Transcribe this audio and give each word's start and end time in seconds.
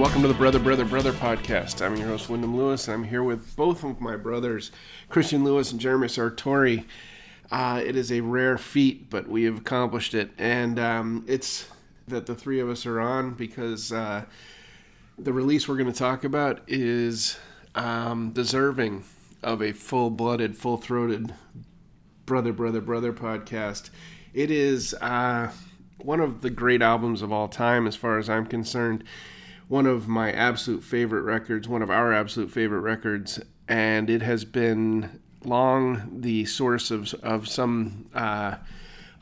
Welcome 0.00 0.22
to 0.22 0.28
the 0.28 0.34
Brother, 0.34 0.58
Brother, 0.58 0.86
Brother 0.86 1.12
podcast. 1.12 1.84
I'm 1.84 1.94
your 1.94 2.08
host, 2.08 2.30
Wyndham 2.30 2.56
Lewis, 2.56 2.88
and 2.88 2.94
I'm 2.94 3.04
here 3.04 3.22
with 3.22 3.54
both 3.54 3.84
of 3.84 4.00
my 4.00 4.16
brothers, 4.16 4.72
Christian 5.10 5.44
Lewis 5.44 5.72
and 5.72 5.78
Jeremy 5.78 6.06
Sartori. 6.06 6.86
Uh, 7.52 7.82
it 7.84 7.96
is 7.96 8.10
a 8.10 8.22
rare 8.22 8.56
feat, 8.56 9.10
but 9.10 9.28
we 9.28 9.44
have 9.44 9.58
accomplished 9.58 10.14
it, 10.14 10.30
and 10.38 10.78
um, 10.78 11.26
it's 11.28 11.68
that 12.08 12.24
the 12.24 12.34
three 12.34 12.60
of 12.60 12.70
us 12.70 12.86
are 12.86 12.98
on 12.98 13.34
because 13.34 13.92
uh, 13.92 14.24
the 15.18 15.34
release 15.34 15.68
we're 15.68 15.76
going 15.76 15.92
to 15.92 15.98
talk 15.98 16.24
about 16.24 16.62
is 16.66 17.36
um, 17.74 18.30
deserving 18.30 19.04
of 19.42 19.60
a 19.60 19.72
full 19.72 20.08
blooded, 20.08 20.56
full 20.56 20.78
throated 20.78 21.34
Brother, 22.24 22.54
Brother, 22.54 22.80
Brother 22.80 23.12
podcast. 23.12 23.90
It 24.32 24.50
is 24.50 24.94
uh, 24.94 25.52
one 25.98 26.20
of 26.20 26.40
the 26.40 26.48
great 26.48 26.80
albums 26.80 27.20
of 27.20 27.30
all 27.30 27.48
time, 27.48 27.86
as 27.86 27.96
far 27.96 28.16
as 28.16 28.30
I'm 28.30 28.46
concerned. 28.46 29.04
One 29.70 29.86
of 29.86 30.08
my 30.08 30.32
absolute 30.32 30.82
favorite 30.82 31.22
records, 31.22 31.68
one 31.68 31.80
of 31.80 31.90
our 31.90 32.12
absolute 32.12 32.50
favorite 32.50 32.80
records, 32.80 33.38
and 33.68 34.10
it 34.10 34.20
has 34.20 34.44
been 34.44 35.20
long 35.44 36.22
the 36.22 36.44
source 36.46 36.90
of, 36.90 37.14
of 37.22 37.46
some 37.46 38.10
uh, 38.12 38.56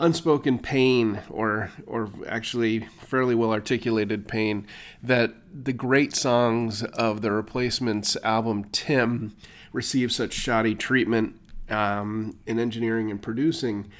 unspoken 0.00 0.58
pain, 0.58 1.20
or 1.28 1.70
or 1.86 2.08
actually 2.26 2.88
fairly 2.98 3.34
well 3.34 3.52
articulated 3.52 4.26
pain, 4.26 4.66
that 5.02 5.34
the 5.52 5.74
great 5.74 6.16
songs 6.16 6.82
of 6.82 7.20
the 7.20 7.30
Replacements 7.30 8.16
album 8.24 8.64
Tim 8.72 9.36
received 9.74 10.12
such 10.12 10.32
shoddy 10.32 10.74
treatment 10.74 11.38
um, 11.68 12.38
in 12.46 12.58
engineering 12.58 13.10
and 13.10 13.20
producing 13.20 13.90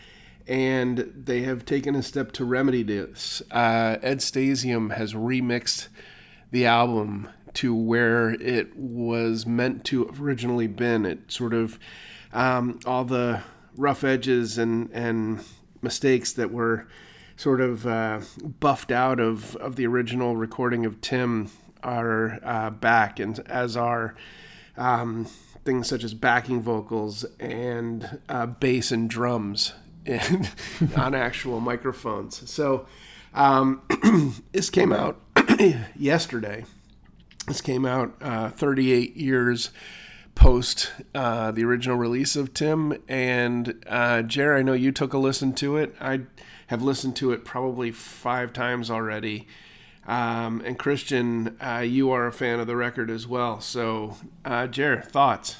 and 0.47 1.13
they 1.15 1.43
have 1.43 1.67
taken 1.67 1.95
a 1.95 2.03
step 2.03 2.33
to 2.33 2.43
remedy 2.43 2.83
this. 2.83 3.43
Uh, 3.51 3.99
Ed 4.01 4.21
Stasium 4.21 4.95
has 4.95 5.13
remixed 5.13 5.89
the 6.51 6.67
album 6.67 7.29
to 7.55 7.75
where 7.75 8.31
it 8.31 8.77
was 8.77 9.47
meant 9.47 9.85
to 9.87 10.09
originally 10.21 10.67
been. 10.67 11.05
It 11.05 11.31
sort 11.31 11.55
of 11.55 11.79
um, 12.33 12.81
all 12.87 13.05
the 13.05 13.43
rough 13.77 14.05
edges 14.05 14.59
and 14.59 14.91
and 14.93 15.41
mistakes 15.83 16.33
that 16.33 16.51
were 16.51 16.87
sort 17.37 17.61
of 17.61 17.87
uh, 17.87 18.21
buffed 18.61 18.91
out 18.91 19.21
of 19.21 19.57
of 19.57 19.77
the 19.77 19.87
original 19.87 20.37
recording 20.37 20.85
of 20.85 21.01
Tim 21.01 21.51
are 21.83 22.41
uh, 22.43 22.71
back, 22.71 23.19
and 23.19 23.39
as 23.47 23.77
are. 23.77 24.15
Um, 24.77 25.27
things 25.65 25.89
such 25.89 26.03
as 26.03 26.15
backing 26.15 26.63
vocals 26.63 27.27
and 27.39 28.21
uh, 28.29 28.47
bass 28.47 28.91
and 28.91 29.11
drums 29.11 29.75
in, 30.07 30.49
on 30.97 31.15
actual 31.15 31.61
microphones. 31.61 32.49
So 32.49 32.87
um, 33.35 33.83
this 34.53 34.71
came 34.71 34.93
out 34.93 35.21
yesterday. 35.97 36.65
This 37.47 37.61
came 37.61 37.87
out 37.87 38.15
uh, 38.21 38.51
38 38.51 39.17
years 39.17 39.71
post 40.35 40.93
uh, 41.15 41.51
the 41.51 41.65
original 41.65 41.97
release 41.97 42.37
of 42.37 42.55
Tim. 42.55 42.97
And 43.09 43.85
uh, 43.87 44.23
Jerry, 44.23 44.61
I 44.61 44.63
know 44.63 44.75
you 44.75 44.93
took 44.93 45.13
a 45.13 45.19
listen 45.19 45.53
to 45.55 45.77
it. 45.77 45.95
I 46.01 46.21
have 46.69 46.83
listened 46.83 47.17
to 47.17 47.33
it 47.33 47.45
probably 47.45 47.91
five 47.91 48.53
times 48.53 48.91
already. 48.91 49.49
Um, 50.07 50.63
and 50.65 50.79
Christian, 50.79 51.57
uh, 51.61 51.79
you 51.81 52.11
are 52.13 52.27
a 52.27 52.33
fan 52.33 52.61
of 52.61 52.67
the 52.67 52.77
record 52.77 53.11
as 53.11 53.27
well. 53.27 53.61
So, 53.61 54.17
uh, 54.45 54.67
Jer, 54.67 55.01
thoughts? 55.03 55.57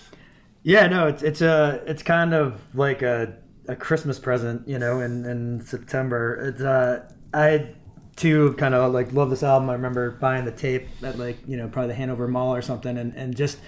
Yeah, 0.63 0.87
no, 0.87 1.07
it's 1.07 1.23
it's 1.23 1.41
a 1.41 1.83
it's 1.87 2.03
kind 2.03 2.35
of 2.35 2.61
like 2.75 3.03
a 3.03 3.37
a 3.69 3.77
Christmas 3.77 4.19
present, 4.19 4.67
you 4.67 4.79
know, 4.79 5.01
in, 5.01 5.25
in 5.25 5.61
September. 5.61 6.35
It's 6.49 6.61
uh, 6.63 7.11
I 7.35 7.75
too 8.19 8.53
kind 8.59 8.75
of 8.75 8.93
like 8.93 9.13
love 9.13 9.31
this 9.31 9.43
album. 9.43 9.71
I 9.71 9.75
remember 9.75 10.11
buying 10.11 10.45
the 10.45 10.53
tape 10.53 10.89
at 11.03 11.19
like 11.19 11.39
you 11.47 11.57
know 11.57 11.69
probably 11.69 11.89
the 11.89 11.95
Hanover 11.95 12.29
Mall 12.29 12.55
or 12.55 12.61
something, 12.61 12.99
and, 12.99 13.15
and 13.15 13.37
just 13.37 13.59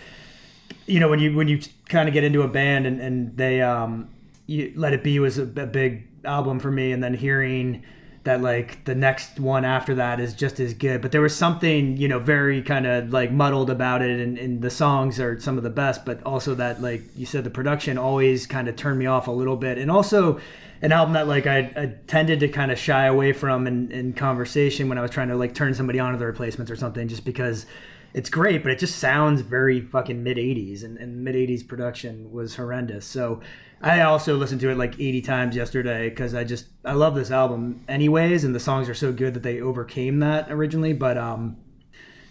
you 0.86 1.00
know 1.00 1.08
when 1.08 1.20
you 1.20 1.34
when 1.34 1.48
you 1.48 1.60
kind 1.88 2.08
of 2.08 2.12
get 2.12 2.24
into 2.24 2.42
a 2.42 2.48
band 2.48 2.86
and 2.86 3.00
and 3.00 3.36
they 3.36 3.62
um 3.62 4.10
you, 4.46 4.72
Let 4.74 4.92
It 4.92 5.04
Be 5.04 5.18
was 5.20 5.38
a, 5.38 5.44
a 5.44 5.66
big 5.66 6.08
album 6.24 6.58
for 6.58 6.70
me, 6.70 6.92
and 6.92 7.02
then 7.02 7.14
hearing 7.14 7.84
that 8.24 8.42
like 8.42 8.84
the 8.84 8.94
next 8.94 9.40
one 9.40 9.64
after 9.64 9.94
that 9.94 10.20
is 10.20 10.34
just 10.34 10.60
as 10.60 10.74
good. 10.74 11.00
But 11.00 11.10
there 11.10 11.22
was 11.22 11.34
something, 11.34 11.96
you 11.96 12.06
know, 12.06 12.18
very 12.18 12.60
kind 12.60 12.86
of 12.86 13.12
like 13.12 13.32
muddled 13.32 13.70
about 13.70 14.02
it 14.02 14.20
and, 14.20 14.36
and, 14.36 14.60
the 14.60 14.70
songs 14.70 15.18
are 15.18 15.40
some 15.40 15.56
of 15.56 15.62
the 15.62 15.70
best, 15.70 16.04
but 16.04 16.22
also 16.24 16.54
that 16.56 16.82
like 16.82 17.02
you 17.16 17.24
said, 17.24 17.44
the 17.44 17.50
production 17.50 17.96
always 17.96 18.46
kind 18.46 18.68
of 18.68 18.76
turned 18.76 18.98
me 18.98 19.06
off 19.06 19.26
a 19.26 19.30
little 19.30 19.56
bit. 19.56 19.78
And 19.78 19.90
also 19.90 20.38
an 20.82 20.92
album 20.92 21.14
that 21.14 21.28
like 21.28 21.46
I, 21.46 21.58
I 21.76 21.94
tended 22.06 22.40
to 22.40 22.48
kind 22.48 22.70
of 22.70 22.78
shy 22.78 23.06
away 23.06 23.32
from 23.32 23.66
in, 23.66 23.90
in 23.90 24.12
conversation 24.12 24.90
when 24.90 24.98
I 24.98 25.02
was 25.02 25.10
trying 25.10 25.28
to 25.28 25.36
like 25.36 25.54
turn 25.54 25.72
somebody 25.72 25.98
onto 25.98 26.18
the 26.18 26.26
replacements 26.26 26.70
or 26.70 26.76
something, 26.76 27.08
just 27.08 27.24
because 27.24 27.64
it's 28.12 28.28
great, 28.28 28.62
but 28.62 28.72
it 28.72 28.78
just 28.78 28.98
sounds 28.98 29.40
very 29.40 29.80
fucking 29.80 30.22
mid 30.22 30.36
80s 30.36 30.84
and, 30.84 30.98
and 30.98 31.24
mid 31.24 31.34
80s 31.34 31.66
production 31.66 32.32
was 32.32 32.56
horrendous. 32.56 33.06
So 33.06 33.40
I 33.82 34.02
also 34.02 34.36
listened 34.36 34.60
to 34.60 34.70
it 34.70 34.76
like 34.76 34.94
80 35.00 35.22
times 35.22 35.56
yesterday 35.56 36.10
because 36.10 36.34
I 36.34 36.44
just 36.44 36.66
I 36.84 36.92
love 36.92 37.14
this 37.14 37.30
album 37.30 37.82
anyways, 37.88 38.44
and 38.44 38.54
the 38.54 38.60
songs 38.60 38.88
are 38.88 38.94
so 38.94 39.10
good 39.12 39.34
that 39.34 39.42
they 39.42 39.60
overcame 39.60 40.18
that 40.18 40.50
originally. 40.50 40.92
But 40.92 41.16
um, 41.16 41.56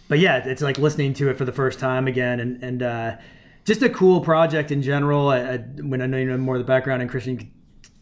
but 0.07 0.19
yeah, 0.19 0.37
it's 0.45 0.61
like 0.61 0.77
listening 0.77 1.13
to 1.15 1.29
it 1.29 1.37
for 1.37 1.45
the 1.45 1.51
first 1.51 1.79
time 1.79 2.07
again, 2.07 2.39
and 2.39 2.63
and 2.63 2.83
uh, 2.83 3.17
just 3.65 3.81
a 3.81 3.89
cool 3.89 4.21
project 4.21 4.71
in 4.71 4.83
general. 4.83 5.29
I, 5.29 5.39
I, 5.39 5.57
when 5.57 6.01
I 6.01 6.05
know 6.05 6.17
you 6.17 6.25
know 6.25 6.37
more 6.37 6.55
of 6.55 6.61
the 6.61 6.67
background, 6.67 7.01
and 7.01 7.09
Christian, 7.09 7.51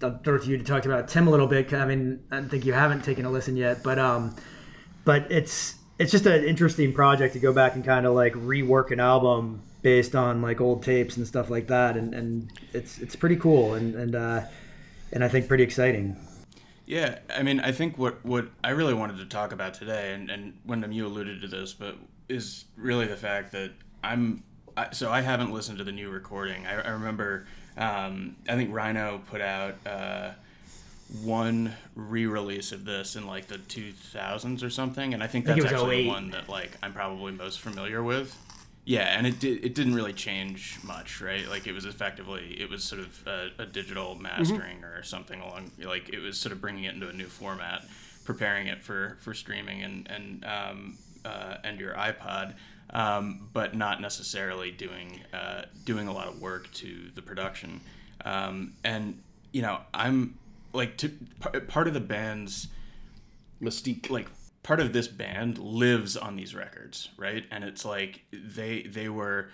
I'll 0.04 0.20
throw 0.20 0.38
to 0.38 0.50
you 0.50 0.58
to 0.58 0.64
talk 0.64 0.86
about 0.86 1.08
Tim 1.08 1.28
a 1.28 1.32
little 1.32 1.48
bit. 1.48 1.74
I 1.74 1.86
mean, 1.86 2.24
I 2.30 2.42
think 2.42 2.66
you 2.66 2.74
haven't 2.74 3.06
taken 3.06 3.26
a 3.26 3.30
listen 3.30 3.56
yet, 3.56 3.82
but 3.82 3.98
um, 3.98 4.36
but 5.06 5.32
it's 5.32 5.76
it's 6.00 6.12
just 6.12 6.26
an 6.26 6.44
interesting 6.44 6.92
project 6.94 7.34
to 7.34 7.40
go 7.40 7.54
back 7.54 7.76
and 7.76 7.86
kind 7.86 8.06
of 8.06 8.14
like 8.14 8.34
rework 8.34 8.92
an 8.92 9.00
album 9.00 9.64
based 9.88 10.16
on 10.16 10.42
like 10.42 10.60
old 10.60 10.84
tapes 10.84 11.16
and 11.16 11.26
stuff 11.26 11.50
like 11.50 11.68
that, 11.68 11.96
and, 11.96 12.14
and 12.14 12.52
it's 12.74 13.00
it's 13.00 13.16
pretty 13.16 13.38
cool 13.38 13.74
and 13.74 13.96
and 13.96 14.16
uh, 14.16 14.42
and 15.14 15.24
I 15.24 15.30
think 15.30 15.48
pretty 15.48 15.64
exciting. 15.64 16.18
Yeah, 16.86 17.20
I 17.34 17.42
mean, 17.42 17.62
I 17.62 17.72
think 17.72 17.98
what 17.98 18.24
what 18.26 18.50
I 18.66 18.72
really 18.72 18.94
wanted 18.94 19.18
to 19.20 19.26
talk 19.26 19.54
about 19.54 19.74
today, 19.76 20.14
and 20.14 20.30
and 20.30 20.60
Wyndham, 20.66 20.92
you 20.92 21.08
alluded 21.08 21.40
to 21.40 21.48
this, 21.48 21.74
but 21.74 21.96
is 22.28 22.66
really 22.76 23.08
the 23.08 23.16
fact 23.16 23.54
that 23.54 23.72
I'm 24.04 24.44
I, 24.76 24.90
so 24.92 25.10
I 25.10 25.22
haven't 25.22 25.54
listened 25.54 25.78
to 25.78 25.86
the 25.86 25.94
new 25.94 26.10
recording. 26.10 26.68
I, 26.68 26.82
I 26.82 26.90
remember 26.90 27.48
um, 27.78 28.36
I 28.50 28.56
think 28.56 28.74
Rhino 28.74 29.22
put 29.30 29.40
out. 29.40 29.76
Uh, 29.86 30.32
one 31.24 31.74
re-release 31.96 32.74
of 32.74 32.84
this 32.84 33.16
in 33.16 33.26
like 33.26 33.48
the 33.48 33.56
2000s 33.56 34.62
or 34.62 34.70
something 34.70 35.14
and 35.14 35.24
i 35.24 35.28
think 35.28 35.46
that's 35.46 35.58
I 35.58 35.62
think 35.62 35.72
actually 35.72 36.04
the 36.04 36.10
one 36.10 36.32
that 36.32 36.50
like 36.50 36.72
i'm 36.84 36.92
probably 36.92 37.32
most 37.32 37.62
familiar 37.62 38.04
with 38.04 38.38
yeah, 38.88 39.18
and 39.18 39.28
it 39.28 39.38
did, 39.42 39.66
it 39.66 39.76
didn't 39.76 39.96
really 39.96 40.14
change 40.14 40.80
much, 40.82 41.20
right? 41.20 41.46
Like 41.50 41.68
it 41.68 41.74
was 41.74 41.84
effectively 41.84 42.56
it 42.58 42.70
was 42.70 42.86
sort 42.86 43.02
of 43.02 43.22
a, 43.28 43.50
a 43.64 43.66
digital 43.66 44.14
mm-hmm. 44.14 44.24
mastering 44.24 44.78
mm-hmm. 44.78 44.86
or 44.86 45.04
something 45.04 45.42
along 45.42 45.72
like 45.84 46.08
it 46.08 46.20
was 46.20 46.40
sort 46.40 46.54
of 46.54 46.62
bringing 46.62 46.86
it 46.86 46.94
into 46.94 47.10
a 47.10 47.14
new 47.14 47.26
format, 47.26 47.84
preparing 48.24 48.68
it 48.68 48.82
for 48.82 49.18
for 49.20 49.34
streaming 49.34 49.84
and 49.84 50.10
and 50.10 50.46
um, 50.46 50.98
uh, 51.26 51.58
and 51.66 51.82
your 51.82 51.96
iPod, 51.96 52.54
um, 52.92 53.50
but 53.52 53.76
not 53.76 54.00
necessarily 54.00 54.72
doing 54.72 55.20
uh, 55.34 55.64
doing 55.84 56.08
a 56.08 56.14
lot 56.14 56.30
of 56.30 56.40
work 56.42 56.72
to 56.76 57.12
the 57.14 57.22
production. 57.22 57.82
Um, 58.24 58.72
and 58.86 59.22
you 59.52 59.64
know, 59.64 59.82
I'm 59.94 60.40
like 60.72 60.96
to, 60.98 61.10
part 61.68 61.90
of 61.90 61.94
the 61.94 62.00
band's 62.00 62.70
mystique, 63.62 64.10
like 64.10 64.28
part 64.68 64.82
of 64.82 64.92
this 64.92 65.08
band 65.08 65.58
lives 65.58 66.18
on 66.18 66.36
these 66.36 66.54
records, 66.54 67.08
right? 67.16 67.46
And 67.52 67.64
it's 67.64 67.86
like 67.86 68.24
they 68.34 68.82
they 68.82 69.08
were 69.08 69.48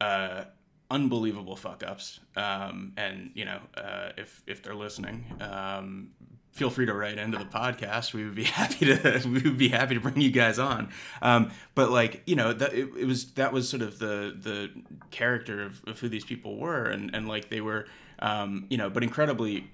uh, 0.00 0.44
unbelievable 0.88 1.56
fuck 1.56 1.82
ups. 1.84 2.20
Um, 2.36 2.92
and 2.96 3.32
you 3.34 3.46
know, 3.46 3.58
uh, 3.76 4.10
if 4.16 4.44
if 4.46 4.62
they're 4.62 4.76
listening, 4.76 5.24
um, 5.40 6.10
feel 6.52 6.70
free 6.70 6.86
to 6.86 6.94
write 6.94 7.18
into 7.18 7.36
the 7.36 7.46
podcast. 7.46 8.14
We 8.14 8.24
would 8.24 8.36
be 8.36 8.44
happy 8.60 8.86
to 8.86 9.22
we 9.24 9.40
would 9.40 9.58
be 9.58 9.70
happy 9.70 9.96
to 9.96 10.00
bring 10.00 10.20
you 10.20 10.30
guys 10.30 10.60
on. 10.60 10.90
Um, 11.20 11.50
but 11.74 11.90
like 11.90 12.22
you 12.26 12.36
know, 12.36 12.52
that 12.52 12.72
it, 12.72 12.88
it, 12.96 13.06
was 13.06 13.32
that 13.32 13.52
was 13.52 13.68
sort 13.68 13.82
of 13.82 13.98
the 13.98 14.36
the 14.40 14.70
character 15.10 15.64
of, 15.64 15.82
of 15.88 15.98
who 15.98 16.08
these 16.08 16.24
people 16.24 16.58
were, 16.58 16.84
and 16.84 17.12
and 17.12 17.26
like 17.26 17.50
they 17.50 17.60
were, 17.60 17.86
um, 18.20 18.66
you 18.70 18.78
know, 18.78 18.88
but 18.88 19.02
incredibly 19.02 19.68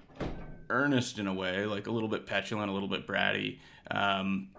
earnest 0.71 1.19
in 1.19 1.27
a 1.27 1.33
way, 1.35 1.67
like 1.67 1.85
a 1.85 1.91
little 1.91 2.09
bit 2.09 2.25
petulant, 2.25 2.71
a 2.71 2.73
little 2.73 2.89
bit 2.89 3.05
bratty. 3.05 3.59
Um, 3.91 4.49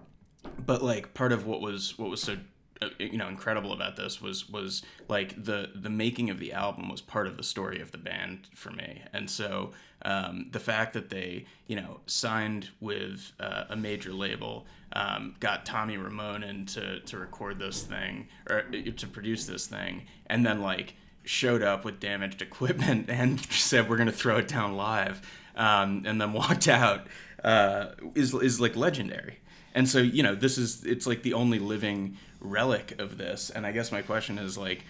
but 0.67 0.83
like 0.83 1.15
part 1.15 1.33
of 1.33 1.47
what 1.47 1.61
was 1.61 1.99
what 1.99 2.11
was 2.11 2.23
so 2.23 2.37
uh, 2.81 2.89
you 2.99 3.17
know 3.17 3.29
incredible 3.29 3.73
about 3.73 3.97
this 3.97 4.21
was 4.21 4.49
was 4.49 4.83
like 5.09 5.43
the 5.43 5.71
the 5.75 5.91
making 5.91 6.31
of 6.31 6.39
the 6.39 6.53
album 6.53 6.89
was 6.89 7.01
part 7.01 7.27
of 7.27 7.37
the 7.37 7.43
story 7.43 7.81
of 7.81 7.91
the 7.91 7.99
band 7.99 8.49
for 8.55 8.71
me. 8.71 9.03
And 9.13 9.29
so 9.29 9.73
um, 10.03 10.47
the 10.53 10.61
fact 10.61 10.93
that 10.93 11.11
they 11.11 11.47
you 11.67 11.77
know 11.77 12.01
signed 12.07 12.71
with 12.81 13.33
uh, 13.41 13.65
a 13.71 13.77
major 13.77 14.13
label 14.13 14.67
um, 14.93 15.35
got 15.41 15.67
Tommy 15.67 15.97
Ramone 15.97 16.43
in 16.43 16.67
to, 16.67 17.01
to 17.01 17.19
record 17.19 17.59
this 17.59 17.83
thing 17.83 18.29
or 18.49 18.65
uh, 18.73 18.91
to 18.97 19.07
produce 19.07 19.45
this 19.45 19.67
thing 19.67 20.07
and 20.27 20.47
then 20.47 20.63
like 20.63 20.95
showed 21.25 21.63
up 21.63 21.85
with 21.85 22.01
damaged 22.01 22.43
equipment 22.49 23.11
and 23.11 23.41
said 23.53 23.89
we're 23.89 23.97
gonna 23.97 24.13
throw 24.13 24.39
it 24.39 24.49
down 24.49 24.77
live 24.77 25.21
um, 25.57 26.05
and 26.07 26.21
then 26.21 26.33
walked 26.33 26.69
out 26.69 27.07
uh, 27.43 27.89
is 28.15 28.35
is 28.35 28.61
like 28.61 28.77
legendary 28.77 29.39
and 29.79 29.89
so 29.89 30.01
you 30.01 30.25
know 30.25 30.35
this 30.35 30.59
is 30.59 30.85
it's 30.85 31.07
like 31.07 31.23
the 31.23 31.33
only 31.35 31.61
living 31.61 32.17
relic 32.41 33.01
of 33.01 33.17
this 33.17 33.49
and 33.49 33.65
i 33.65 33.71
guess 33.73 33.93
my 33.93 34.03
question 34.03 34.37
is 34.37 34.59
like 34.59 34.85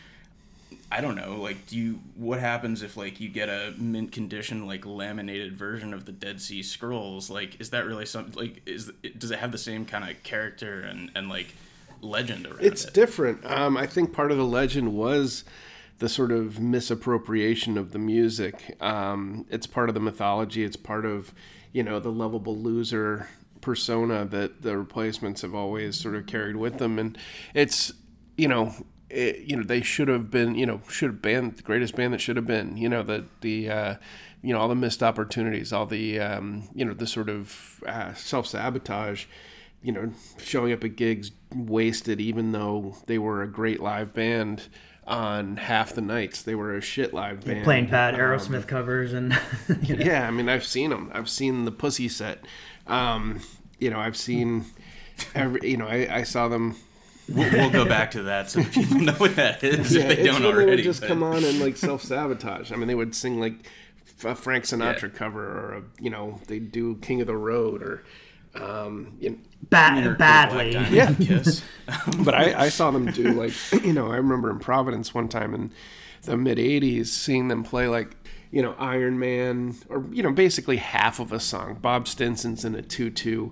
I 0.90 1.02
don't 1.02 1.16
know, 1.16 1.36
like, 1.36 1.66
do 1.66 1.76
you, 1.76 2.00
what 2.14 2.40
happens 2.40 2.82
if, 2.82 2.96
like, 2.96 3.20
you 3.20 3.28
get 3.28 3.50
a 3.50 3.74
mint 3.76 4.10
condition, 4.10 4.66
like, 4.66 4.86
laminated 4.86 5.54
version 5.54 5.92
of 5.92 6.06
the 6.06 6.12
Dead 6.12 6.40
Sea 6.40 6.62
Scrolls? 6.62 7.28
Like, 7.28 7.60
is 7.60 7.70
that 7.70 7.86
really 7.86 8.06
something, 8.06 8.34
like, 8.34 8.62
is, 8.66 8.90
does 9.18 9.30
it 9.30 9.38
have 9.38 9.52
the 9.52 9.58
same 9.58 9.84
kind 9.84 10.08
of 10.08 10.22
character 10.22 10.80
and, 10.80 11.10
and, 11.14 11.28
like, 11.28 11.54
legend 12.00 12.46
around 12.46 12.64
It's 12.64 12.84
it? 12.86 12.94
different. 12.94 13.44
Um, 13.44 13.76
I 13.76 13.86
think 13.86 14.12
part 14.14 14.30
of 14.30 14.38
the 14.38 14.46
legend 14.46 14.94
was 14.94 15.44
the 15.98 16.08
sort 16.08 16.32
of 16.32 16.58
misappropriation 16.58 17.76
of 17.76 17.92
the 17.92 17.98
music. 17.98 18.76
Um, 18.80 19.44
it's 19.50 19.66
part 19.66 19.90
of 19.90 19.94
the 19.94 20.00
mythology. 20.00 20.64
It's 20.64 20.76
part 20.76 21.04
of, 21.04 21.34
you 21.72 21.82
know, 21.82 21.98
the 22.00 22.12
lovable 22.12 22.56
loser 22.56 23.28
persona 23.68 24.24
that 24.24 24.62
the 24.62 24.78
replacements 24.78 25.42
have 25.42 25.54
always 25.54 25.94
sort 25.94 26.14
of 26.16 26.24
carried 26.24 26.56
with 26.56 26.78
them. 26.78 26.98
And 26.98 27.18
it's, 27.52 27.92
you 28.38 28.48
know, 28.48 28.74
it, 29.10 29.40
you 29.40 29.56
know 29.56 29.62
they 29.62 29.82
should 29.82 30.08
have 30.08 30.30
been 30.30 30.54
you 30.54 30.64
know 30.64 30.80
should 30.88 31.10
have 31.10 31.22
been 31.22 31.54
the 31.56 31.62
greatest 31.62 31.94
band 31.96 32.14
that 32.14 32.20
should 32.20 32.36
have 32.36 32.46
been 32.46 32.76
you 32.76 32.90
know 32.90 33.02
the 33.02 33.24
the 33.40 33.70
uh, 33.70 33.94
you 34.42 34.52
know 34.52 34.60
all 34.60 34.68
the 34.68 34.74
missed 34.74 35.02
opportunities 35.02 35.72
all 35.72 35.86
the 35.86 36.18
um, 36.20 36.68
you 36.74 36.84
know 36.84 36.92
the 36.92 37.06
sort 37.06 37.28
of 37.28 37.82
uh, 37.86 38.12
self 38.14 38.46
sabotage 38.46 39.24
you 39.82 39.92
know 39.92 40.12
showing 40.38 40.72
up 40.72 40.84
at 40.84 40.96
gigs 40.96 41.30
wasted 41.54 42.20
even 42.20 42.52
though 42.52 42.96
they 43.06 43.18
were 43.18 43.42
a 43.42 43.48
great 43.48 43.80
live 43.80 44.12
band 44.12 44.68
on 45.06 45.56
half 45.56 45.94
the 45.94 46.02
nights 46.02 46.42
they 46.42 46.54
were 46.54 46.76
a 46.76 46.82
shit 46.82 47.14
live 47.14 47.42
band 47.44 47.64
Playing 47.64 47.86
bad 47.86 48.14
Aerosmith 48.14 48.66
covers 48.66 49.14
and 49.14 49.32
you 49.82 49.96
know. 49.96 50.04
yeah, 50.04 50.28
I 50.28 50.30
mean, 50.30 50.50
I've 50.50 50.66
seen 50.66 50.90
them. 50.90 51.10
I've 51.14 51.30
seen 51.30 51.64
the 51.64 51.72
Pussy 51.72 52.08
set. 52.08 52.44
Um, 52.86 53.40
you 53.78 53.90
know, 53.90 53.98
I've 53.98 54.16
seen 54.16 54.64
every. 55.34 55.70
You 55.70 55.76
know, 55.76 55.86
I, 55.86 56.18
I 56.18 56.22
saw 56.24 56.48
them. 56.48 56.76
We'll, 57.28 57.50
we'll 57.52 57.70
go 57.70 57.84
back 57.84 58.12
to 58.12 58.22
that 58.22 58.48
so 58.50 58.64
people 58.64 59.00
know 59.00 59.12
what 59.12 59.36
that 59.36 59.62
is 59.62 59.94
Yeah, 59.94 60.04
if 60.04 60.08
they 60.08 60.22
it's 60.22 60.24
don't 60.38 60.46
already. 60.46 60.70
they 60.70 60.76
would 60.76 60.84
just 60.84 61.00
but- 61.02 61.08
come 61.08 61.22
on 61.22 61.44
and 61.44 61.60
like 61.60 61.76
self 61.76 62.02
sabotage. 62.02 62.72
I 62.72 62.76
mean, 62.76 62.88
they 62.88 62.94
would 62.94 63.14
sing 63.14 63.38
like 63.38 63.68
a 64.24 64.34
Frank 64.34 64.64
Sinatra 64.64 65.14
cover, 65.14 65.44
or 65.44 65.74
a, 65.76 65.82
you 66.02 66.08
know, 66.10 66.40
they 66.48 66.58
do 66.58 66.96
King 66.96 67.20
of 67.20 67.26
the 67.26 67.36
Road, 67.36 67.82
or 67.82 68.02
um, 68.54 69.12
you 69.20 69.30
know, 69.30 69.36
Ba- 69.70 70.08
Or 70.08 70.14
badly. 70.14 70.72
Black 70.72 70.90
Diamond 70.90 71.18
Yeah. 71.20 71.36
Yes. 71.36 71.62
but 72.24 72.34
I, 72.34 72.64
I 72.64 72.68
saw 72.70 72.90
them 72.90 73.06
do 73.10 73.32
like 73.32 73.52
you 73.84 73.92
know 73.92 74.10
I 74.10 74.16
remember 74.16 74.50
in 74.50 74.58
Providence 74.58 75.12
one 75.12 75.28
time 75.28 75.52
in 75.54 75.70
the 76.22 76.36
mid 76.36 76.56
'80s 76.58 77.06
seeing 77.08 77.48
them 77.48 77.62
play 77.62 77.88
like 77.88 78.16
you 78.50 78.62
know 78.62 78.74
Iron 78.78 79.18
Man 79.18 79.74
or 79.88 80.04
you 80.10 80.22
know 80.22 80.32
basically 80.32 80.76
half 80.78 81.20
of 81.20 81.32
a 81.32 81.40
song. 81.40 81.74
Bob 81.80 82.06
Stinson's 82.08 82.64
in 82.64 82.74
a 82.74 82.82
tutu. 82.82 83.50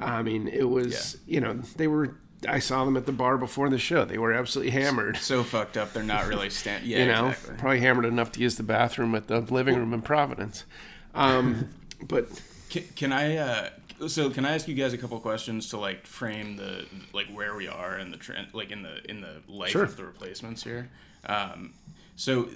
I 0.00 0.22
mean 0.22 0.48
it 0.48 0.68
was 0.70 1.18
you 1.26 1.40
know 1.40 1.54
they 1.76 1.86
were. 1.86 2.16
I 2.48 2.58
saw 2.58 2.84
them 2.84 2.96
at 2.96 3.06
the 3.06 3.12
bar 3.12 3.38
before 3.38 3.68
the 3.70 3.78
show. 3.78 4.04
They 4.04 4.18
were 4.18 4.32
absolutely 4.32 4.72
hammered. 4.72 5.16
so 5.16 5.44
fucked 5.44 5.76
up 5.76 5.92
they're 5.92 6.02
not 6.02 6.26
really 6.26 6.50
stand. 6.50 6.84
Yeah, 6.86 6.98
You 6.98 7.06
know, 7.06 7.28
exactly. 7.28 7.54
probably 7.56 7.80
hammered 7.80 8.04
enough 8.04 8.32
to 8.32 8.40
use 8.40 8.56
the 8.56 8.64
bathroom 8.64 9.14
at 9.14 9.28
the 9.28 9.40
living 9.42 9.76
room 9.76 9.94
in 9.94 10.02
Providence. 10.02 10.64
Um, 11.14 11.68
but 12.08 12.26
Can, 12.68 12.82
can 12.96 13.12
I? 13.12 13.36
Uh, 13.36 13.68
so 14.08 14.28
can 14.30 14.44
I 14.44 14.54
ask 14.54 14.66
you 14.66 14.74
guys 14.74 14.92
a 14.92 14.98
couple 14.98 15.20
questions 15.20 15.68
to 15.68 15.76
like 15.76 16.04
frame 16.04 16.56
the 16.56 16.84
like 17.12 17.28
where 17.28 17.54
we 17.54 17.68
are 17.68 17.96
in 17.96 18.10
the 18.10 18.16
trend, 18.16 18.48
like 18.52 18.72
in 18.72 18.82
the 18.82 19.08
in 19.08 19.20
the 19.20 19.40
life 19.46 19.70
Sure. 19.70 19.84
of 19.84 19.96
the 19.96 20.04
replacements 20.04 20.64
here? 20.64 20.90
Um, 21.26 21.74
so 22.16 22.48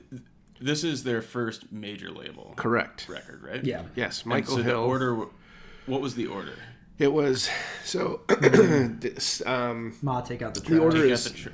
this 0.60 0.84
is 0.84 1.04
their 1.04 1.22
first 1.22 1.72
major 1.72 2.10
label 2.10 2.54
correct. 2.56 3.08
record, 3.08 3.42
right? 3.42 3.64
Yeah. 3.64 3.82
Yes, 3.94 4.20
And 4.22 4.30
Michael 4.30 4.56
so 4.56 4.62
Hill. 4.62 4.82
The 4.82 4.88
order. 4.88 5.26
What 5.86 6.00
was 6.00 6.14
the 6.14 6.26
order? 6.26 6.54
It 6.98 7.12
was 7.12 7.48
so. 7.84 8.22
this, 8.28 9.42
um, 9.46 9.96
Ma, 10.02 10.20
take 10.22 10.42
out 10.42 10.54
the 10.54 10.60
trash. 10.60 10.78
order 10.80 11.06
You 11.06 11.12
is- 11.12 11.24
the 11.24 11.30
tr- 11.30 11.48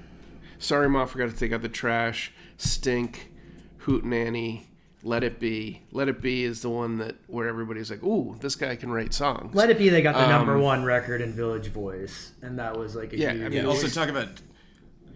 Sorry, 0.58 0.88
Ma, 0.88 1.04
forgot 1.06 1.30
to 1.30 1.36
take 1.36 1.52
out 1.52 1.62
the 1.62 1.68
trash. 1.68 2.32
Stink, 2.56 3.32
Hootenanny, 3.80 4.62
Let 5.02 5.24
It 5.24 5.40
Be. 5.40 5.82
Let 5.90 6.08
It 6.08 6.22
Be 6.22 6.44
is 6.44 6.62
the 6.62 6.70
one 6.70 6.98
that 6.98 7.16
where 7.26 7.48
everybody's 7.48 7.90
like, 7.90 8.02
"Ooh, 8.04 8.36
this 8.40 8.54
guy 8.54 8.76
can 8.76 8.92
write 8.92 9.12
songs." 9.12 9.54
Let 9.54 9.70
It 9.70 9.78
Be, 9.78 9.88
they 9.88 10.02
got 10.02 10.14
the 10.14 10.28
number 10.28 10.54
Um, 10.54 10.62
one 10.62 10.84
record 10.84 11.20
in 11.20 11.32
Village 11.32 11.66
Voice, 11.68 12.32
and 12.42 12.58
that 12.60 12.78
was 12.78 12.94
like 12.94 13.12
a 13.12 13.18
Yeah, 13.18 13.30
I 13.30 13.32
huge. 13.32 13.42
mean, 13.50 13.52
Yeah. 13.64 13.64
Also, 13.68 13.88
talk 13.88 14.08
about 14.08 14.28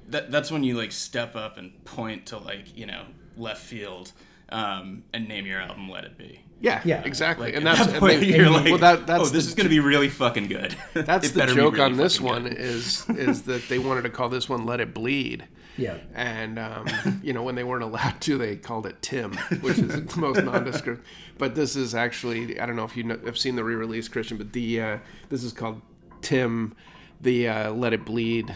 that. 0.09 0.33
That's 0.33 0.51
when 0.51 0.65
you 0.65 0.77
like 0.77 0.91
step 0.91 1.37
up 1.37 1.57
and 1.59 1.85
point 1.85 2.27
to 2.27 2.39
like 2.39 2.77
you 2.77 2.87
know 2.87 3.05
left 3.37 3.63
field 3.63 4.13
um, 4.51 5.03
and 5.13 5.29
name 5.29 5.47
your 5.47 5.61
album 5.61 5.89
"Let 5.91 6.05
It 6.05 6.17
Be." 6.19 6.41
yeah, 6.61 6.81
Yeah. 6.85 7.03
exactly. 7.05 7.49
Like, 7.49 7.57
and 7.57 7.67
that's 7.67 7.85
that 7.87 8.03
and 8.03 8.23
they- 8.23 8.27
you're 8.37 8.47
and- 8.47 8.55
like, 8.55 8.65
well, 8.65 8.79
that, 8.79 9.07
that's 9.07 9.21
oh, 9.23 9.25
this 9.27 9.45
the, 9.45 9.49
is 9.51 9.55
gonna 9.55 9.69
be 9.69 9.81
really 9.81 10.09
fucking 10.09 10.47
good. 10.49 10.75
that's 10.95 11.31
the 11.33 11.47
joke 11.47 11.75
really 11.75 11.81
on 11.81 11.97
this 11.97 12.21
one 12.21 12.45
good. 12.45 12.55
is 12.55 13.07
is 13.11 13.43
that 13.43 13.69
they 13.69 13.79
wanted 13.79 14.03
to 14.03 14.11
call 14.11 14.29
this 14.29 14.49
one 14.49 14.65
"Let 14.67 14.81
It 14.81 14.95
Bleed." 14.95 15.47
yeah. 15.79 15.99
and 16.15 16.59
um, 16.59 16.87
you 17.23 17.35
know 17.35 17.43
when 17.43 17.55
they 17.55 17.65
weren't 17.65 17.83
allowed 17.83 18.19
to, 18.23 18.39
they 18.39 18.57
called 18.57 18.87
it 18.87 19.03
Tim, 19.03 19.35
which 19.61 19.79
is 19.79 19.89
the 20.07 20.17
most 20.19 20.43
nondescript. 20.43 21.05
But 21.37 21.55
this 21.55 21.77
is 21.77 21.95
actually 21.95 22.59
I 22.59 22.65
don't 22.65 22.77
know 22.77 22.85
if 22.85 22.97
you 22.97 23.03
know, 23.05 23.19
have 23.27 23.37
seen 23.37 23.57
the 23.57 23.65
re-release, 23.65 24.09
Christian, 24.09 24.39
but 24.39 24.53
the 24.55 24.81
uh, 24.81 24.99
this 25.29 25.45
is 25.45 25.53
called 25.53 25.83
Tim, 26.23 26.75
the 27.21 27.49
uh, 27.49 27.73
Let 27.73 27.93
It 27.93 28.07
Bleed 28.07 28.55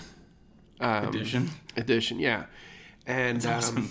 um, 0.81 1.09
Edition? 1.09 1.51
Edition, 1.77 2.19
yeah, 2.19 2.45
and 3.07 3.45
awesome. 3.45 3.91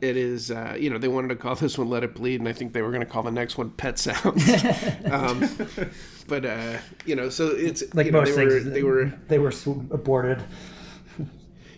It 0.00 0.16
is 0.16 0.50
uh, 0.50 0.76
you 0.78 0.90
know 0.90 0.98
they 0.98 1.08
wanted 1.08 1.28
to 1.28 1.36
call 1.36 1.54
this 1.54 1.76
one 1.78 1.88
Let 1.88 2.04
It 2.04 2.14
Bleed, 2.14 2.40
and 2.40 2.48
I 2.48 2.52
think 2.52 2.72
they 2.72 2.82
were 2.82 2.90
going 2.90 3.00
to 3.04 3.06
call 3.06 3.22
the 3.22 3.30
next 3.30 3.58
one 3.58 3.70
Pet 3.70 3.98
Sounds. 3.98 4.48
um, 5.10 5.48
but 6.28 6.44
uh, 6.44 6.78
you 7.06 7.16
know, 7.16 7.28
so 7.28 7.48
it's 7.48 7.82
Like 7.94 8.06
you 8.06 8.12
know, 8.12 8.20
most 8.20 8.34
they 8.36 8.44
were 8.44 8.60
things, 8.60 8.72
they 8.72 8.82
were 8.82 9.12
they 9.28 9.38
were 9.38 9.50
sw- 9.50 9.68
aborted. 9.90 10.42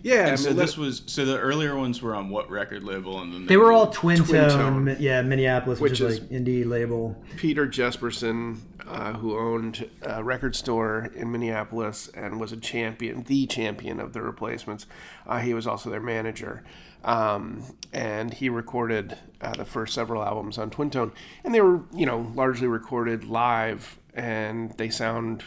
yeah. 0.03 0.13
I 0.13 0.27
And 0.29 0.39
so 0.39 0.49
mean, 0.49 0.57
Let- 0.57 0.63
this 0.65 0.77
was 0.77 1.03
so 1.05 1.25
the 1.25 1.39
earlier 1.39 1.75
ones 1.75 2.01
were 2.01 2.15
on 2.15 2.29
what 2.29 2.49
record 2.49 2.83
label, 2.83 3.19
and 3.21 3.33
then 3.33 3.45
They 3.45 3.57
were 3.57 3.69
did- 3.71 3.75
all 3.75 3.87
twin, 3.91 4.17
Twin 4.23 4.49
tone, 4.49 4.85
Tone. 4.85 4.97
Yeah, 4.99 5.21
Minneapolis, 5.21 5.79
which, 5.79 5.91
Which 5.91 6.01
is, 6.01 6.13
is- 6.15 6.21
like 6.21 6.29
indie 6.29 6.65
label. 6.65 7.15
Peter 7.37 7.67
Jesperson, 7.67 8.57
uh, 8.87 9.13
who 9.13 9.37
owned 9.37 9.89
a 10.01 10.23
record 10.23 10.55
store 10.55 11.09
in 11.15 11.31
Minneapolis 11.31 12.09
and 12.13 12.39
was 12.39 12.51
a 12.51 12.57
champion, 12.57 13.23
the 13.23 13.45
champion 13.47 13.99
of 13.99 14.13
the 14.13 14.21
replacements. 14.21 14.85
Uh, 15.25 15.39
he 15.39 15.53
was 15.53 15.65
also 15.67 15.89
their 15.89 16.01
manager. 16.01 16.63
Um, 17.03 17.63
and 17.93 18.33
he 18.33 18.49
recorded 18.49 19.17
uh, 19.41 19.53
the 19.53 19.65
first 19.65 19.93
several 19.93 20.23
albums 20.23 20.57
on 20.57 20.69
Twin 20.69 20.89
Tone. 20.89 21.11
And 21.43 21.53
they 21.53 21.61
were, 21.61 21.81
you 21.93 22.05
know, 22.05 22.31
largely 22.35 22.67
recorded 22.67 23.23
live, 23.23 23.97
and 24.13 24.71
they 24.77 24.89
sound 24.89 25.43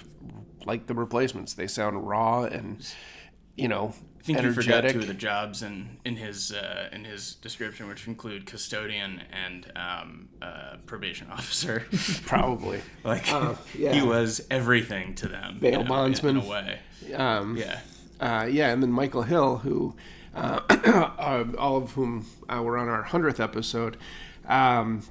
like 0.67 0.87
the 0.87 0.95
replacements. 0.95 1.55
They 1.55 1.67
sound 1.67 2.07
raw 2.07 2.43
and, 2.45 2.87
you 3.57 3.69
know, 3.69 3.95
I 4.19 4.23
think 4.27 4.41
you 4.43 4.53
forgot 4.55 4.89
two 4.89 5.01
of 5.01 5.07
the 5.07 5.13
jobs 5.13 5.63
in 5.63 5.99
in 6.07 6.17
his 6.17 6.51
uh, 6.51 6.89
in 6.93 7.05
his 7.05 7.35
description, 7.35 7.89
which 7.89 8.09
include 8.09 8.47
custodian 8.47 9.21
and 9.31 9.71
um, 9.77 10.31
uh, 10.41 10.77
probation 10.87 11.27
officer. 11.31 11.85
Probably. 12.25 12.81
like 13.05 13.31
Uh, 13.31 13.55
yeah. 13.77 13.93
he 13.93 14.01
was 14.01 14.41
everything 14.51 15.15
to 15.17 15.29
them. 15.29 15.59
Bail 15.61 15.73
you 15.73 15.79
know, 15.81 15.85
bondsman. 15.85 16.39
in 16.39 16.43
a 16.43 16.49
way. 16.49 16.79
Um, 17.15 17.55
Yeah. 17.59 17.81
uh, 18.19 18.47
yeah, 18.51 18.71
and 18.73 18.83
then 18.83 18.91
Michael 18.91 19.25
Hill, 19.25 19.59
who 19.59 19.95
uh, 20.35 20.61
uh, 20.69 21.45
all 21.59 21.77
of 21.77 21.93
whom 21.93 22.27
uh, 22.49 22.63
were 22.63 22.77
on 22.77 22.89
our 22.89 23.03
hundredth 23.03 23.41
episode. 23.41 23.97
Um, 24.47 25.03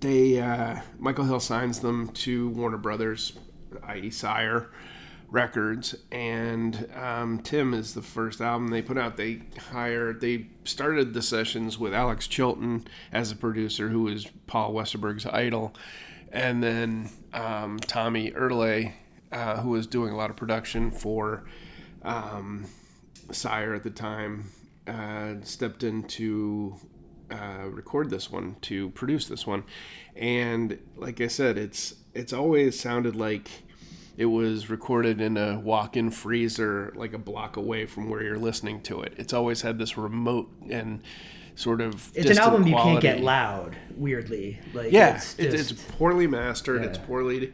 they 0.00 0.40
uh, 0.40 0.80
Michael 0.98 1.24
Hill 1.24 1.40
signs 1.40 1.80
them 1.80 2.08
to 2.08 2.48
Warner 2.50 2.76
Brothers, 2.76 3.38
i.e. 3.84 4.10
Sire 4.10 4.70
Records, 5.30 5.94
and 6.10 6.88
um, 6.94 7.40
Tim 7.40 7.72
is 7.72 7.94
the 7.94 8.02
first 8.02 8.40
album 8.40 8.68
they 8.68 8.82
put 8.82 8.98
out. 8.98 9.16
They 9.16 9.42
hired, 9.70 10.20
they 10.20 10.48
started 10.64 11.14
the 11.14 11.22
sessions 11.22 11.78
with 11.78 11.94
Alex 11.94 12.26
Chilton 12.26 12.86
as 13.12 13.32
a 13.32 13.36
producer, 13.36 13.88
who 13.88 14.02
was 14.02 14.26
Paul 14.46 14.74
Westerberg's 14.74 15.24
idol, 15.24 15.74
and 16.30 16.62
then 16.62 17.08
um, 17.32 17.78
Tommy 17.78 18.30
Erle, 18.32 18.92
uh, 19.30 19.60
who 19.62 19.70
was 19.70 19.86
doing 19.86 20.12
a 20.12 20.16
lot 20.16 20.28
of 20.28 20.36
production 20.36 20.90
for 20.90 21.44
um, 22.02 22.66
Sire 23.30 23.74
at 23.74 23.82
the 23.82 23.90
time, 23.90 24.50
uh, 24.86 25.34
stepped 25.42 25.82
in 25.82 26.04
to 26.04 26.76
uh, 27.30 27.66
record 27.70 28.10
this 28.10 28.30
one, 28.30 28.56
to 28.62 28.90
produce 28.90 29.26
this 29.26 29.46
one, 29.46 29.64
and 30.16 30.78
like 30.96 31.20
I 31.20 31.28
said, 31.28 31.56
it's 31.58 31.94
it's 32.14 32.32
always 32.32 32.78
sounded 32.78 33.16
like 33.16 33.48
it 34.16 34.26
was 34.26 34.68
recorded 34.68 35.20
in 35.20 35.36
a 35.36 35.58
walk-in 35.58 36.10
freezer, 36.10 36.92
like 36.94 37.14
a 37.14 37.18
block 37.18 37.56
away 37.56 37.86
from 37.86 38.10
where 38.10 38.22
you're 38.22 38.38
listening 38.38 38.82
to 38.82 39.00
it. 39.00 39.14
It's 39.16 39.32
always 39.32 39.62
had 39.62 39.78
this 39.78 39.96
remote 39.96 40.50
and 40.68 41.02
sort 41.54 41.80
of 41.80 42.10
It's 42.14 42.30
an 42.30 42.38
album 42.38 42.66
you 42.66 42.74
can't 42.74 43.00
get 43.00 43.20
loud. 43.20 43.76
Weirdly, 43.96 44.58
like 44.74 44.92
Yeah, 44.92 45.16
it's, 45.16 45.34
just, 45.34 45.72
it's 45.72 45.72
poorly 45.72 46.26
mastered. 46.26 46.82
It's 46.82 46.98
poorly, 46.98 47.52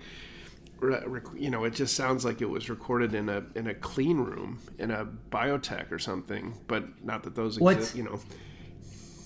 you 1.36 1.50
know, 1.50 1.64
it 1.64 1.74
just 1.74 1.94
sounds 1.94 2.24
like 2.24 2.40
it 2.40 2.48
was 2.48 2.70
recorded 2.70 3.14
in 3.14 3.28
a 3.28 3.44
in 3.54 3.66
a 3.66 3.74
clean 3.74 4.18
room 4.18 4.60
in 4.78 4.90
a 4.90 5.06
biotech 5.30 5.90
or 5.90 5.98
something. 5.98 6.54
But 6.66 7.04
not 7.04 7.22
that 7.24 7.34
those 7.34 7.58
What's- 7.58 7.78
exist, 7.78 7.96
you 7.96 8.04
know. 8.04 8.20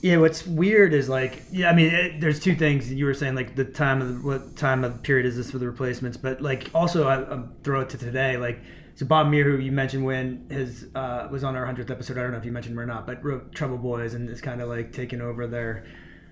Yeah, 0.03 0.17
what's 0.17 0.45
weird 0.45 0.95
is 0.95 1.09
like, 1.09 1.43
yeah, 1.53 1.71
I 1.71 1.75
mean, 1.75 1.95
it, 1.95 2.21
there's 2.21 2.41
two 2.41 2.57
things 2.57 2.93
you 2.93 3.05
were 3.05 3.15
saying, 3.15 3.37
like 3.37 3.55
the 3.55 3.65
time 3.65 4.03
of 4.03 4.09
the, 4.09 4.27
what 4.27 4.57
time 4.57 4.83
of 4.83 5.01
period 5.05 5.27
is 5.27 5.37
this 5.37 5.53
for 5.53 5.59
the 5.59 5.67
replacements, 5.67 6.17
but 6.17 6.41
like 6.43 6.69
also 6.75 7.07
I, 7.07 7.25
I'm 7.31 7.55
throw 7.63 7.83
it 7.83 7.91
to 7.91 7.99
today, 7.99 8.37
like 8.37 8.59
so 8.97 9.07
Bob 9.07 9.29
Mehr, 9.29 9.45
who 9.45 9.59
you 9.59 9.71
mentioned 9.71 10.05
when 10.05 10.45
his 10.51 10.89
uh, 10.97 11.29
was 11.31 11.45
on 11.45 11.55
our 11.55 11.65
hundredth 11.65 11.89
episode, 11.89 12.19
I 12.19 12.23
don't 12.23 12.33
know 12.33 12.39
if 12.39 12.45
you 12.45 12.51
mentioned 12.51 12.73
him 12.75 12.81
or 12.81 12.87
not, 12.87 13.07
but 13.07 13.23
wrote 13.25 13.55
Trouble 13.55 13.79
Boys 13.79 14.15
and 14.15 14.29
is 14.29 14.41
kind 14.41 14.61
of 14.61 14.69
like 14.69 14.93
taking 14.93 15.21
over 15.21 15.47
their 15.47 15.85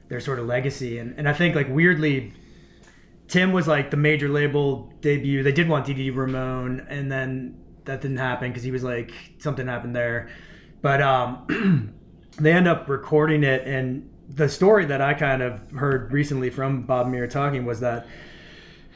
their 0.09 0.19
sort 0.19 0.41
of 0.41 0.47
legacy, 0.47 0.99
and 0.99 1.17
and 1.17 1.29
I 1.29 1.33
think 1.33 1.55
like 1.55 1.69
weirdly. 1.69 2.33
Tim 3.31 3.53
was 3.53 3.69
like 3.69 3.93
the 3.93 3.97
major 3.97 4.29
label 4.29 4.93
debut. 5.01 5.45
They 5.45 5.53
did 5.53 5.69
want 5.69 5.87
Dee 5.87 6.11
Ramone, 6.11 6.85
and 6.89 7.11
then 7.11 7.57
that 7.85 8.01
didn't 8.01 8.17
happen 8.17 8.51
because 8.51 8.65
he 8.65 8.73
was 8.73 8.83
like 8.83 9.13
something 9.39 9.69
happened 9.69 9.95
there. 9.95 10.29
But 10.83 11.01
um, 11.01 11.95
they 12.41 12.53
end 12.53 12.67
up 12.67 12.89
recording 12.89 13.45
it, 13.45 13.69
and 13.69 14.11
the 14.29 14.49
story 14.49 14.85
that 14.87 15.01
I 15.01 15.15
kind 15.15 15.43
of 15.43 15.61
heard 15.71 16.13
recently 16.13 16.51
from 16.51 16.83
Bob 16.83 17.07
Mehr 17.07 17.29
talking 17.29 17.65
was 17.65 17.79
that 17.81 18.09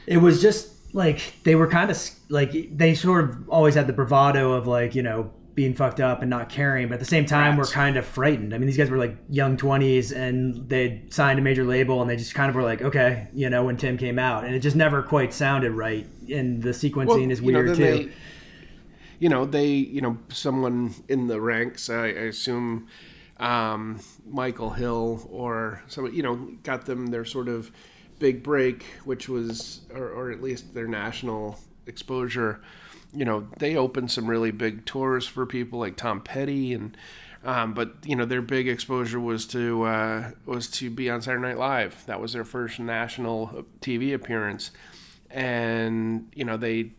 it 0.05 0.17
was 0.17 0.41
just 0.41 0.93
like 0.93 1.41
they 1.43 1.55
were 1.55 1.67
kind 1.67 1.89
of 1.89 1.97
like 2.27 2.51
they 2.77 2.93
sort 2.93 3.29
of 3.29 3.49
always 3.49 3.75
had 3.75 3.87
the 3.87 3.93
bravado 3.93 4.51
of 4.51 4.67
like 4.67 4.95
you 4.95 5.03
know 5.03 5.31
being 5.55 5.73
fucked 5.73 6.01
up 6.01 6.21
and 6.21 6.29
not 6.29 6.49
caring, 6.49 6.89
but 6.89 6.95
at 6.95 6.99
the 6.99 7.05
same 7.05 7.25
time 7.25 7.57
Rats. 7.57 7.69
we're 7.69 7.73
kind 7.73 7.95
of 7.95 8.05
frightened. 8.05 8.53
I 8.53 8.57
mean, 8.57 8.67
these 8.67 8.77
guys 8.77 8.89
were 8.89 8.97
like 8.97 9.15
young 9.29 9.55
twenties 9.55 10.11
and 10.11 10.67
they 10.69 11.03
signed 11.09 11.39
a 11.39 11.41
major 11.41 11.63
label 11.63 12.01
and 12.01 12.09
they 12.09 12.17
just 12.17 12.35
kind 12.35 12.49
of 12.49 12.55
were 12.55 12.61
like, 12.61 12.81
okay, 12.81 13.29
you 13.33 13.49
know, 13.49 13.63
when 13.63 13.77
Tim 13.77 13.97
came 13.97 14.19
out, 14.19 14.43
and 14.43 14.53
it 14.53 14.59
just 14.59 14.75
never 14.75 15.01
quite 15.01 15.33
sounded 15.33 15.71
right, 15.71 16.05
and 16.29 16.61
the 16.61 16.71
sequencing 16.71 17.31
is 17.31 17.39
you 17.41 17.53
know, 17.53 17.63
weird 17.63 17.77
too. 17.77 17.83
They, 17.83 18.11
you 19.17 19.29
know, 19.29 19.45
they, 19.45 19.67
you 19.67 20.01
know, 20.01 20.17
someone 20.27 20.93
in 21.07 21.27
the 21.27 21.39
ranks, 21.39 21.89
I, 21.89 22.07
I 22.07 22.27
assume 22.27 22.87
um, 23.37 24.01
Michael 24.25 24.71
Hill 24.71 25.27
or 25.31 25.83
some, 25.87 26.13
you 26.13 26.21
know, 26.21 26.51
got 26.63 26.85
them 26.85 27.07
their 27.07 27.23
sort 27.23 27.47
of 27.47 27.71
big 28.19 28.43
break, 28.43 28.83
which 29.05 29.29
was, 29.29 29.81
or, 29.93 30.09
or 30.09 30.31
at 30.31 30.41
least 30.41 30.73
their 30.73 30.87
national 30.87 31.59
exposure. 31.85 32.61
You 33.15 33.25
know, 33.25 33.47
they 33.57 33.75
opened 33.75 34.11
some 34.11 34.27
really 34.27 34.51
big 34.51 34.85
tours 34.85 35.25
for 35.25 35.45
people 35.45 35.79
like 35.79 35.95
Tom 35.95 36.21
Petty 36.21 36.73
and. 36.73 36.95
Um, 37.43 37.75
but 37.75 37.97
you 38.03 38.15
know 38.15 38.25
their 38.25 38.41
big 38.41 38.67
exposure 38.67 39.19
was 39.19 39.45
to 39.49 39.83
uh, 39.83 40.31
was 40.47 40.67
to 40.71 40.89
be 40.89 41.11
on 41.11 41.21
Saturday 41.21 41.43
Night 41.43 41.59
Live. 41.59 42.03
That 42.07 42.19
was 42.19 42.33
their 42.33 42.43
first 42.43 42.79
national 42.79 43.67
TV 43.81 44.15
appearance, 44.15 44.71
and 45.29 46.27
you 46.33 46.43
know 46.43 46.57
they 46.57 46.89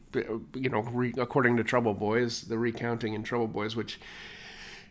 you 0.54 0.68
know 0.68 0.80
re, 0.82 1.12
according 1.18 1.56
to 1.56 1.64
trouble 1.64 1.94
boys 1.94 2.42
the 2.42 2.58
recounting 2.58 3.14
in 3.14 3.22
trouble 3.22 3.46
boys 3.46 3.76
which 3.76 3.98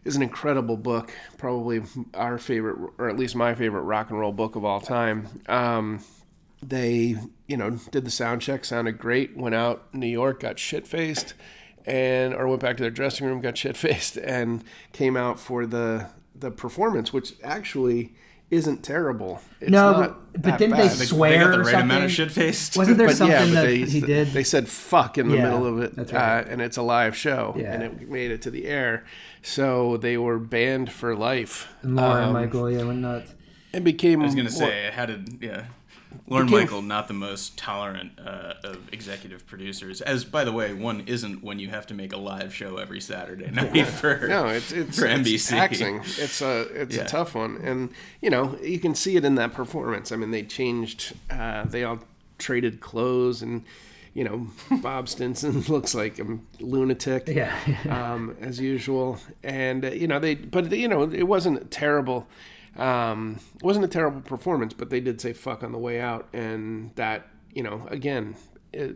is 0.03 0.15
an 0.15 0.21
incredible 0.21 0.77
book 0.77 1.11
probably 1.37 1.81
our 2.13 2.37
favorite 2.37 2.91
or 2.97 3.09
at 3.09 3.17
least 3.17 3.35
my 3.35 3.55
favorite 3.55 3.81
rock 3.81 4.09
and 4.09 4.19
roll 4.19 4.31
book 4.31 4.55
of 4.55 4.63
all 4.63 4.81
time 4.81 5.27
um, 5.47 5.99
they 6.63 7.15
you 7.47 7.57
know 7.57 7.71
did 7.91 8.05
the 8.05 8.11
sound 8.11 8.41
check 8.41 8.65
sounded 8.65 8.97
great 8.97 9.35
went 9.37 9.53
out 9.55 9.87
in 9.93 9.99
new 9.99 10.07
york 10.07 10.39
got 10.39 10.57
shit 10.57 10.87
faced 10.87 11.33
and 11.85 12.33
or 12.33 12.47
went 12.47 12.61
back 12.61 12.77
to 12.77 12.83
their 12.83 12.89
dressing 12.91 13.27
room 13.27 13.41
got 13.41 13.57
shit 13.63 13.77
faced 13.77 14.17
and 14.17 14.63
came 14.93 15.15
out 15.17 15.39
for 15.39 15.65
the 15.65 16.07
the 16.33 16.49
performance 16.51 17.13
which 17.13 17.33
actually 17.43 18.13
isn't 18.51 18.83
terrible 18.83 19.41
it's 19.59 19.71
No, 19.71 19.91
not 19.91 19.99
but- 20.33 20.41
but 20.41 20.57
didn't 20.59 20.75
they 20.77 20.83
bad. 20.87 20.97
They, 20.97 21.05
Swear 21.05 21.31
they 21.31 21.37
got 21.43 21.51
the 21.51 21.57
or 21.59 21.63
right 21.63 21.75
amount 21.81 22.03
of 22.03 22.11
shit 22.11 22.29
faced. 22.29 22.75
Wasn't 22.75 22.97
there 22.97 23.07
but 23.07 23.15
something 23.15 23.31
yeah, 23.35 23.45
but 23.45 23.53
that 23.53 23.65
they, 23.67 23.77
he 23.85 24.01
did? 24.01 24.27
They 24.33 24.43
said 24.43 24.67
"fuck" 24.67 25.17
in 25.17 25.29
the 25.29 25.37
Yeah, 25.37 25.43
middle 25.45 25.65
of 25.65 25.81
it, 25.81 25.93
right. 26.11 26.13
uh, 26.13 26.49
and 26.49 26.61
it's 26.61 26.75
a 26.75 26.81
live 26.81 27.15
show, 27.15 27.55
Yeah. 27.57 27.71
and 27.73 27.81
it 27.81 28.09
made 28.09 28.31
it 28.31 28.41
to 28.41 28.51
the 28.51 28.65
air. 28.65 29.05
So 29.41 29.95
they 29.95 30.17
were 30.17 30.37
banned 30.39 30.91
for 30.91 31.15
life, 31.15 31.69
and 31.83 31.95
Lorne 31.95 32.23
um, 32.25 32.33
Michael, 32.33 32.69
yeah, 32.69 32.83
went 32.83 32.99
nuts. 32.99 33.33
and 33.71 33.85
became. 33.85 34.21
I 34.21 34.25
was 34.25 34.35
gonna 34.35 34.49
say, 34.51 34.91
how 34.93 35.05
did 35.05 35.37
yeah, 35.41 35.67
Lorne 36.27 36.45
Became- 36.45 36.59
Michael 36.61 36.81
not 36.81 37.07
the 37.07 37.13
most 37.13 37.57
tolerant 37.57 38.11
uh, 38.19 38.53
of 38.63 38.91
executive 38.93 39.45
producers. 39.47 40.01
As 40.01 40.25
by 40.25 40.43
the 40.43 40.51
way, 40.51 40.73
one 40.73 41.01
isn't 41.07 41.43
when 41.43 41.59
you 41.59 41.69
have 41.69 41.85
to 41.87 41.93
make 41.93 42.13
a 42.13 42.17
live 42.17 42.53
show 42.53 42.77
every 42.77 43.01
Saturday 43.01 43.49
night 43.51 43.87
for 43.87 44.27
No, 44.27 44.47
it's 44.47 44.71
it's, 44.71 44.99
for 44.99 45.05
it's 45.07 45.47
taxing. 45.47 46.01
It's 46.17 46.41
a 46.41 46.61
it's 46.81 46.95
Yeah. 46.95 47.03
a 47.03 47.07
tough 47.07 47.35
one, 47.35 47.57
and 47.63 47.89
you 48.21 48.29
know 48.29 48.57
you 48.61 48.79
can 48.79 48.95
see 48.95 49.15
it 49.15 49.25
in 49.25 49.35
that 49.35 49.53
performance. 49.53 50.11
I 50.11 50.15
mean, 50.15 50.31
they 50.31 50.43
changed. 50.43 51.13
Uh, 51.29 51.65
they 51.65 51.83
all 51.83 51.99
traded 52.37 52.81
clothes, 52.81 53.41
and 53.41 53.63
you 54.13 54.23
know 54.23 54.47
Bob 54.81 55.07
Stinson 55.09 55.61
looks 55.69 55.93
like 55.95 56.19
a 56.19 56.37
lunatic. 56.59 57.27
Yeah. 57.27 57.55
um, 57.89 58.35
as 58.41 58.59
usual. 58.59 59.19
And 59.43 59.85
uh, 59.85 59.89
you 59.91 60.07
know 60.07 60.19
they, 60.19 60.35
but 60.35 60.71
you 60.71 60.87
know 60.87 61.03
it 61.03 61.23
wasn't 61.27 61.71
terrible. 61.71 62.27
Um, 62.77 63.39
it 63.55 63.63
wasn't 63.63 63.85
a 63.85 63.89
terrible 63.89 64.21
performance, 64.21 64.73
but 64.73 64.89
they 64.89 64.99
did 64.99 65.21
say 65.21 65.33
"fuck" 65.33 65.63
on 65.63 65.71
the 65.71 65.77
way 65.77 65.99
out, 65.99 66.27
and 66.33 66.91
that 66.95 67.27
you 67.53 67.63
know 67.63 67.87
again, 67.89 68.35
it, 68.73 68.95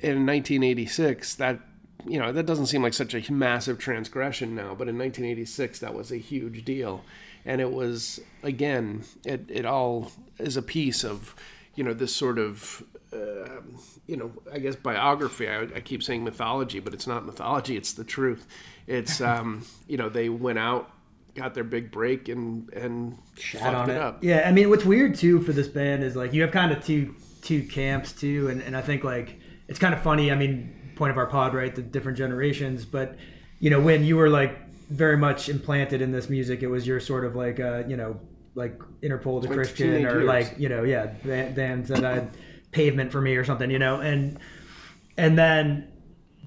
in 0.00 0.26
1986, 0.26 1.34
that 1.36 1.60
you 2.06 2.18
know 2.18 2.32
that 2.32 2.46
doesn't 2.46 2.66
seem 2.66 2.82
like 2.82 2.94
such 2.94 3.14
a 3.14 3.32
massive 3.32 3.78
transgression 3.78 4.54
now, 4.54 4.74
but 4.74 4.88
in 4.88 4.98
1986 4.98 5.78
that 5.80 5.94
was 5.94 6.10
a 6.10 6.16
huge 6.16 6.64
deal, 6.64 7.04
and 7.44 7.60
it 7.60 7.72
was 7.72 8.20
again, 8.42 9.04
it 9.24 9.44
it 9.48 9.66
all 9.66 10.12
is 10.38 10.56
a 10.56 10.62
piece 10.62 11.04
of 11.04 11.34
you 11.74 11.84
know 11.84 11.92
this 11.92 12.14
sort 12.14 12.38
of 12.38 12.82
uh, 13.12 13.60
you 14.06 14.16
know, 14.16 14.32
I 14.52 14.58
guess 14.58 14.76
biography. 14.76 15.48
I, 15.48 15.62
I 15.62 15.80
keep 15.80 16.02
saying 16.02 16.24
mythology, 16.24 16.80
but 16.80 16.94
it's 16.94 17.06
not 17.06 17.26
mythology. 17.26 17.76
It's 17.76 17.92
the 17.92 18.04
truth. 18.04 18.46
It's 18.86 19.20
um, 19.20 19.66
you 19.86 19.96
know, 19.96 20.08
they 20.08 20.28
went 20.28 20.58
out, 20.58 20.90
got 21.34 21.54
their 21.54 21.64
big 21.64 21.90
break, 21.90 22.28
and 22.28 22.68
and 22.72 23.18
Shat 23.38 23.74
on 23.74 23.90
it, 23.90 23.94
it. 23.94 24.00
up. 24.00 24.22
Yeah, 24.24 24.44
I 24.46 24.52
mean, 24.52 24.68
what's 24.70 24.84
weird 24.84 25.14
too 25.14 25.40
for 25.42 25.52
this 25.52 25.68
band 25.68 26.02
is 26.04 26.16
like 26.16 26.32
you 26.32 26.42
have 26.42 26.50
kind 26.52 26.72
of 26.72 26.84
two 26.84 27.14
two 27.42 27.62
camps 27.64 28.12
too, 28.12 28.48
and, 28.48 28.60
and 28.62 28.76
I 28.76 28.82
think 28.82 29.04
like 29.04 29.38
it's 29.68 29.78
kind 29.78 29.94
of 29.94 30.02
funny. 30.02 30.30
I 30.30 30.34
mean, 30.34 30.92
point 30.96 31.10
of 31.10 31.16
our 31.18 31.26
pod, 31.26 31.54
right? 31.54 31.74
The 31.74 31.82
different 31.82 32.18
generations, 32.18 32.84
but 32.84 33.16
you 33.58 33.70
know, 33.70 33.80
when 33.80 34.04
you 34.04 34.16
were 34.16 34.28
like 34.28 34.58
very 34.88 35.16
much 35.16 35.48
implanted 35.48 36.02
in 36.02 36.12
this 36.12 36.28
music, 36.28 36.62
it 36.62 36.68
was 36.68 36.86
your 36.86 37.00
sort 37.00 37.24
of 37.24 37.36
like 37.36 37.60
uh, 37.60 37.84
you 37.86 37.96
know, 37.96 38.18
like 38.54 38.78
Interpol 39.02 39.40
to 39.42 39.48
Like 39.48 39.56
Christian, 39.56 40.04
or 40.06 40.18
years. 40.20 40.24
like 40.24 40.54
you 40.58 40.68
know, 40.68 40.82
yeah, 40.82 41.06
ba- 41.24 41.52
bands 41.54 41.88
that 41.88 42.02
had 42.02 42.30
pavement 42.72 43.12
for 43.12 43.20
me 43.20 43.36
or 43.36 43.44
something, 43.44 43.70
you 43.70 43.78
know, 43.78 44.00
and 44.00 44.38
and 45.16 45.38
then 45.38 45.88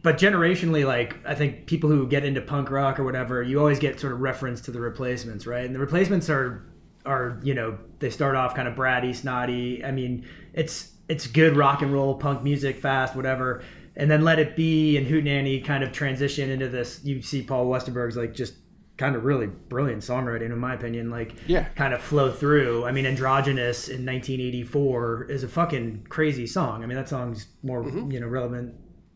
but 0.04 0.18
generationally 0.20 0.86
like 0.86 1.16
i 1.26 1.34
think 1.34 1.66
people 1.66 1.90
who 1.90 2.08
get 2.08 2.24
into 2.24 2.42
punk 2.42 2.70
rock 2.70 3.00
or 3.00 3.04
whatever 3.04 3.42
you 3.42 3.58
always 3.60 3.80
get 3.80 4.00
sort 4.00 4.14
of 4.14 4.20
reference 4.22 4.62
to 4.62 4.72
the 4.72 4.80
replacements 4.80 5.48
right? 5.48 5.66
And 5.66 5.74
the 5.74 5.80
replacements 5.80 6.30
are 6.30 6.66
are 7.06 7.40
you 7.44 7.54
know 7.54 7.78
they 8.00 8.10
start 8.10 8.36
off 8.36 8.56
kind 8.56 8.68
of 8.68 8.76
bratty 8.76 9.14
snotty. 9.16 9.84
I 9.84 9.92
mean 9.92 10.26
it's 10.54 10.92
it's 11.10 11.28
good 11.28 11.58
rock 11.58 11.82
and 11.82 11.92
roll 11.92 12.16
punk 12.16 12.44
music 12.44 12.78
fast 12.78 13.16
whatever. 13.16 13.62
And 13.96 14.10
then 14.10 14.24
let 14.24 14.40
it 14.40 14.56
be 14.56 14.98
and 14.98 15.06
hootenanny 15.06 15.64
kind 15.66 15.84
of 15.84 15.92
transition 15.92 16.50
into 16.50 16.68
this. 16.70 17.02
You 17.04 17.22
see 17.22 17.42
paul 17.42 17.66
westerberg's 17.68 18.16
like 18.18 18.34
just 18.34 18.54
kind 18.98 19.16
of 19.16 19.24
really 19.26 19.48
brilliant 19.48 20.02
songwriting 20.02 20.46
in 20.52 20.58
my 20.60 20.74
opinion 20.76 21.10
like 21.10 21.34
Yeah. 21.48 21.66
kind 21.76 21.94
of 21.94 22.02
flow 22.02 22.32
through. 22.32 22.86
I 22.86 22.92
mean 22.94 23.06
androgynous 23.06 23.90
in 23.90 24.06
1984 24.06 25.26
is 25.30 25.44
a 25.44 25.48
fucking 25.48 26.06
crazy 26.10 26.48
song. 26.48 26.84
I 26.84 26.86
mean 26.88 26.96
that 26.98 27.10
song's 27.10 27.48
more 27.64 27.84
Mm-hmm. 27.84 28.12
you 28.12 28.20
know 28.20 28.28
relevant 28.28 28.76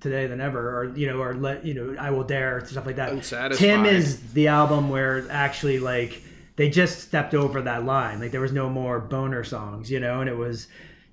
today 0.09 0.27
than 0.27 0.39
ever 0.41 0.77
or 0.79 0.97
you 0.97 1.07
know 1.07 1.19
or 1.21 1.33
let 1.35 1.65
you 1.65 1.73
know 1.73 1.95
i 1.99 2.09
will 2.09 2.23
dare 2.23 2.65
stuff 2.65 2.85
like 2.85 2.95
that 2.95 3.11
Unsatisfied. 3.11 3.57
tim 3.57 3.85
is 3.85 4.33
the 4.33 4.47
album 4.47 4.89
where 4.89 5.25
actually 5.29 5.79
like 5.79 6.21
they 6.55 6.69
just 6.69 6.99
stepped 6.99 7.33
over 7.33 7.61
that 7.61 7.85
line 7.85 8.19
like 8.19 8.31
there 8.31 8.41
was 8.41 8.51
no 8.53 8.69
more 8.69 8.99
boner 8.99 9.43
songs 9.43 9.91
you 9.91 9.99
know 9.99 10.21
and 10.21 10.29
it 10.29 10.37
was 10.37 10.67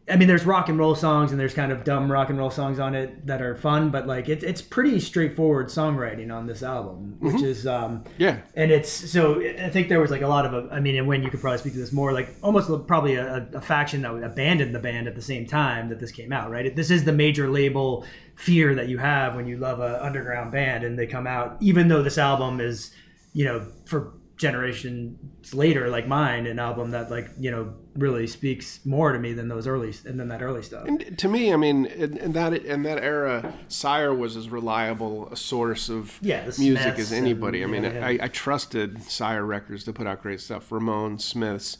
I 0.07 0.17
mean, 0.17 0.29
there's 0.29 0.45
rock 0.45 0.69
and 0.69 0.79
roll 0.79 0.95
songs 0.95 1.31
and 1.31 1.41
there's 1.41 1.55
kind 1.55 1.73
of 1.73 1.83
dumb 1.83 2.13
rock 2.13 2.29
and 2.29 2.39
roll 2.39 2.51
songs 2.51 2.79
on 2.79 2.95
it 2.95 3.27
that 3.27 3.41
are 3.41 3.57
fun, 3.57 3.89
but 3.89 4.07
like 4.07 4.29
it's 4.29 4.45
it's 4.45 4.61
pretty 4.61 5.01
straightforward 5.01 5.69
songwriting 5.69 6.31
on 6.31 6.47
this 6.47 6.63
album, 6.63 7.17
which 7.21 7.41
is 7.41 7.67
um 7.67 8.05
Yeah. 8.19 8.41
and 8.55 8.71
it's 8.71 8.91
so 8.91 9.41
I 9.41 9.71
think 9.71 9.89
there 9.89 10.01
was 10.01 10.11
like 10.11 10.21
a 10.21 10.29
lot 10.29 10.45
of 10.45 10.53
a, 10.53 10.69
I 10.71 10.79
mean, 10.81 10.97
and 10.97 11.09
when 11.09 11.23
you 11.23 11.31
could 11.31 11.41
probably 11.41 11.57
speak 11.57 11.73
to 11.73 11.79
this 11.79 11.91
more, 11.91 12.13
like 12.13 12.29
almost 12.43 12.69
probably 12.87 13.15
a, 13.15 13.49
a 13.55 13.63
faction 13.63 14.03
that 14.03 14.13
abandoned 14.23 14.75
the 14.75 14.79
band 14.79 15.09
at 15.09 15.15
the 15.15 15.23
same 15.23 15.47
time 15.47 15.89
that 15.89 16.01
this 16.01 16.11
came 16.13 16.35
out, 16.35 16.51
right? 16.51 16.77
This 16.77 16.91
is 16.91 17.05
the 17.05 17.13
major 17.15 17.49
label 17.49 18.05
fear 18.37 18.75
that 18.75 18.89
you 18.89 18.99
have 18.99 19.35
when 19.37 19.47
you 19.47 19.57
love 19.57 19.81
a 19.81 20.05
underground 20.05 20.53
band 20.53 20.85
and 20.85 20.99
they 20.99 21.07
come 21.07 21.27
out, 21.27 21.57
even 21.61 21.89
though 21.89 22.03
this 22.03 22.19
album 22.19 22.61
is, 22.61 22.91
you 23.33 23.45
know, 23.45 23.67
for 23.87 24.15
generations 24.37 25.55
later, 25.55 25.89
like 25.89 26.07
mine, 26.09 26.47
an 26.47 26.59
album 26.59 26.91
that 26.91 27.11
like 27.11 27.29
you 27.39 27.51
know 27.51 27.73
really 27.97 28.27
speaks 28.27 28.85
more 28.85 29.13
to 29.13 29.19
me 29.19 29.33
than 29.33 29.47
those 29.49 29.67
early 29.67 29.93
and 30.05 30.19
then 30.19 30.29
that 30.29 30.43
early 30.43 30.63
stuff. 30.63 30.87
And 30.87 31.17
to 31.19 31.29
me, 31.29 31.53
I 31.53 31.57
mean, 31.57 31.87
in, 31.87 32.17
in 32.19 32.33
that 32.33 32.53
in 32.53 32.83
that 32.83 32.99
era, 32.99 33.55
Sire 33.69 34.13
was 34.15 34.37
as 34.37 34.49
reliable 34.49 35.29
a 35.29 35.37
source 35.37 35.89
of 35.89 36.19
Yeah, 36.21 36.45
music 36.59 36.99
as 36.99 37.13
anybody. 37.13 37.63
and- 37.63 37.75
I 37.75 37.81
mean, 37.81 37.95
yeah, 37.95 38.07
I, 38.07 38.19
I 38.23 38.29
trusted 38.29 39.03
Sire 39.05 39.45
Records 39.45 39.85
to 39.85 39.93
put 39.93 40.07
out 40.07 40.23
great 40.23 40.41
stuff. 40.41 40.69
Ramones, 40.71 41.21
Smiths, 41.23 41.79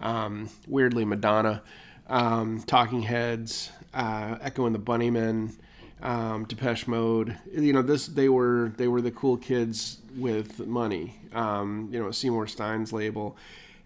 um, 0.00 0.50
weirdly 0.68 1.04
Madonna, 1.04 1.62
um, 2.08 2.62
Talking 2.66 3.02
Heads, 3.02 3.70
uh, 3.94 4.36
Echo 4.40 4.66
and 4.66 4.74
the 4.74 4.78
Bunnymen, 4.80 5.56
um, 6.02 6.44
Depeche 6.44 6.86
Mode. 6.86 7.36
You 7.52 7.72
know, 7.72 7.82
this 7.82 8.06
they 8.06 8.28
were 8.28 8.72
they 8.76 8.88
were 8.88 9.00
the 9.00 9.10
cool 9.10 9.36
kids 9.36 9.98
with 10.16 10.66
money. 10.66 11.14
Um, 11.34 11.88
you 11.92 12.02
know, 12.02 12.10
Seymour 12.10 12.46
Stein's 12.46 12.92
label. 12.92 13.36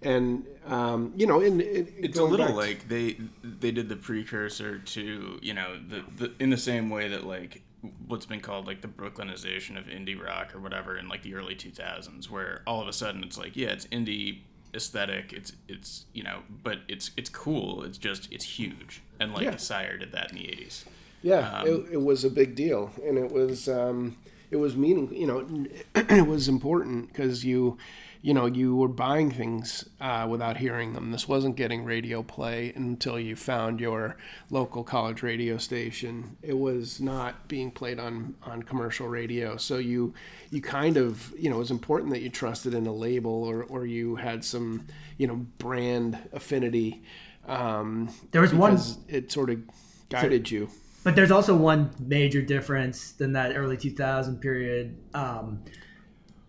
and 0.03 0.45
um, 0.67 1.13
you 1.17 1.27
know, 1.27 1.41
in, 1.41 1.61
in 1.61 1.93
it's 1.99 2.19
a 2.19 2.25
little 2.25 2.55
like 2.55 2.89
they 2.89 3.17
they 3.43 3.71
did 3.71 3.89
the 3.89 3.97
precursor 3.97 4.79
to 4.79 5.39
you 5.43 5.55
know 5.55 5.79
the, 5.89 6.05
the 6.17 6.33
in 6.43 6.51
the 6.51 6.57
same 6.57 6.91
way 6.91 7.09
that 7.09 7.27
like 7.27 7.63
what's 8.07 8.27
been 8.27 8.41
called 8.41 8.67
like 8.67 8.83
the 8.83 8.89
Brooklynization 8.89 9.79
of 9.79 9.87
indie 9.87 10.21
rock 10.23 10.55
or 10.55 10.61
whatever 10.61 10.99
in 10.99 11.09
like 11.09 11.23
the 11.23 11.35
early 11.35 11.55
2000s, 11.55 12.29
where 12.29 12.63
all 12.67 12.81
of 12.83 12.89
a 12.89 12.93
sudden 12.93 13.23
it's 13.25 13.39
like 13.39 13.57
yeah, 13.57 13.69
it's 13.69 13.87
indie 13.87 14.41
aesthetic, 14.75 15.33
it's 15.33 15.53
it's 15.69 16.05
you 16.13 16.23
know, 16.23 16.41
but 16.63 16.79
it's 16.89 17.11
it's 17.17 17.31
cool. 17.31 17.83
It's 17.83 17.99
just 17.99 18.31
it's 18.33 18.45
huge, 18.45 19.03
and 19.19 19.33
like 19.33 19.45
Yeah. 19.45 19.57
Sire 19.57 19.97
did 19.99 20.13
that 20.13 20.31
in 20.33 20.39
the 20.39 20.45
80s. 20.45 20.85
Yeah, 21.23 21.63
it, 21.65 21.87
it 21.93 22.03
was 22.03 22.25
a 22.25 22.31
big 22.31 22.55
deal, 22.55 22.91
and 23.05 23.19
it 23.19 23.31
was 23.31 23.69
um, 23.69 24.17
it 24.51 24.57
was 24.57 24.77
meaning. 24.77 25.15
You 25.15 25.27
know, 25.27 25.67
it 25.95 26.27
was 26.27 26.49
important 26.49 27.09
because 27.09 27.45
you, 27.45 27.77
you 28.23 28.33
know, 28.33 28.47
you 28.47 28.75
were 28.75 28.89
buying 28.89 29.31
things 29.31 29.85
uh, 30.01 30.27
without 30.31 30.57
hearing 30.57 30.95
them. 30.95 31.11
This 31.11 31.29
wasn't 31.29 31.57
getting 31.57 31.85
radio 31.85 32.23
play 32.23 32.73
until 32.75 33.21
you 33.21 33.37
found 33.37 33.81
your 33.81 34.17
local 34.49 34.83
college 34.83 35.23
radio 35.23 35.59
station. 35.59 36.37
It 36.43 36.59
was 36.59 37.01
not 37.03 37.49
being 37.49 37.71
played 37.71 37.99
on 37.99 38.35
on 38.43 38.63
commercial 38.63 39.07
radio. 39.07 39.59
So 39.59 39.77
you 39.77 40.15
you 40.51 40.63
kind 40.63 40.97
of 40.97 41.35
you 41.39 41.51
know 41.51 41.57
it 41.57 41.61
was 41.61 41.71
important 41.71 42.13
that 42.13 42.23
you 42.23 42.31
trusted 42.31 42.73
in 42.73 42.87
a 42.87 42.93
label 42.95 43.45
or 43.45 43.63
or 43.65 43.85
you 43.85 44.17
had 44.17 44.43
some 44.43 44.87
you 45.19 45.27
know 45.27 45.37
brand 45.59 46.17
affinity. 46.33 47.03
Um, 47.47 48.09
There 48.31 48.41
was 48.41 48.55
one- 48.55 48.79
it 49.09 49.31
sort 49.31 49.51
of 49.51 49.61
guided 50.09 50.51
you. 50.51 50.71
But 51.03 51.17
there's 51.17 51.31
also 51.31 51.57
one 51.57 51.91
major 51.99 52.43
difference 52.43 53.13
than 53.13 53.33
that 53.33 53.57
early 53.57 53.77
2000 53.77 54.39
period. 54.41 54.97
Um, 55.15 55.63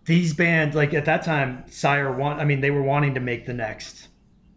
these 0.04 0.34
bands, 0.34 0.76
like 0.76 0.92
at 0.94 1.04
that 1.06 1.22
time, 1.24 1.64
Sire 1.70 2.12
want. 2.12 2.40
I 2.40 2.44
mean, 2.44 2.60
they 2.60 2.70
were 2.70 2.82
wanting 2.82 3.14
to 3.14 3.20
make 3.20 3.46
the 3.46 3.54
next 3.54 4.08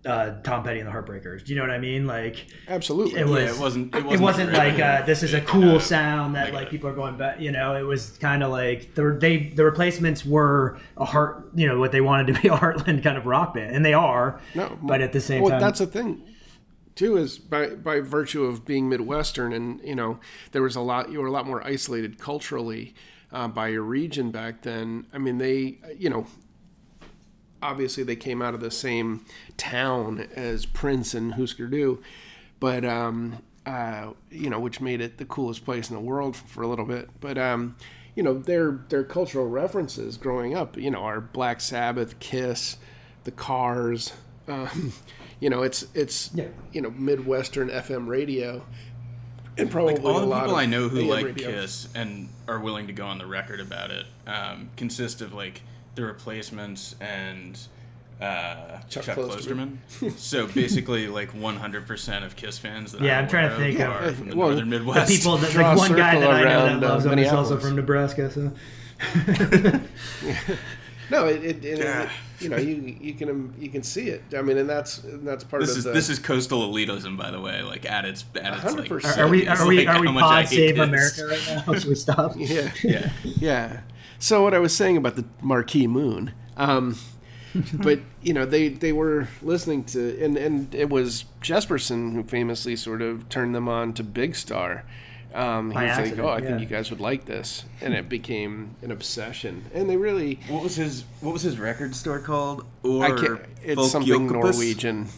uh, 0.06 0.42
Tom 0.44 0.64
Petty 0.64 0.80
and 0.80 0.88
the 0.88 0.92
Heartbreakers. 0.92 1.46
Do 1.46 1.54
you 1.54 1.56
know 1.56 1.64
what 1.64 1.72
I 1.72 1.78
mean? 1.78 2.06
Like 2.06 2.46
Absolutely. 2.68 3.20
it 3.20 3.28
was. 3.28 3.44
Yeah, 3.44 3.56
it 3.56 3.60
wasn't- 3.60 3.96
it 3.96 4.00
It 4.00 4.06
wasn't 4.06 4.22
wasn't, 4.22 4.54
like 4.54 4.80
uh, 4.80 5.06
this 5.06 5.24
is 5.24 5.34
a 5.34 5.42
cool 5.42 5.78
uh, 5.78 5.80
sound 5.80 6.36
that 6.36 6.46
like 6.54 6.64
like 6.64 6.70
people 6.70 6.90
are 6.90 6.94
going 6.96 7.18
back. 7.18 7.40
You 7.40 7.52
know, 7.52 7.76
it 7.76 7.84
was 7.84 8.18
kind 8.18 8.44
of 8.44 8.52
like 8.52 8.96
the 8.96 9.18
they 9.20 9.48
the 9.50 9.64
replacements 9.64 10.26
were 10.26 10.78
a 10.98 11.06
heart. 11.06 11.50
You 11.56 11.68
know 11.68 11.80
what 11.80 11.92
they 11.92 12.02
wanted 12.02 12.34
to 12.34 12.42
be 12.42 12.48
a 12.50 12.52
Heartland 12.58 13.04
kind 13.04 13.18
of 13.18 13.26
rock 13.26 13.54
band, 13.54 13.76
and 13.76 13.86
they 13.86 13.94
are. 13.94 14.40
No, 14.56 14.78
but 14.82 15.02
at 15.02 15.14
the 15.14 15.22
same 15.22 15.42
well, 15.44 15.52
time, 15.52 15.62
that's 15.62 15.80
the 15.80 15.88
thing, 15.88 16.24
too, 16.96 17.18
is 17.18 17.38
by 17.38 17.70
by 17.70 18.00
virtue 18.00 18.46
of 18.46 18.66
being 18.66 18.90
Midwestern, 18.90 19.54
and 19.54 19.82
you 19.84 19.96
know, 19.96 20.20
there 20.52 20.62
was 20.62 20.76
a 20.76 20.82
lot. 20.82 21.12
You 21.12 21.20
were 21.20 21.28
a 21.28 21.32
lot 21.32 21.46
more 21.46 21.66
isolated 21.66 22.18
culturally 22.18 22.96
uh, 23.32 23.48
by 23.48 23.68
your 23.68 23.84
region 23.84 24.32
back 24.32 24.62
then. 24.62 25.06
I 25.14 25.18
mean, 25.18 25.38
they, 25.38 25.78
you 25.98 26.10
know, 26.10 26.26
obviously 27.62 28.04
they 28.04 28.16
came 28.16 28.42
out 28.42 28.54
of 28.54 28.62
the 28.62 28.72
same 28.72 29.26
town 29.58 30.28
as 30.36 30.66
Prince 30.66 31.14
and 31.14 31.34
Husker 31.34 31.68
Du, 31.68 32.02
but 32.60 32.86
um, 32.86 33.42
uh, 33.66 34.12
you 34.32 34.50
know, 34.50 34.60
which 34.60 34.80
made 34.80 35.02
it 35.02 35.18
the 35.18 35.26
coolest 35.26 35.66
place 35.66 35.90
in 35.90 35.96
the 35.96 36.02
world 36.02 36.36
for 36.36 36.62
a 36.62 36.68
little 36.68 36.86
bit. 36.86 37.10
But 37.20 37.38
um, 37.38 37.76
you 38.16 38.24
know, 38.24 38.38
their 38.38 38.84
their 38.90 39.04
cultural 39.04 39.48
references 39.48 40.18
growing 40.18 40.56
up, 40.56 40.78
you 40.78 40.92
know, 40.92 41.00
are 41.00 41.20
Black 41.20 41.62
Sabbath, 41.62 42.20
Kiss, 42.20 42.78
the 43.26 43.32
Cars. 43.32 44.14
Um, 44.48 44.94
you 45.40 45.50
know, 45.50 45.64
it's 45.64 45.86
it's 45.94 46.32
Yeah. 46.34 46.46
you 46.72 46.82
know 46.82 46.92
Midwestern 46.92 47.70
FM 47.70 48.08
radio, 48.08 48.66
and 49.58 49.70
probably 49.72 49.96
all 49.98 50.18
a 50.18 50.22
the 50.22 50.26
lot 50.26 50.42
people 50.44 50.56
of 50.56 50.62
I 50.62 50.66
know 50.66 50.88
who 50.90 51.00
AM 51.02 51.08
like 51.08 51.26
radio. 51.26 51.52
Kiss 51.52 51.88
and 51.96 52.30
are 52.48 52.60
willing 52.60 52.88
to 52.88 52.94
go 52.94 53.06
on 53.06 53.18
the 53.18 53.26
record 53.26 53.60
about 53.60 53.92
it 53.92 54.06
um, 54.28 54.70
consist 54.78 55.22
of 55.22 55.34
like 55.34 55.62
the 55.96 56.04
replacements 56.06 56.96
and 57.02 57.58
uh, 58.22 58.80
Chuck 58.90 59.04
Chuck, 59.04 59.18
Klosterman. 59.18 59.78
Klosterman. 60.00 60.12
so 60.18 60.48
basically, 60.48 61.08
like 61.08 61.34
100% 61.34 62.26
of 62.26 62.36
Kiss 62.38 62.58
fans 62.58 62.94
that 62.94 63.02
Yeah, 63.02 63.18
I'm 63.18 63.24
I'm 63.26 63.30
trying 63.30 63.50
to 63.50 63.56
aware 63.56 63.68
of 63.70 63.76
think 63.78 63.90
are 63.90 64.04
of- 64.04 64.16
from 64.16 64.30
the 64.30 64.36
well, 64.38 64.48
northern 64.50 64.70
the 64.70 64.78
the 64.78 64.84
Midwest. 64.86 65.12
people 65.12 65.38
that 65.38 65.52
Draw 65.52 65.70
like 65.74 65.78
one 65.78 65.98
guy 65.98 66.20
that 66.20 66.30
I 66.30 66.40
know 66.40 66.46
around, 66.46 66.80
that 66.82 66.88
uh, 66.88 66.90
loves 66.92 67.04
them 67.04 67.20
is 67.20 67.32
also 67.32 67.58
from 67.60 67.76
Nebraska. 67.76 68.32
So 68.32 68.52
No, 71.10 71.28
it, 71.28 71.44
it, 71.44 71.66
it, 71.66 71.80
Yeah. 71.80 72.10
you 72.40 72.50
know 72.50 72.58
you 72.58 72.98
you 73.00 73.14
can 73.14 73.54
you 73.60 73.70
can 73.70 73.84
see 73.84 74.10
it. 74.10 74.24
I 74.36 74.42
mean, 74.42 74.58
and 74.58 74.68
that's 74.70 75.04
and 75.04 75.28
that's 75.28 75.44
part 75.44 75.62
this 75.62 75.72
of 75.72 75.78
is 75.78 75.84
the. 75.84 75.92
this 75.92 76.10
is 76.10 76.20
coastal 76.20 76.72
elitism, 76.72 77.18
by 77.18 77.32
the 77.32 77.40
way. 77.40 77.62
Like 77.62 77.86
at 77.90 78.06
its 78.06 78.26
at 78.42 78.54
its 78.64 78.76
like, 78.76 78.90
100%. 78.90 79.18
are, 79.18 79.22
are 79.26 79.30
we 79.30 79.48
it's 79.48 79.62
are 79.62 79.68
we 79.68 79.86
like 79.86 79.96
are 79.96 80.02
we 80.02 80.08
how 80.08 80.14
much 80.14 80.24
I 80.24 80.42
pod 80.44 80.48
save 80.50 80.76
Kiss. 80.76 80.84
America 81.20 81.28
right 81.28 81.66
now? 81.68 81.74
Should 81.80 81.90
we 81.90 81.96
stop? 81.96 82.34
yeah 82.38 82.72
Yeah. 82.84 83.10
yeah. 83.24 83.80
So 84.20 84.42
what 84.44 84.54
I 84.54 84.60
was 84.60 84.76
saying 84.76 84.98
about 84.98 85.16
the 85.16 85.26
Marquee 85.42 85.88
Moon, 85.88 86.32
um, 86.58 86.98
but 87.74 88.00
you 88.24 88.34
know 88.34 88.46
they 88.46 88.70
they 88.70 88.92
were 88.94 89.28
listening 89.42 89.84
to 89.86 90.18
and 90.24 90.38
and 90.38 90.74
it 90.74 90.90
was 90.90 91.26
Jesperson 91.42 92.14
who 92.14 92.24
famously 92.24 92.76
sort 92.76 93.02
of 93.02 93.30
turned 93.30 93.54
them 93.54 93.68
on 93.70 93.94
to 93.94 94.04
Big 94.04 94.36
Star. 94.36 94.86
Um, 95.36 95.70
he 95.70 95.76
By 95.76 96.00
was 96.00 96.12
like, 96.12 96.20
"Oh, 96.20 96.28
I 96.30 96.38
yeah. 96.40 96.46
think 96.46 96.62
you 96.62 96.66
guys 96.66 96.90
would 96.90 97.02
like 97.02 97.26
this," 97.26 97.66
and 97.82 97.94
it 97.94 98.08
became 98.08 98.76
an 98.82 98.92
obsession. 98.92 99.66
And 99.74 99.90
they 99.90 99.98
really, 99.98 100.40
What 100.48 100.64
was 100.64 100.76
his 100.78 101.04
What 101.22 101.34
was 101.34 101.42
his 101.42 101.60
record 101.60 101.94
store 101.96 102.20
called? 102.20 102.66
Or 102.84 103.04
I 103.04 103.10
can't. 103.20 103.42
It's 103.64 103.92
something 103.92 104.30
Folkjokeopus? 104.30 104.32
Norwegian. 104.54 105.08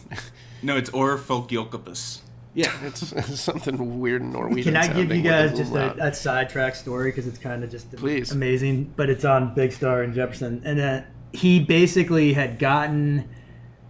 No, 0.60 0.76
it's 0.76 0.90
Or 0.90 1.16
Folkjokeopus. 1.16 2.20
yeah, 2.52 2.72
it's, 2.82 3.12
it's 3.12 3.40
something 3.40 4.00
weird 4.00 4.22
in 4.22 4.32
Norwegian. 4.32 4.74
Can 4.74 4.76
I 4.76 4.86
give 4.88 4.96
sounding 4.96 5.18
you 5.18 5.22
with 5.22 5.32
guys 5.32 5.52
a 5.52 5.56
just 5.56 5.70
umlaut. 5.70 5.98
a, 6.00 6.06
a 6.06 6.14
sidetrack 6.14 6.74
story 6.74 7.10
because 7.12 7.28
it's 7.28 7.38
kind 7.38 7.62
of 7.62 7.70
just 7.70 7.92
Please. 7.94 8.32
amazing? 8.32 8.92
But 8.96 9.08
it's 9.08 9.24
on 9.24 9.54
Big 9.54 9.70
Star 9.70 10.02
and 10.02 10.12
Jesperson, 10.12 10.62
and 10.64 10.80
uh, 10.80 11.02
he 11.32 11.60
basically 11.60 12.32
had 12.32 12.58
gotten. 12.58 13.28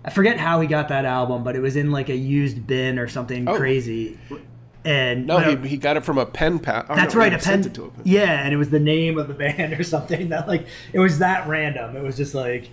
I 0.04 0.10
forget 0.10 0.36
how 0.38 0.60
he 0.60 0.66
got 0.68 0.88
that 0.88 1.06
album, 1.06 1.42
but 1.42 1.56
it 1.56 1.60
was 1.60 1.74
in 1.76 1.90
like 1.90 2.10
a 2.10 2.16
used 2.16 2.66
bin 2.66 2.98
or 2.98 3.08
something 3.08 3.48
Oh. 3.48 3.56
crazy. 3.56 4.18
And 4.84 5.26
No, 5.26 5.38
he, 5.38 5.68
he 5.68 5.76
got 5.76 5.96
it 5.96 6.04
from 6.04 6.18
a 6.18 6.24
pen 6.26 6.58
pal. 6.60 6.86
oh, 6.88 6.94
That's 6.94 7.14
no, 7.14 7.20
right, 7.20 7.32
a 7.34 7.38
pen. 7.38 7.62
to 7.62 7.84
a 7.84 7.90
pen. 7.90 8.02
Yeah, 8.04 8.44
and 8.44 8.54
it 8.54 8.56
was 8.56 8.70
the 8.70 8.78
name 8.80 9.18
of 9.18 9.28
the 9.28 9.34
band 9.34 9.72
or 9.78 9.82
something. 9.82 10.28
That 10.30 10.46
like 10.48 10.66
it 10.92 10.98
was 11.00 11.18
that 11.18 11.46
random. 11.48 11.96
It 11.96 12.02
was 12.02 12.16
just 12.16 12.34
like 12.34 12.70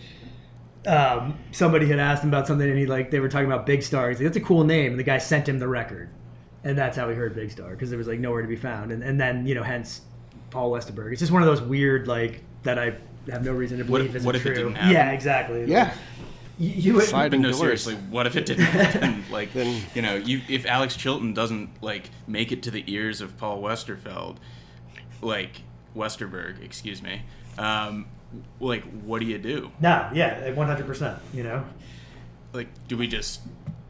um, 0.88 1.38
somebody 1.52 1.88
had 1.88 2.00
asked 2.00 2.24
him 2.24 2.30
about 2.30 2.48
something, 2.48 2.70
and 2.70 2.78
he 2.78 2.86
like 2.86 3.10
they 3.12 3.20
were 3.20 3.30
talking 3.30 3.48
about 3.48 3.66
Big 3.66 3.82
Star. 3.84 4.10
He's 4.10 4.20
like, 4.20 4.26
"That's 4.26 4.38
a 4.38 4.42
cool 4.42 4.64
name," 4.64 4.92
and 4.92 5.00
the 5.00 5.04
guy 5.04 5.18
sent 5.18 5.50
him 5.50 5.58
the 5.60 5.68
record, 5.68 6.10
and 6.64 6.78
that's 6.78 6.96
how 6.96 7.10
he 7.10 7.16
heard 7.16 7.34
Big 7.36 7.52
Star 7.52 7.72
because 7.72 7.92
it 7.92 7.98
was 7.98 8.08
like 8.08 8.20
nowhere 8.20 8.44
to 8.44 8.48
be 8.48 8.56
found. 8.56 8.92
And 8.92 9.04
and 9.04 9.20
then 9.20 9.48
you 9.48 9.56
know, 9.56 9.64
hence 9.64 10.02
Paul 10.52 10.72
Westerberg. 10.72 11.12
It's 11.12 11.20
just 11.22 11.32
one 11.32 11.42
of 11.42 11.48
those 11.48 11.62
weird 11.62 12.08
like 12.08 12.44
that 12.64 12.78
I 12.78 12.96
have 13.32 13.44
no 13.44 13.54
reason 13.54 13.80
to 13.80 13.84
believe 13.84 14.16
isn't 14.16 14.26
what 14.26 14.36
if 14.36 14.46
it 14.46 14.54
true. 14.54 14.70
didn't? 14.70 14.92
Yeah, 14.92 15.12
exactly. 15.12 15.66
Yeah, 15.66 15.92
you, 16.58 16.70
you 16.70 16.94
would, 16.96 17.04
Sliding 17.06 17.42
no, 17.42 17.50
doors. 17.50 17.60
seriously, 17.60 17.96
what 18.10 18.28
if 18.28 18.36
it 18.36 18.46
didn't 18.46 18.66
happen? 18.66 19.24
Like, 19.32 19.54
Then- 19.54 19.82
you 19.94 20.02
know, 20.02 20.16
you 20.16 20.42
if 20.50 20.66
Alex 20.66 20.96
Chilton 20.96 21.34
doesn't 21.34 21.70
like 21.84 22.10
make 22.28 22.52
it 22.52 22.64
to 22.64 22.72
the 22.72 22.84
ears 22.88 23.22
of 23.22 23.38
Paul 23.38 23.62
Westerfeld, 23.62 24.38
like 25.22 25.62
Westerberg, 25.96 26.64
excuse 26.64 27.02
me, 27.02 27.22
um, 27.58 28.08
like 28.60 28.84
what 29.04 29.20
do 29.20 29.26
you 29.26 29.38
do? 29.38 29.72
No, 29.80 30.10
yeah, 30.14 30.50
one 30.52 30.68
hundred 30.68 30.86
percent. 30.88 31.18
You 31.34 31.44
know. 31.44 31.66
Like, 32.54 32.68
do 32.88 32.96
we 32.98 33.08
just 33.08 33.42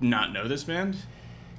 not 0.02 0.34
know 0.34 0.48
this 0.48 0.64
band? 0.64 0.98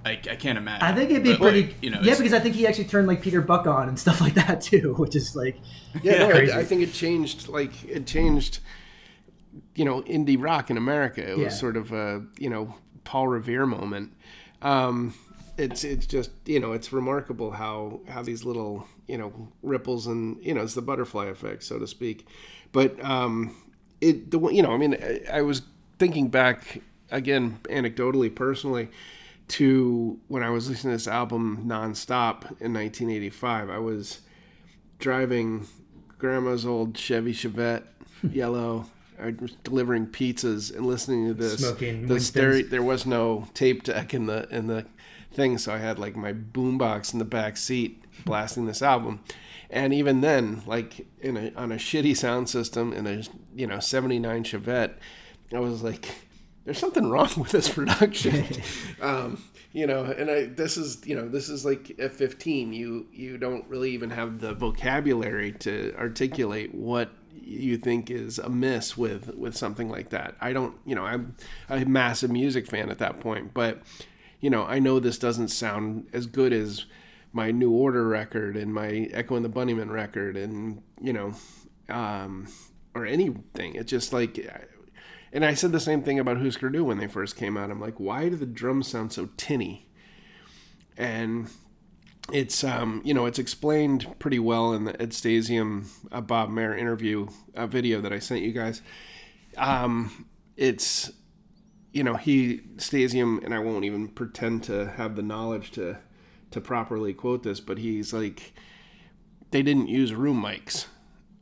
I, 0.04 0.12
I 0.12 0.36
can't 0.36 0.56
imagine. 0.58 0.86
I 0.86 0.92
think 0.94 1.10
it'd 1.10 1.22
be 1.24 1.32
But, 1.32 1.40
pretty. 1.40 1.62
like, 1.66 1.82
you 1.82 1.90
know, 1.90 2.00
yeah, 2.02 2.16
because 2.16 2.32
I 2.32 2.38
think 2.40 2.54
he 2.54 2.66
actually 2.66 2.84
turned 2.84 3.06
like 3.08 3.22
Peter 3.22 3.40
Buck 3.40 3.66
on 3.66 3.88
and 3.88 3.98
stuff 3.98 4.20
like 4.20 4.34
that 4.34 4.60
too, 4.60 4.94
which 4.98 5.14
is 5.16 5.34
like. 5.36 5.56
Yeah, 6.02 6.18
no, 6.18 6.30
Crazy. 6.30 6.52
I, 6.52 6.60
I 6.60 6.64
think 6.64 6.82
it 6.82 6.92
changed. 6.92 7.48
Like 7.48 7.84
it 7.84 8.06
changed, 8.06 8.58
you 9.76 9.84
know, 9.84 10.02
indie 10.02 10.36
rock 10.42 10.70
in 10.70 10.76
America. 10.76 11.22
It 11.22 11.38
Yeah. 11.38 11.44
was 11.44 11.58
sort 11.58 11.76
of 11.76 11.92
a 11.92 12.24
you 12.38 12.50
know 12.50 12.74
Paul 13.04 13.28
Revere 13.28 13.66
moment. 13.66 14.12
Um, 14.62 15.14
it's 15.58 15.84
it's 15.84 16.06
just 16.06 16.30
you 16.46 16.58
know 16.60 16.72
it's 16.72 16.92
remarkable 16.92 17.52
how 17.52 18.00
how 18.08 18.22
these 18.22 18.44
little 18.44 18.86
you 19.06 19.16
know 19.18 19.48
ripples 19.62 20.06
and 20.06 20.42
you 20.44 20.52
know 20.54 20.62
it's 20.62 20.74
the 20.74 20.82
butterfly 20.82 21.26
effect 21.26 21.62
so 21.62 21.78
to 21.78 21.86
speak. 21.86 22.26
But 22.72 23.02
um, 23.04 23.54
it 24.00 24.30
the 24.32 24.40
you 24.50 24.62
know 24.62 24.72
I 24.72 24.76
mean 24.78 24.96
I, 25.02 25.38
I 25.38 25.42
was 25.42 25.62
thinking 25.98 26.28
back 26.28 26.80
again 27.10 27.58
anecdotally 27.64 28.34
personally 28.34 28.88
to 29.48 30.18
when 30.28 30.42
I 30.42 30.50
was 30.50 30.68
listening 30.68 30.92
to 30.92 30.96
this 30.96 31.06
album 31.08 31.62
nonstop 31.66 32.42
in 32.60 32.74
1985. 32.74 33.70
I 33.70 33.78
was 33.78 34.20
driving 34.98 35.66
grandma's 36.18 36.66
old 36.66 36.96
Chevy 36.96 37.32
Chevette, 37.32 37.84
yellow. 38.30 38.86
I 39.20 39.34
was 39.38 39.52
delivering 39.64 40.06
pizzas 40.06 40.74
and 40.74 40.86
listening 40.86 41.26
to 41.28 41.34
this. 41.34 41.60
Smoking 41.60 42.06
the 42.06 42.14
Winston's. 42.14 42.70
there 42.70 42.82
was 42.82 43.06
no 43.06 43.48
tape 43.54 43.82
deck 43.82 44.14
in 44.14 44.26
the 44.26 44.48
in 44.54 44.66
the 44.66 44.86
thing, 45.32 45.58
so 45.58 45.72
I 45.72 45.78
had 45.78 45.98
like 45.98 46.16
my 46.16 46.32
boombox 46.32 47.12
in 47.12 47.18
the 47.18 47.24
back 47.24 47.56
seat 47.56 48.02
blasting 48.24 48.66
this 48.66 48.82
album. 48.82 49.20
And 49.68 49.92
even 49.92 50.20
then, 50.20 50.62
like 50.66 51.06
in 51.20 51.36
a 51.36 51.52
on 51.56 51.72
a 51.72 51.76
shitty 51.76 52.16
sound 52.16 52.48
system 52.48 52.92
in 52.92 53.06
a 53.06 53.22
you 53.54 53.66
know 53.66 53.80
'79 53.80 54.44
Chevette, 54.44 54.94
I 55.52 55.58
was 55.58 55.82
like, 55.82 56.08
"There's 56.64 56.78
something 56.78 57.10
wrong 57.10 57.30
with 57.36 57.50
this 57.50 57.68
production." 57.68 58.46
um, 59.00 59.42
you 59.72 59.86
know, 59.86 60.04
and 60.04 60.30
I 60.30 60.44
this 60.46 60.76
is 60.76 61.04
you 61.04 61.16
know 61.16 61.28
this 61.28 61.48
is 61.48 61.64
like 61.64 61.84
F15. 61.98 62.72
You 62.74 63.06
you 63.12 63.38
don't 63.38 63.66
really 63.68 63.90
even 63.90 64.10
have 64.10 64.40
the 64.40 64.54
vocabulary 64.54 65.52
to 65.52 65.94
articulate 65.98 66.74
what 66.74 67.10
you 67.42 67.76
think 67.76 68.10
is 68.10 68.38
amiss 68.38 68.96
with 68.96 69.34
with 69.34 69.56
something 69.56 69.88
like 69.88 70.10
that. 70.10 70.36
I 70.40 70.52
don't, 70.52 70.76
you 70.84 70.94
know, 70.94 71.04
I'm 71.04 71.36
a 71.68 71.84
massive 71.84 72.30
music 72.30 72.66
fan 72.66 72.90
at 72.90 72.98
that 72.98 73.20
point, 73.20 73.54
but 73.54 73.82
you 74.40 74.50
know, 74.50 74.64
I 74.64 74.78
know 74.78 75.00
this 75.00 75.18
doesn't 75.18 75.48
sound 75.48 76.08
as 76.12 76.26
good 76.26 76.52
as 76.52 76.84
my 77.32 77.50
New 77.50 77.70
Order 77.70 78.06
record 78.06 78.56
and 78.56 78.72
my 78.72 79.08
Echo 79.12 79.36
and 79.36 79.44
the 79.44 79.50
Bunnymen 79.50 79.90
record, 79.90 80.36
and 80.36 80.82
you 81.00 81.12
know, 81.12 81.34
um, 81.88 82.48
or 82.94 83.04
anything. 83.04 83.74
It's 83.74 83.90
just 83.90 84.12
like, 84.12 84.38
and 85.32 85.44
I 85.44 85.54
said 85.54 85.72
the 85.72 85.80
same 85.80 86.02
thing 86.02 86.18
about 86.18 86.38
Husker 86.38 86.70
Du 86.70 86.84
when 86.84 86.98
they 86.98 87.06
first 87.06 87.36
came 87.36 87.56
out. 87.56 87.70
I'm 87.70 87.80
like, 87.80 88.00
why 88.00 88.28
do 88.28 88.36
the 88.36 88.46
drums 88.46 88.88
sound 88.88 89.12
so 89.12 89.28
tinny? 89.36 89.88
And 90.96 91.50
it's 92.32 92.64
um, 92.64 93.02
you 93.04 93.14
know 93.14 93.26
it's 93.26 93.38
explained 93.38 94.06
pretty 94.18 94.38
well 94.38 94.72
in 94.72 94.84
the 94.84 95.00
Ed 95.00 95.10
Stasium 95.10 95.86
uh, 96.10 96.20
Bob 96.20 96.50
Mehr 96.50 96.76
interview 96.76 97.28
uh, 97.54 97.66
video 97.66 98.00
that 98.00 98.12
I 98.12 98.18
sent 98.18 98.42
you 98.42 98.52
guys. 98.52 98.82
Um, 99.56 100.26
it's 100.56 101.12
you 101.92 102.02
know 102.02 102.14
he 102.16 102.62
Stasium 102.76 103.44
and 103.44 103.54
I 103.54 103.58
won't 103.58 103.84
even 103.84 104.08
pretend 104.08 104.64
to 104.64 104.88
have 104.96 105.16
the 105.16 105.22
knowledge 105.22 105.70
to 105.72 105.98
to 106.50 106.60
properly 106.60 107.14
quote 107.14 107.42
this, 107.42 107.60
but 107.60 107.78
he's 107.78 108.12
like 108.12 108.54
they 109.52 109.62
didn't 109.62 109.88
use 109.88 110.12
room 110.12 110.42
mics 110.42 110.86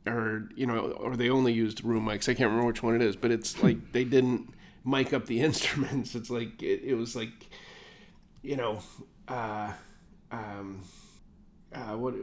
or 0.05 0.49
you 0.55 0.67
know 0.67 0.91
or 0.91 1.15
they 1.15 1.29
only 1.29 1.53
used 1.53 1.83
room 1.83 2.05
mics. 2.05 2.29
I 2.29 2.35
can't 2.35 2.49
remember 2.49 2.67
which 2.67 2.83
one 2.83 2.95
it 2.95 3.01
is, 3.01 3.15
but 3.15 3.31
it's 3.31 3.61
like 3.63 3.91
they 3.91 4.03
didn't 4.03 4.53
mic 4.85 5.13
up 5.13 5.25
the 5.25 5.41
instruments. 5.41 6.13
It's 6.13 6.29
like 6.29 6.61
it, 6.61 6.83
it 6.83 6.95
was 6.95 7.15
like 7.15 7.49
you 8.43 8.55
know. 8.55 8.79
Uh, 9.27 9.71
um, 10.35 10.81
uh, 11.73 11.95
what 11.97 12.13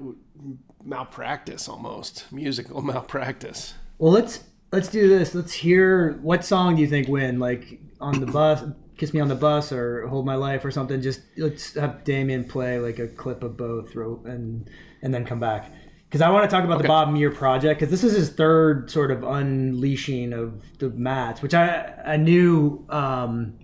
malpractice 0.84 1.68
almost 1.68 2.30
musical 2.32 2.82
malpractice. 2.92 3.74
Well, 3.98 4.12
let's 4.12 4.44
let's 4.72 4.88
do 4.88 5.08
this. 5.08 5.34
Let's 5.34 5.52
hear 5.52 6.18
what 6.22 6.44
song 6.44 6.76
do 6.76 6.82
you 6.82 6.88
think 6.88 7.08
win? 7.08 7.38
Like 7.38 7.80
on 8.00 8.20
the 8.20 8.26
bus, 8.26 8.64
"Kiss 8.96 9.12
Me 9.12 9.20
on 9.20 9.28
the 9.28 9.34
Bus" 9.34 9.72
or 9.72 10.06
"Hold 10.08 10.26
My 10.26 10.34
Life" 10.34 10.64
or 10.64 10.70
something. 10.70 11.00
Just 11.00 11.20
let's 11.36 11.74
have 11.74 12.04
Damien 12.04 12.44
play 12.44 12.78
like 12.78 12.98
a 12.98 13.08
clip 13.08 13.42
of 13.42 13.56
both, 13.56 13.94
and 13.94 14.68
and 15.02 15.14
then 15.14 15.24
come 15.24 15.40
back 15.40 15.70
because 16.08 16.20
I 16.20 16.30
want 16.30 16.48
to 16.48 16.54
talk 16.54 16.64
about 16.64 16.76
okay. 16.76 16.82
the 16.82 16.88
Bob 16.88 17.12
Mehr 17.12 17.30
project 17.30 17.80
because 17.80 17.90
this 17.90 18.04
is 18.04 18.16
his 18.16 18.30
third 18.30 18.90
sort 18.90 19.10
of 19.10 19.22
unleashing 19.22 20.32
of 20.32 20.62
the 20.78 20.90
mats, 20.90 21.42
which 21.42 21.54
I 21.54 21.94
I 22.04 22.16
knew. 22.16 22.84
Um, 22.88 23.58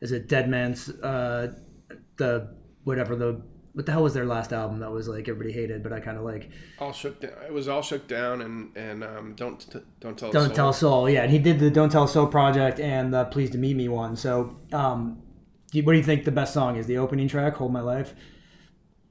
is 0.00 0.12
it 0.12 0.28
Dead 0.28 0.48
Man's 0.48 0.88
uh, 0.88 1.52
the 2.16 2.54
whatever 2.84 3.16
the 3.16 3.42
what 3.80 3.86
the 3.86 3.92
hell 3.92 4.02
was 4.02 4.12
their 4.12 4.26
last 4.26 4.52
album 4.52 4.80
that 4.80 4.90
was 4.90 5.08
like 5.08 5.26
everybody 5.26 5.52
hated, 5.52 5.82
but 5.82 5.90
I 5.90 6.00
kind 6.00 6.18
of 6.18 6.22
like. 6.22 6.50
All 6.78 6.92
shook 6.92 7.18
down. 7.18 7.32
It 7.46 7.52
was 7.52 7.66
all 7.66 7.80
shook 7.80 8.06
down, 8.06 8.42
and 8.42 8.76
and 8.76 9.02
um, 9.02 9.34
don't 9.34 9.58
don't 10.00 10.18
tell. 10.18 10.30
Don't 10.30 10.48
soul. 10.48 10.54
tell 10.54 10.72
soul. 10.74 11.10
Yeah, 11.10 11.22
and 11.22 11.32
he 11.32 11.38
did 11.38 11.58
the 11.58 11.70
Don't 11.70 11.90
Tell 11.90 12.06
Soul 12.06 12.26
project 12.26 12.78
and 12.78 13.14
the 13.14 13.24
Pleased 13.24 13.52
to 13.52 13.58
Meet 13.58 13.76
Me 13.76 13.88
one. 13.88 14.16
So, 14.16 14.54
um, 14.74 15.22
what 15.72 15.92
do 15.92 15.96
you 15.96 16.04
think 16.04 16.26
the 16.26 16.30
best 16.30 16.52
song 16.52 16.76
is? 16.76 16.86
The 16.86 16.98
opening 16.98 17.26
track, 17.26 17.54
"Hold 17.54 17.72
My 17.72 17.80
Life," 17.80 18.12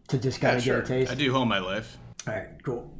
to 0.10 0.20
just 0.20 0.40
kind 0.40 0.58
of 0.58 0.66
yeah, 0.66 0.76
get 0.76 0.84
a 0.84 0.88
taste. 0.88 1.12
I 1.12 1.16
do 1.16 1.34
"Hold 1.34 1.50
My 1.50 1.60
Life." 1.60 1.98
All 2.28 2.36
right, 2.36 2.50
cool. 2.62 2.99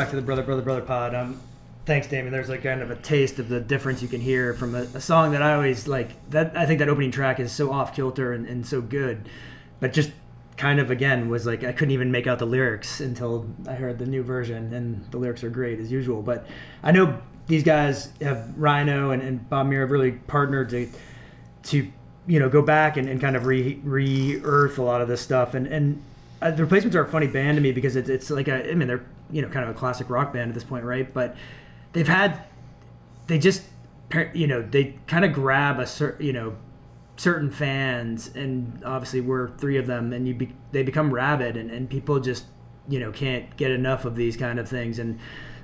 Back 0.00 0.08
to 0.08 0.16
the 0.16 0.22
Brother 0.22 0.42
Brother 0.42 0.62
Brother 0.62 0.80
Pod. 0.80 1.14
Um, 1.14 1.38
thanks, 1.84 2.06
Damien. 2.06 2.32
There's 2.32 2.48
like 2.48 2.62
kind 2.62 2.80
of 2.80 2.90
a 2.90 2.96
taste 2.96 3.38
of 3.38 3.50
the 3.50 3.60
difference 3.60 4.00
you 4.00 4.08
can 4.08 4.22
hear 4.22 4.54
from 4.54 4.74
a, 4.74 4.84
a 4.94 5.00
song 5.00 5.32
that 5.32 5.42
I 5.42 5.52
always 5.52 5.86
like. 5.86 6.30
That 6.30 6.56
I 6.56 6.64
think 6.64 6.78
that 6.78 6.88
opening 6.88 7.10
track 7.10 7.38
is 7.38 7.52
so 7.52 7.70
off 7.70 7.94
kilter 7.94 8.32
and, 8.32 8.46
and 8.46 8.66
so 8.66 8.80
good, 8.80 9.28
but 9.78 9.92
just 9.92 10.10
kind 10.56 10.80
of 10.80 10.90
again 10.90 11.28
was 11.28 11.44
like 11.44 11.64
I 11.64 11.72
couldn't 11.72 11.92
even 11.92 12.10
make 12.10 12.26
out 12.26 12.38
the 12.38 12.46
lyrics 12.46 13.00
until 13.00 13.46
I 13.68 13.74
heard 13.74 13.98
the 13.98 14.06
new 14.06 14.22
version, 14.22 14.72
and 14.72 15.04
the 15.10 15.18
lyrics 15.18 15.44
are 15.44 15.50
great 15.50 15.78
as 15.78 15.92
usual. 15.92 16.22
But 16.22 16.46
I 16.82 16.92
know 16.92 17.20
these 17.46 17.62
guys 17.62 18.08
have 18.22 18.56
Rhino 18.56 19.10
and, 19.10 19.20
and 19.20 19.50
Bob 19.50 19.66
Mehr 19.66 19.82
have 19.82 19.90
really 19.90 20.12
partnered 20.12 20.70
to 20.70 20.88
to 21.64 21.92
you 22.26 22.38
know 22.38 22.48
go 22.48 22.62
back 22.62 22.96
and, 22.96 23.06
and 23.06 23.20
kind 23.20 23.36
of 23.36 23.44
re 23.44 23.78
re 23.84 24.40
earth 24.44 24.78
a 24.78 24.82
lot 24.82 25.02
of 25.02 25.08
this 25.08 25.20
stuff 25.20 25.52
and 25.52 25.66
and 25.66 26.02
uh, 26.42 26.50
the 26.50 26.62
replacements 26.62 26.96
are 26.96 27.04
a 27.04 27.08
funny 27.08 27.26
band 27.26 27.56
to 27.56 27.60
me 27.60 27.72
because 27.72 27.96
it's, 27.96 28.08
it's 28.08 28.30
like 28.30 28.48
a, 28.48 28.70
I 28.70 28.74
mean 28.74 28.88
they're 28.88 29.04
you 29.30 29.42
know 29.42 29.48
kind 29.48 29.68
of 29.68 29.74
a 29.74 29.78
classic 29.78 30.08
rock 30.10 30.32
band 30.32 30.48
at 30.50 30.54
this 30.54 30.64
point, 30.64 30.84
right? 30.84 31.12
But 31.12 31.36
they've 31.92 32.08
had 32.08 32.42
they 33.26 33.38
just 33.38 33.62
you 34.34 34.46
know 34.46 34.62
they 34.62 34.98
kind 35.06 35.24
of 35.24 35.32
grab 35.32 35.78
a 35.78 35.86
certain 35.86 36.26
you 36.26 36.32
know 36.32 36.56
certain 37.16 37.50
fans 37.50 38.30
and 38.34 38.82
obviously 38.84 39.20
we're 39.20 39.50
three 39.58 39.76
of 39.76 39.86
them 39.86 40.12
and 40.12 40.26
you 40.26 40.34
be, 40.34 40.50
they 40.72 40.82
become 40.82 41.12
rabid 41.12 41.54
and, 41.56 41.70
and 41.70 41.90
people 41.90 42.18
just 42.18 42.46
you 42.88 42.98
know 42.98 43.12
can't 43.12 43.56
get 43.58 43.70
enough 43.70 44.06
of 44.06 44.16
these 44.16 44.36
kind 44.36 44.58
of 44.58 44.68
things 44.68 44.98
and 44.98 45.18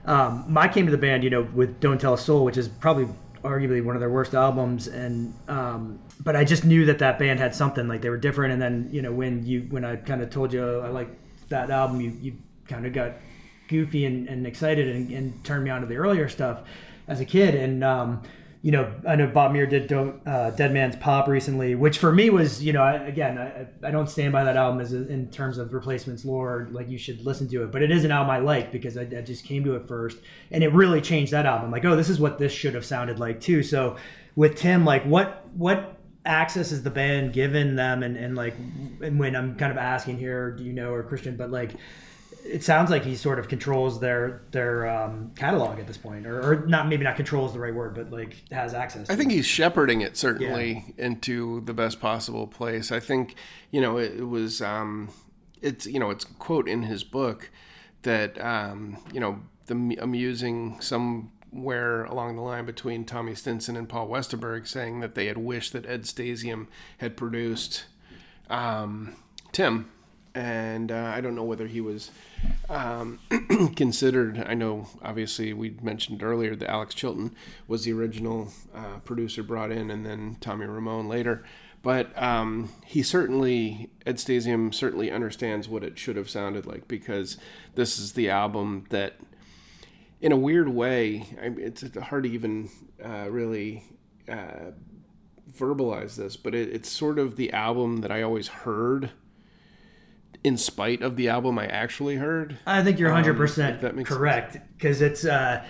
um, 0.05 0.57
I 0.57 0.69
came 0.69 0.85
to 0.85 0.93
the 0.93 0.99
band 0.99 1.25
you 1.25 1.31
know 1.31 1.43
with 1.55 1.81
Don't 1.81 1.99
Tell 2.01 2.15
a 2.15 2.19
Soul 2.19 2.45
which 2.45 2.59
is 2.59 2.69
probably 2.69 3.09
arguably 3.47 3.83
one 3.85 3.97
of 3.97 4.01
their 4.01 4.11
worst 4.11 4.35
albums 4.35 4.89
and 4.89 5.35
um, 5.49 5.99
but 6.23 6.37
I 6.37 6.45
just 6.45 6.65
knew 6.65 6.85
that 6.87 6.99
that 6.99 7.19
band 7.19 7.41
had 7.41 7.55
something 7.55 7.89
like 7.89 8.03
they 8.03 8.11
were 8.11 8.17
different 8.17 8.53
and 8.53 8.61
then 8.61 8.89
you 8.91 9.03
know 9.03 9.13
when 9.13 9.47
you 9.47 9.67
when 9.71 9.85
I 9.85 9.97
kind 9.97 10.21
of 10.23 10.31
told 10.31 10.53
you 10.53 10.81
I 10.81 10.89
like 10.89 11.09
that 11.49 11.71
album 11.71 12.01
you 12.01 12.11
you 12.21 12.37
kind 12.69 12.85
of 12.87 12.93
got 12.93 13.13
goofy 13.69 14.05
and, 14.05 14.29
and 14.29 14.47
excited 14.47 14.89
and, 14.89 15.11
and, 15.11 15.45
turned 15.45 15.65
me 15.65 15.71
on 15.71 15.81
to 15.81 15.87
the 15.87 15.97
earlier 15.97 16.29
stuff 16.29 16.63
as 17.09 17.21
a 17.21 17.25
kid. 17.25 17.55
And, 17.55 17.83
um, 17.83 18.23
you 18.67 18.73
know, 18.73 18.93
I 19.07 19.15
know 19.15 19.29
Bob 19.29 19.53
Mehr 19.53 19.65
did 19.65 19.93
uh, 19.93 20.51
Dead 20.51 20.73
Man's 20.73 20.97
Pop 20.97 21.29
recently, 21.29 21.77
which 21.77 21.99
for 21.99 22.11
me 22.11 22.31
was, 22.31 22.65
you 22.65 22.73
know, 22.73 22.83
I, 22.83 22.95
again, 22.95 23.39
I, 23.39 23.69
I 23.87 23.93
don't 23.93 24.11
stand 24.11 24.33
by 24.33 24.43
that 24.43 24.57
album 24.57 24.81
as 24.81 24.93
a, 24.93 25.07
in 25.07 25.31
terms 25.31 25.59
of 25.59 25.73
replacements 25.73 26.25
lore, 26.25 26.67
like 26.73 26.89
you 26.89 26.99
should 26.99 27.25
listen 27.25 27.49
to 27.51 27.63
it, 27.63 27.71
but 27.71 27.81
it 27.81 27.93
is 27.93 28.03
an 28.03 28.11
album 28.11 28.31
I 28.31 28.39
like 28.41 28.73
because 28.73 28.97
I, 28.97 29.03
I 29.03 29.21
just 29.21 29.45
came 29.45 29.63
to 29.63 29.77
it 29.77 29.87
first 29.87 30.19
and 30.51 30.65
it 30.65 30.73
really 30.73 31.01
changed 31.01 31.33
that 31.33 31.47
album. 31.47 31.71
Like, 31.71 31.85
oh, 31.85 31.95
this 31.95 32.09
is 32.09 32.19
what 32.19 32.41
this 32.41 32.51
should 32.51 32.75
have 32.75 32.85
sounded 32.85 33.21
like 33.21 33.41
too. 33.41 33.63
So 33.63 33.99
with 34.35 34.57
Tim, 34.57 34.85
like 34.85 35.05
what, 35.05 35.47
what 35.55 35.97
access 36.25 36.73
is 36.73 36.83
the 36.83 36.91
band 36.91 37.33
given 37.33 37.77
them 37.77 38.03
and, 38.03 38.17
and 38.17 38.35
like 38.35 38.57
and 39.01 39.17
when 39.17 39.37
i'm 39.37 39.55
kind 39.55 39.71
of 39.71 39.79
asking 39.79 40.19
here 40.19 40.51
do 40.51 40.65
you 40.65 40.73
know 40.73 40.91
or 40.93 41.05
christian 41.05 41.37
but 41.37 41.53
like 41.53 41.71
it 42.47 42.65
sounds 42.65 42.91
like 42.91 43.05
he 43.05 43.17
sort 43.17 43.39
of 43.39 43.49
controls 43.49 44.01
their 44.01 44.43
their 44.51 44.89
um, 44.89 45.33
catalog 45.37 45.79
at 45.79 45.87
this 45.87 45.97
point, 45.97 46.27
or, 46.27 46.41
or, 46.41 46.67
not 46.67 46.89
maybe 46.89 47.05
not 47.05 47.17
controls 47.17 47.53
the 47.53 47.59
right 47.59 47.75
word, 47.75 47.95
but 47.95 48.11
like 48.11 48.37
has 48.51 48.75
access. 48.75 49.11
I 49.11 49.17
think 49.17 49.33
he's 49.33 49.47
shepherding 49.47 50.01
it 50.01 50.17
certainly 50.17 50.85
yeah. 50.97 51.07
into 51.07 51.61
the 51.63 51.75
best 51.75 52.01
possible 52.01 52.47
place. 52.47 52.93
I 52.93 53.01
think 53.01 53.35
you 53.71 53.81
know 53.81 53.99
it, 53.99 54.13
it 54.19 54.29
was 54.29 54.63
um, 54.63 55.11
it's 55.61 55.87
you 55.87 55.99
know 55.99 56.11
it's 56.11 56.25
quote 56.25 56.69
in 56.69 56.83
his 56.83 57.05
book 57.05 57.51
that 58.03 58.41
um, 58.43 58.99
you 59.13 59.21
know 59.21 59.41
the 59.67 59.97
amusing 60.01 60.81
somewhere 60.81 62.05
along 62.05 62.37
the 62.37 62.43
line 62.43 62.65
between 62.65 63.05
Tommy 63.05 63.35
Stinson 63.35 63.77
and 63.77 63.89
Paul 63.89 64.09
Westerberg 64.09 64.67
saying 64.67 65.01
that 65.01 65.15
they 65.15 65.27
had 65.27 65.39
wished 65.39 65.73
that 65.73 65.87
Ed 65.87 66.03
Stasium 66.03 66.69
had 66.99 67.17
produced 67.17 67.87
um, 68.49 69.17
Tim 69.53 69.91
and 70.37 70.93
uh, 70.93 71.13
I 71.15 71.23
don't 71.23 71.35
know 71.35 71.45
whether 71.45 71.67
he 71.67 71.81
was 71.81 72.11
um, 72.69 73.19
considered. 73.75 74.45
I 74.47 74.53
know, 74.53 74.87
obviously, 75.03 75.55
we 75.55 75.71
mentioned 75.81 76.23
earlier 76.23 76.55
that 76.55 76.71
Alex 76.71 76.95
Chilton 76.95 77.35
was 77.67 77.85
the 77.85 77.95
original 77.95 78.53
uh, 78.75 78.99
producer 79.03 79.43
brought 79.43 79.73
in, 79.73 79.91
and 79.91 80.05
then 80.05 80.37
Tommy 80.43 80.67
Ramone 80.67 81.09
later. 81.09 81.43
But 81.83 82.21
um, 82.21 82.71
he 82.85 83.03
certainly, 83.03 83.89
Ed 84.05 84.17
Stasium 84.17 84.75
certainly 84.75 85.11
understands 85.11 85.71
what 85.71 85.83
it 85.83 85.99
should 85.99 86.17
have 86.17 86.29
sounded 86.29 86.67
like 86.67 86.87
because 86.87 87.39
this 87.75 87.99
is 87.99 88.13
the 88.13 88.29
album 88.29 88.85
that, 88.91 89.15
in 90.21 90.33
a 90.33 90.37
weird 90.37 90.69
way, 90.69 91.25
I 91.41 91.47
it's 91.57 91.83
hard 91.97 92.25
to 92.25 92.31
even 92.31 92.69
uh, 93.03 93.31
really 93.31 93.85
uh, 94.29 94.73
verbalize 95.51 96.17
this, 96.17 96.37
but 96.37 96.55
it, 96.55 96.69
it's 96.69 96.91
sort 96.91 97.19
of 97.19 97.37
the 97.37 97.55
album 97.55 97.99
that 97.99 98.13
I 98.13 98.21
always 98.21 98.49
heard 98.49 99.13
in 100.47 100.57
spite 100.57 101.03
of 101.03 101.17
the 101.17 101.29
album 101.29 101.59
I 101.59 101.67
actually 101.67 102.17
heard. 102.17 102.57
I 102.67 102.83
think 102.85 102.99
you're 102.99 103.11
100 103.11 103.31
Um, 103.33 103.37
percent 103.37 104.05
correct 104.07 104.57
because 104.77 105.03
it's 105.03 105.25
uh, 105.25 105.65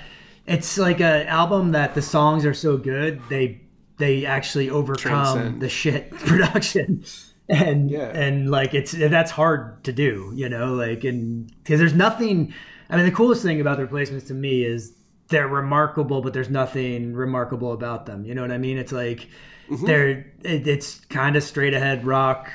it's 0.46 0.76
like 0.78 1.00
an 1.00 1.26
album 1.26 1.72
that 1.72 1.94
the 1.94 2.02
songs 2.02 2.44
are 2.44 2.54
so 2.54 2.76
good 2.76 3.20
they 3.30 3.60
they 3.98 4.26
actually 4.26 4.68
overcome 4.68 5.10
Transcend. 5.36 5.60
the 5.60 5.68
shit 5.68 6.10
production. 6.30 7.04
And 7.48 7.90
Yeah. 7.90 8.10
and 8.24 8.50
like 8.50 8.74
it's 8.74 8.92
that's 8.92 9.30
hard 9.30 9.82
to 9.84 9.92
do, 9.92 10.32
you 10.34 10.48
know, 10.48 10.74
like 10.74 11.04
and 11.04 11.50
because 11.62 11.78
there's 11.80 11.94
nothing. 11.94 12.52
I 12.90 12.96
mean, 12.96 13.06
the 13.06 13.12
coolest 13.12 13.42
thing 13.42 13.60
about 13.60 13.78
the 13.78 13.84
replacements 13.84 14.26
to 14.28 14.34
me 14.34 14.64
is 14.64 14.92
they're 15.28 15.48
remarkable, 15.48 16.20
but 16.20 16.32
there's 16.34 16.50
nothing 16.50 17.14
remarkable 17.14 17.72
about 17.72 18.06
them. 18.06 18.24
You 18.26 18.34
know 18.34 18.42
what 18.42 18.52
I 18.52 18.58
mean? 18.58 18.78
It's 18.78 18.92
like 18.92 19.28
Mm-hmm. 19.70 19.86
they're 19.86 20.10
it, 20.44 20.68
it's 20.68 21.00
kind 21.06 21.34
of 21.34 21.42
straight 21.42 21.74
ahead 21.74 22.06
rock 22.06 22.50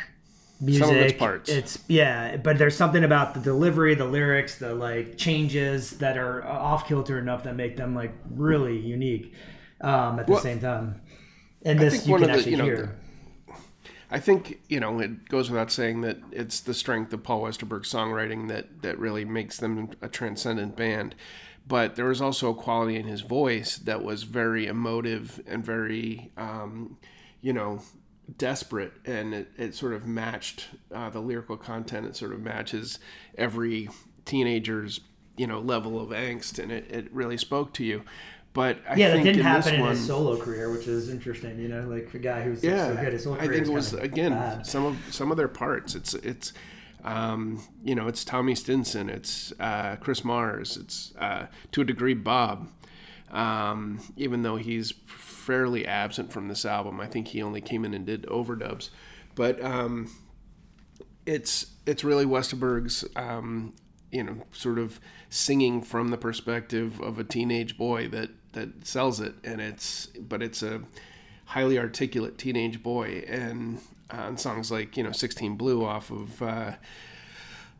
music. 0.61 0.85
Some 0.85 0.95
of 0.95 1.01
its 1.01 1.19
parts. 1.19 1.49
It's 1.49 1.79
yeah, 1.87 2.37
but 2.37 2.57
there's 2.57 2.75
something 2.75 3.03
about 3.03 3.33
the 3.33 3.39
delivery, 3.39 3.95
the 3.95 4.05
lyrics, 4.05 4.57
the 4.57 4.73
like 4.73 5.17
changes 5.17 5.91
that 5.97 6.17
are 6.17 6.45
off 6.47 6.87
kilter 6.87 7.19
enough 7.19 7.43
that 7.43 7.55
make 7.55 7.75
them 7.77 7.95
like 7.95 8.13
really 8.29 8.77
unique 8.77 9.33
um, 9.81 10.19
at 10.19 10.27
the 10.27 10.33
Well, 10.33 10.41
same 10.41 10.59
time. 10.59 11.01
And 11.63 11.79
this 11.79 12.07
you 12.07 12.15
can 12.15 12.23
of 12.23 12.29
the- 12.29 12.33
actually 12.35 12.51
you 12.51 12.57
know, 12.57 12.63
hear. 12.65 12.95
I 14.13 14.19
think 14.19 14.59
you 14.67 14.79
know 14.79 14.99
it 14.99 15.29
goes 15.29 15.49
without 15.49 15.71
saying 15.71 16.01
that 16.01 16.17
it's 16.31 16.59
the 16.59 16.73
strength 16.73 17.13
of 17.13 17.23
Paul 17.23 17.41
Westerberg's 17.43 17.91
songwriting 17.91 18.47
that 18.49 18.81
that 18.81 18.99
really 18.99 19.23
makes 19.25 19.57
them 19.57 19.89
a 20.01 20.07
transcendent 20.09 20.75
band. 20.75 21.15
But 21.67 21.95
there 21.95 22.05
was 22.07 22.21
also 22.21 22.49
a 22.49 22.55
quality 22.55 22.97
in 22.97 23.05
his 23.05 23.21
voice 23.21 23.77
that 23.77 24.03
was 24.03 24.23
very 24.23 24.65
emotive 24.65 25.39
and 25.47 25.63
very, 25.63 26.31
um, 26.35 26.97
you 27.39 27.53
know, 27.53 27.81
desperate, 28.37 28.93
and 29.05 29.33
it, 29.33 29.51
it 29.57 29.75
sort 29.75 29.93
of 29.93 30.07
matched 30.07 30.67
uh, 30.93 31.09
the 31.09 31.19
lyrical 31.19 31.57
content. 31.57 32.05
It 32.05 32.15
sort 32.15 32.33
of 32.33 32.41
matches 32.41 32.99
every 33.37 33.89
teenager's 34.25 35.01
you 35.37 35.47
know 35.47 35.59
level 35.59 35.99
of 35.99 36.09
angst, 36.09 36.59
and 36.59 36.71
it, 36.71 36.89
it 36.89 37.13
really 37.13 37.37
spoke 37.37 37.73
to 37.75 37.83
you. 37.83 38.03
But 38.53 38.79
I 38.89 38.95
yeah, 38.95 39.07
that 39.07 39.13
think 39.13 39.25
didn't 39.25 39.39
in 39.39 39.45
happen 39.45 39.63
this 39.63 39.73
in 39.73 39.79
one, 39.81 39.89
his 39.91 40.05
solo 40.05 40.37
career, 40.37 40.71
which 40.71 40.87
is 40.87 41.09
interesting. 41.09 41.57
You 41.59 41.69
know, 41.69 41.87
like 41.87 42.13
a 42.13 42.19
guy 42.19 42.41
who's 42.41 42.63
yeah, 42.63 42.87
so 42.87 42.95
good. 42.95 43.05
At 43.05 43.13
his 43.13 43.23
solo 43.23 43.37
I 43.37 43.47
think 43.47 43.67
it 43.67 43.69
was 43.69 43.93
again 43.93 44.33
bad. 44.33 44.65
some 44.65 44.85
of 44.85 44.97
some 45.09 45.31
of 45.31 45.37
their 45.37 45.47
parts. 45.47 45.95
It's 45.95 46.13
it's 46.15 46.53
um, 47.03 47.63
you 47.83 47.95
know 47.95 48.07
it's 48.07 48.25
Tommy 48.25 48.55
Stinson, 48.55 49.09
it's 49.09 49.53
uh, 49.59 49.95
Chris 49.97 50.23
Mars, 50.23 50.77
it's 50.77 51.13
uh, 51.17 51.47
to 51.71 51.81
a 51.81 51.85
degree 51.85 52.13
Bob. 52.13 52.69
Um, 53.31 53.99
even 54.17 54.43
though 54.43 54.57
he's 54.57 54.93
fairly 55.07 55.85
absent 55.85 56.31
from 56.31 56.47
this 56.47 56.65
album, 56.65 56.99
I 56.99 57.07
think 57.07 57.29
he 57.29 57.41
only 57.41 57.61
came 57.61 57.85
in 57.85 57.93
and 57.93 58.05
did 58.05 58.23
overdubs, 58.23 58.89
but 59.35 59.63
um, 59.63 60.11
it's 61.25 61.67
it's 61.85 62.03
really 62.03 62.25
Westerberg's 62.25 63.05
um, 63.15 63.73
you 64.11 64.23
know 64.23 64.43
sort 64.51 64.79
of 64.79 64.99
singing 65.29 65.81
from 65.81 66.09
the 66.09 66.17
perspective 66.17 66.99
of 66.99 67.19
a 67.19 67.23
teenage 67.23 67.77
boy 67.77 68.09
that 68.09 68.31
that 68.51 68.85
sells 68.85 69.21
it, 69.21 69.35
and 69.43 69.61
it's 69.61 70.07
but 70.07 70.43
it's 70.43 70.61
a 70.61 70.81
highly 71.45 71.79
articulate 71.79 72.37
teenage 72.37 72.83
boy, 72.83 73.23
and 73.27 73.79
uh, 74.13 74.23
on 74.23 74.37
songs 74.37 74.71
like 74.71 74.97
you 74.97 75.03
know 75.03 75.11
16 75.11 75.55
Blue 75.55 75.85
off 75.85 76.11
of. 76.11 76.41
Uh, 76.41 76.73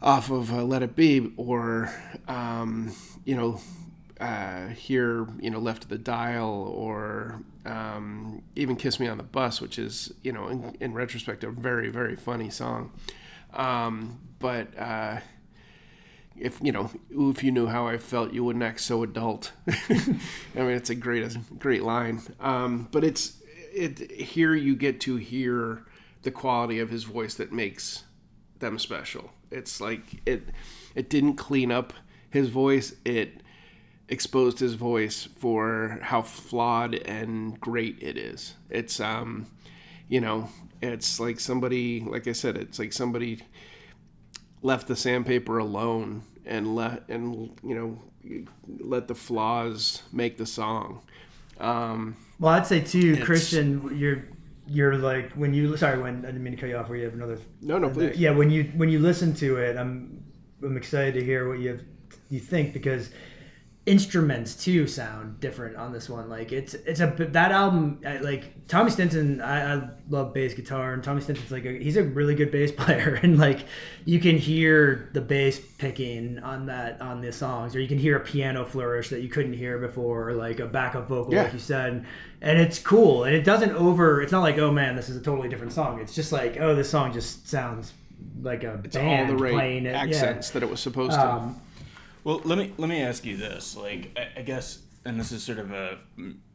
off 0.02 0.32
of 0.32 0.52
uh, 0.52 0.64
Let 0.64 0.82
It 0.82 0.96
Be, 0.96 1.32
or 1.38 1.94
um, 2.28 2.92
you 3.24 3.36
know, 3.36 3.62
uh, 4.22 4.68
here 4.68 5.28
you 5.40 5.50
know 5.50 5.60
Left 5.60 5.84
of 5.84 5.90
the 5.90 5.98
Dial, 5.98 6.72
or 6.76 7.42
um, 7.66 8.44
even 8.56 8.76
Kiss 8.76 9.00
Me 9.00 9.08
on 9.08 9.18
the 9.18 9.24
Bus, 9.24 9.60
which 9.60 9.80
is 9.80 10.14
you 10.24 10.32
know 10.32 10.48
in, 10.48 10.78
in 10.80 10.94
retrospect 10.94 11.44
a 11.44 11.50
very 11.50 11.90
very 11.90 12.16
funny 12.16 12.50
song. 12.50 12.92
Um, 13.54 14.20
but 14.40 14.78
uh, 14.78 15.20
if 16.38 16.60
you 16.62 16.72
know, 16.72 16.92
if 17.10 17.44
you 17.44 17.52
knew 17.52 17.68
how 17.68 17.88
I 17.88 17.98
felt, 17.98 18.32
you 18.34 18.44
wouldn't 18.44 18.64
act 18.64 18.82
so 18.82 19.04
adult. 19.04 19.54
I 19.68 20.14
mean, 20.56 20.72
it's 20.72 20.90
a 20.90 20.96
great 20.96 21.36
great 21.60 21.84
line. 21.84 22.22
Um, 22.40 22.88
but 22.92 23.04
it's 23.04 23.42
it 23.74 24.12
here 24.12 24.54
you 24.54 24.76
get 24.76 25.02
to 25.02 25.16
hear 25.16 25.86
the 26.22 26.32
quality 26.32 26.80
of 26.80 26.90
his 26.90 27.04
voice 27.06 27.34
that 27.36 27.52
makes 27.52 28.04
them 28.60 28.78
special. 28.78 29.32
It's 29.50 29.82
like 29.82 30.22
it 30.26 30.44
it 30.96 31.10
didn't 31.10 31.36
clean 31.36 31.72
up 31.72 31.94
his 32.30 32.50
voice. 32.50 32.94
It 33.04 33.42
exposed 34.12 34.60
his 34.60 34.74
voice 34.74 35.30
for 35.38 35.98
how 36.04 36.22
flawed 36.22 36.94
and 36.94 37.60
great 37.62 37.98
it 38.02 38.18
is. 38.18 38.56
It's 38.70 39.00
um 39.00 39.48
you 40.10 40.20
know, 40.20 40.50
it's 40.82 41.20
like 41.20 41.40
somebody 41.40 42.02
like 42.02 42.28
I 42.28 42.34
said, 42.34 42.58
it's 42.58 42.78
like 42.78 42.94
somebody 42.94 43.40
left 44.62 44.88
the 44.88 44.96
sandpaper 44.96 45.58
alone 45.58 46.24
and 46.46 46.76
let 46.76 47.08
and 47.10 47.58
you 47.64 47.74
know 47.74 48.00
let 48.80 49.08
the 49.08 49.16
flaws 49.16 50.04
make 50.12 50.38
the 50.38 50.46
song. 50.46 51.02
Um 51.60 52.18
Well, 52.40 52.54
I'd 52.54 52.68
say 52.68 52.82
too, 52.82 53.16
Christian, 53.24 53.98
you're 53.98 54.26
you're 54.68 54.98
like 54.98 55.32
when 55.34 55.54
you 55.54 55.78
sorry 55.78 56.02
when 56.02 56.18
I 56.26 56.28
didn't 56.28 56.44
mean 56.44 56.56
to 56.56 56.60
cut 56.60 56.70
you 56.70 56.76
off. 56.76 56.90
Where 56.90 56.98
you 56.98 57.06
have 57.06 57.14
another 57.14 57.40
No, 57.62 57.78
no, 57.78 57.90
please. 57.90 58.18
Yeah, 58.18 58.32
when 58.32 58.50
you 58.50 58.66
when 58.76 58.90
you 58.90 59.00
listen 59.00 59.34
to 59.36 59.58
it, 59.58 59.78
I'm 59.78 60.22
I'm 60.62 60.76
excited 60.76 61.14
to 61.14 61.24
hear 61.24 61.48
what 61.48 61.60
you 61.60 61.70
have, 61.70 61.82
you 62.30 62.40
think 62.40 62.74
because 62.74 63.10
instruments 63.88 64.54
too 64.64 64.86
sound 64.86 65.40
different 65.40 65.76
on 65.76 65.92
this 65.92 66.08
one. 66.08 66.30
Like 66.30 66.52
it's 66.52 66.76
it's 66.76 67.00
a 67.00 67.08
that 67.32 67.52
album 67.52 68.00
I- 68.06 68.20
like 68.20 68.68
Tommy 68.68 68.92
Stinson. 68.92 69.42
I, 69.42 69.74
I 69.76 69.90
love 70.10 70.34
bass 70.36 70.54
guitar 70.54 70.94
and 70.94 71.04
Tommy 71.04 71.22
Stinson's 71.22 71.52
like 71.52 71.66
a, 71.66 71.72
he's 71.72 71.98
a 71.98 72.04
really 72.04 72.36
good 72.36 72.52
bass 72.52 72.72
player 72.78 73.20
and 73.24 73.40
like 73.40 73.66
you 74.06 74.20
can 74.20 74.38
hear 74.38 75.10
the 75.14 75.22
bass 75.22 75.60
picking 75.80 76.38
on 76.40 76.68
that 76.68 77.02
on 77.02 77.22
the 77.22 77.32
songs 77.32 77.76
or 77.76 77.80
you 77.80 77.88
can 77.88 77.98
hear 77.98 78.18
a 78.18 78.20
piano 78.20 78.66
flourish 78.66 79.10
that 79.10 79.22
you 79.22 79.30
couldn't 79.30 79.54
hear 79.54 79.80
before 79.80 80.30
or 80.30 80.34
like 80.34 80.60
a 80.60 80.68
backup 80.68 81.08
vocal 81.08 81.34
Yeah. 81.34 81.44
like 81.44 81.54
you 81.54 81.60
said 81.60 82.06
and 82.42 82.60
it's 82.60 82.78
cool 82.78 83.24
and 83.24 83.36
it 83.36 83.44
doesn't 83.44 83.72
over 83.72 84.22
it's 84.22 84.32
not 84.32 84.42
like 84.42 84.60
oh 84.60 84.72
man 84.72 84.96
this 84.96 85.10
is 85.10 85.18
a 85.18 85.22
totally 85.22 85.50
different 85.50 85.74
song 85.74 86.00
it's 86.00 86.14
just 86.14 86.32
like 86.32 86.58
oh 86.60 86.76
this 86.76 86.90
song 86.90 87.14
just 87.14 87.48
sounds 87.48 87.94
like 88.44 88.64
a 88.64 88.80
it's 88.84 88.96
all 88.96 89.02
band 89.02 89.30
the 89.30 89.36
right 89.36 89.54
playing 89.54 89.86
it 89.88 89.96
accents 89.96 90.52
that 90.52 90.62
it 90.62 90.70
was 90.70 90.80
supposed 90.80 91.14
to. 91.14 91.28
um, 91.34 91.60
Well, 92.24 92.42
let 92.44 92.58
me 92.58 92.74
let 92.78 92.90
me 92.90 93.02
ask 93.02 93.26
you 93.26 93.36
this. 93.38 93.76
Like, 93.76 94.18
I, 94.18 94.40
I 94.40 94.44
guess, 94.44 94.80
and 95.06 95.20
this 95.20 95.32
is 95.32 95.44
sort 95.44 95.60
of 95.60 95.72
a 95.72 95.98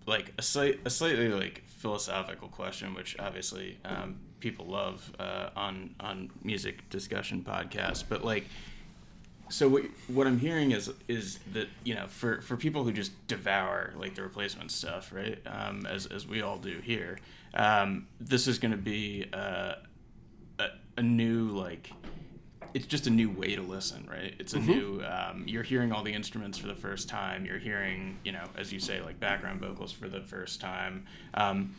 like 0.07 0.33
a 0.39 0.43
slight 0.43 0.81
a 0.85 0.91
slightly 0.91 1.29
like 1.29 1.65
philosophical 1.67 2.49
question, 2.49 2.95
which 2.95 3.17
obviously 3.19 3.79
um, 3.85 4.21
people 4.41 4.67
love 4.67 5.13
uh, 5.19 5.51
on 5.57 5.95
on 5.99 6.31
music 6.43 6.89
discussion 6.89 7.43
podcasts. 7.43 8.05
But 8.09 8.25
like, 8.25 8.45
so 9.49 9.69
what 9.69 9.83
what 10.07 10.29
I'm 10.29 10.39
hearing 10.39 10.71
is 10.71 10.93
is 11.09 11.41
that 11.53 11.69
you 11.83 11.97
know 11.97 12.07
for 12.07 12.41
for 12.43 12.57
people 12.57 12.85
who 12.85 12.93
just 12.93 13.27
devour 13.27 13.93
like 13.97 14.15
the 14.15 14.23
replacement 14.23 14.71
stuff, 14.71 15.13
right? 15.13 15.39
Um, 15.47 15.85
as 15.87 16.07
as 16.07 16.29
we 16.29 16.43
all 16.43 16.59
do 16.59 16.79
here, 16.79 17.19
um, 17.55 18.07
this 18.21 18.47
is 18.47 18.61
going 18.61 18.73
to 18.73 18.79
be 18.79 19.27
uh, 19.33 19.75
a 20.61 20.67
a 20.97 21.03
new 21.03 21.49
like 21.49 21.91
it's 22.77 22.85
just 22.85 23.07
a 23.07 23.11
new 23.11 23.31
way 23.31 23.57
to 23.57 23.63
listen, 23.63 24.07
right? 24.07 24.35
It's 24.39 24.53
a 24.53 24.59
new. 24.59 25.03
Um, 25.03 25.45
you're 25.47 25.63
hearing 25.63 25.93
all 25.93 26.03
the 26.03 26.13
instruments 26.13 26.59
for 26.59 26.67
the 26.67 26.75
first 26.75 27.09
time. 27.09 27.47
You're 27.47 27.59
hearing, 27.59 28.19
you 28.23 28.33
know, 28.33 28.45
as 28.55 28.71
you 28.71 28.81
say, 28.81 29.01
like 29.01 29.19
background 29.19 29.63
vocals 29.63 29.93
for 29.93 30.09
the 30.11 30.21
first 30.21 30.61
time. 30.61 31.07
Um, 31.33 31.75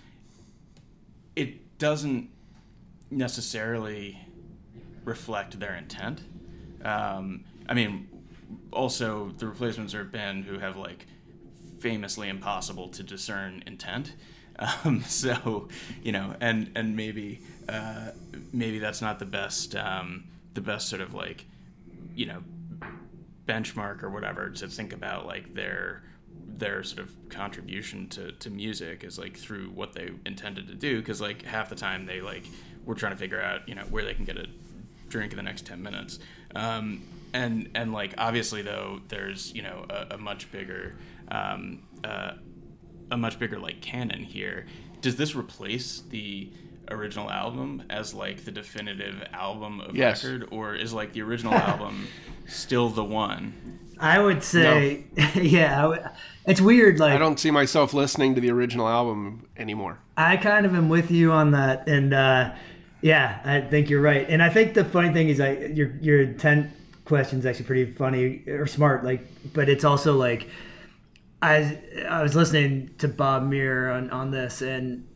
it 1.35 1.77
doesn't 1.77 2.31
necessarily 3.11 4.19
reflect 5.05 5.59
their 5.59 5.75
intent. 5.75 6.23
Um, 6.83 7.43
I 7.69 7.75
mean, 7.75 8.09
also 8.73 9.31
the 9.37 9.45
replacements 9.45 9.93
are 9.93 10.01
a 10.01 10.05
band 10.05 10.45
who 10.45 10.57
have 10.57 10.77
like 10.77 11.05
famously 11.77 12.27
impossible 12.27 12.87
to 12.89 13.03
discern 13.03 13.61
intent. 13.67 14.13
Um, 14.57 15.03
so, 15.07 15.67
you 16.01 16.11
know, 16.11 16.33
and 16.41 16.71
and 16.75 16.95
maybe 16.95 17.41
uh, 17.69 18.13
maybe 18.51 18.79
that's 18.79 19.03
not 19.03 19.19
the 19.19 19.25
best 19.25 19.75
um, 19.75 20.23
the 20.57 20.61
best 20.61 20.89
sort 20.89 21.03
of 21.03 21.13
like 21.13 21.45
you 22.15 22.25
know 22.25 22.41
benchmark 23.45 24.01
or 24.01 24.09
whatever 24.09 24.49
to 24.49 24.67
think 24.67 24.91
about 24.91 25.27
like 25.27 25.53
their 25.53 26.01
their 26.47 26.83
sort 26.83 27.07
of 27.07 27.29
contribution 27.29 28.09
to, 28.09 28.31
to 28.31 28.49
music 28.49 29.03
is 29.03 29.19
like 29.19 29.37
through 29.37 29.69
what 29.69 29.93
they 29.93 30.09
intended 30.25 30.67
to 30.67 30.73
do 30.73 30.97
because 30.97 31.21
like 31.21 31.43
half 31.43 31.69
the 31.69 31.75
time 31.75 32.07
they 32.07 32.21
like 32.21 32.43
were 32.85 32.95
trying 32.95 33.11
to 33.11 33.17
figure 33.17 33.39
out 33.39 33.69
you 33.69 33.75
know 33.75 33.83
where 33.91 34.03
they 34.03 34.15
can 34.15 34.25
get 34.25 34.35
a 34.35 34.47
drink 35.09 35.31
in 35.31 35.37
the 35.37 35.43
next 35.43 35.63
ten 35.63 35.83
minutes. 35.83 36.17
Um, 36.55 37.03
and 37.33 37.69
and 37.75 37.93
like 37.93 38.15
obviously 38.17 38.63
though, 38.63 39.01
there's 39.09 39.53
you 39.53 39.61
know 39.61 39.85
a, 39.91 40.15
a 40.15 40.17
much 40.17 40.51
bigger 40.51 40.95
um, 41.29 41.83
uh, 42.03 42.31
a 43.11 43.17
much 43.17 43.37
bigger 43.37 43.59
like 43.59 43.79
canon 43.79 44.23
here. 44.23 44.65
Does 45.01 45.17
this 45.17 45.35
replace 45.35 46.01
the 46.09 46.51
original 46.89 47.29
album 47.29 47.83
as 47.89 48.13
like 48.13 48.45
the 48.45 48.51
definitive 48.51 49.23
album 49.33 49.79
of 49.81 49.95
Yes. 49.95 50.23
record, 50.23 50.47
or 50.51 50.75
is 50.75 50.93
like 50.93 51.13
the 51.13 51.21
original 51.21 51.53
album 51.69 52.07
still 52.47 52.89
the 52.89 53.03
one? 53.03 53.53
I 53.99 54.19
would 54.19 54.43
say, 54.43 55.05
yeah, 55.35 55.87
I 55.87 56.09
it's 56.45 56.61
weird. 56.61 56.99
Like 56.99 57.13
I 57.13 57.17
don't 57.17 57.39
see 57.39 57.49
myself 57.51 57.93
listening 57.93 58.35
to 58.35 58.41
the 58.41 58.51
original 58.51 58.87
album 58.87 59.47
anymore. 59.57 59.97
I 60.15 60.37
kind 60.37 60.65
of 60.65 60.75
am 60.75 60.87
with 60.89 61.09
you 61.11 61.31
on 61.31 61.51
that, 61.51 61.87
and 61.89 62.13
uh, 62.13 62.53
yeah, 63.01 63.39
I 63.43 63.61
think 63.61 63.89
you're 63.89 64.01
right. 64.01 64.25
And 64.29 64.41
I 64.43 64.49
think 64.49 64.75
the 64.75 64.85
funny 64.85 65.11
thing 65.13 65.29
is, 65.29 65.39
I 65.39 65.53
your 65.53 65.91
your 65.99 66.25
ten 66.33 66.71
questions 67.05 67.45
actually 67.45 67.65
pretty 67.65 67.91
funny 67.93 68.43
or 68.47 68.67
smart. 68.67 69.03
Like, 69.03 69.21
but 69.53 69.67
it's 69.67 69.83
also 69.83 70.15
like 70.15 70.47
I 71.41 71.79
I 72.07 72.21
was 72.21 72.35
listening 72.35 72.91
to 72.99 73.07
Bob 73.07 73.49
Mehr 73.49 73.89
on 73.91 74.09
on 74.11 74.29
this, 74.31 74.61
and 74.61 75.07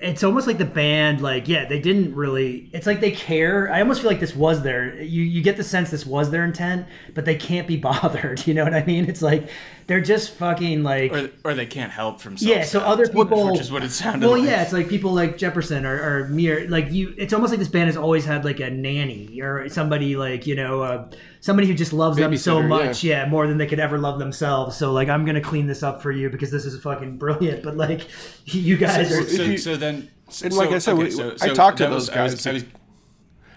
it's 0.00 0.24
almost 0.24 0.46
like 0.46 0.58
the 0.58 0.64
band, 0.64 1.20
like 1.20 1.48
yeah, 1.48 1.66
they 1.66 1.78
didn't 1.78 2.14
really. 2.14 2.70
It's 2.72 2.86
like 2.86 3.00
they 3.00 3.10
care. 3.10 3.70
I 3.70 3.80
almost 3.80 4.00
feel 4.00 4.10
like 4.10 4.20
this 4.20 4.34
was 4.34 4.62
their. 4.62 5.00
You 5.02 5.22
you 5.22 5.42
get 5.42 5.56
the 5.56 5.64
sense 5.64 5.90
this 5.90 6.06
was 6.06 6.30
their 6.30 6.44
intent, 6.44 6.86
but 7.14 7.24
they 7.24 7.34
can't 7.34 7.66
be 7.66 7.76
bothered. 7.78 8.46
You 8.46 8.54
know 8.54 8.64
what 8.64 8.74
I 8.74 8.84
mean? 8.84 9.06
It's 9.08 9.22
like 9.22 9.48
they're 9.86 10.00
just 10.00 10.32
fucking 10.34 10.82
like. 10.82 11.12
Or, 11.12 11.30
or 11.44 11.54
they 11.54 11.66
can't 11.66 11.92
help 11.92 12.20
from 12.20 12.36
Yeah, 12.38 12.64
so 12.64 12.80
other 12.80 13.06
people, 13.06 13.50
which 13.52 13.60
is 13.60 13.70
what 13.70 13.82
it 13.82 13.90
sounded 13.90 14.26
Well, 14.26 14.38
like. 14.38 14.48
yeah, 14.48 14.62
it's 14.62 14.72
like 14.72 14.88
people 14.88 15.12
like 15.12 15.36
Jesperson 15.38 15.84
or, 15.84 16.22
or 16.22 16.28
Mehr. 16.28 16.68
Like 16.68 16.90
you, 16.90 17.14
it's 17.18 17.32
almost 17.32 17.50
like 17.50 17.58
this 17.58 17.68
band 17.68 17.86
has 17.86 17.96
always 17.96 18.24
had 18.24 18.44
like 18.44 18.60
a 18.60 18.70
nanny 18.70 19.40
or 19.40 19.68
somebody 19.68 20.16
like 20.16 20.46
you 20.46 20.54
know 20.56 20.82
uh, 20.82 21.10
somebody 21.40 21.68
who 21.68 21.74
just 21.74 21.92
loves 21.92 22.16
them 22.16 22.36
so 22.36 22.62
much, 22.62 23.04
yeah. 23.04 23.26
more 23.26 23.46
than 23.46 23.58
they 23.58 23.66
could 23.66 23.80
ever 23.80 23.98
love 23.98 24.18
themselves. 24.18 24.76
So 24.76 24.92
like, 24.92 25.08
I'm 25.08 25.24
gonna 25.24 25.40
clean 25.40 25.66
this 25.66 25.82
up 25.82 26.02
for 26.02 26.10
you 26.12 26.30
because 26.30 26.50
this 26.50 26.64
is 26.64 26.80
fucking 26.82 27.18
brilliant. 27.18 27.62
But 27.62 27.76
like, 27.76 28.06
you 28.46 28.76
guys 28.76 29.10
so, 29.10 29.18
are. 29.20 29.24
so, 29.24 29.42
you- 29.42 29.58
so 29.58 29.76
then, 29.76 30.10
And 30.42 30.52
like 30.54 30.70
I 30.70 30.78
said, 30.78 30.96
we- 30.96 31.06
I 31.42 31.48
talked 31.48 31.78
to 31.78 31.84
those 31.86 32.08
was- 32.08 32.10
I 32.10 32.22
was- 32.22 32.34
guys. 32.34 32.46
I 32.46 32.52
was- 32.54 32.64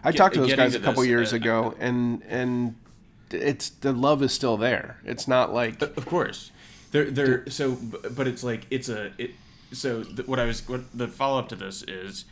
I 0.03 0.11
Get- 0.11 0.17
talked 0.17 0.33
to 0.35 0.41
those 0.41 0.53
guys 0.55 0.73
to 0.73 0.79
a 0.79 0.81
couple 0.81 1.01
this, 1.01 1.09
years 1.09 1.33
uh, 1.33 1.37
ago, 1.37 1.75
and 1.79 2.21
and 2.29 2.75
it's 3.31 3.69
the 3.69 3.91
love 3.91 4.21
is 4.21 4.31
still 4.31 4.57
there. 4.57 4.99
It's 5.05 5.27
not 5.27 5.53
like 5.53 5.81
Of 5.81 6.05
course, 6.05 6.51
they're 6.91 7.09
they're 7.09 7.49
so, 7.49 7.77
but 8.11 8.27
it's 8.27 8.43
like 8.43 8.67
it's 8.69 8.89
a 8.89 9.11
it. 9.17 9.31
So 9.71 10.03
th- 10.03 10.27
what 10.27 10.39
I 10.39 10.45
was 10.45 10.67
what 10.67 10.81
the 10.97 11.07
follow 11.07 11.39
up 11.39 11.49
to 11.49 11.55
this 11.55 11.83
is, 11.83 12.25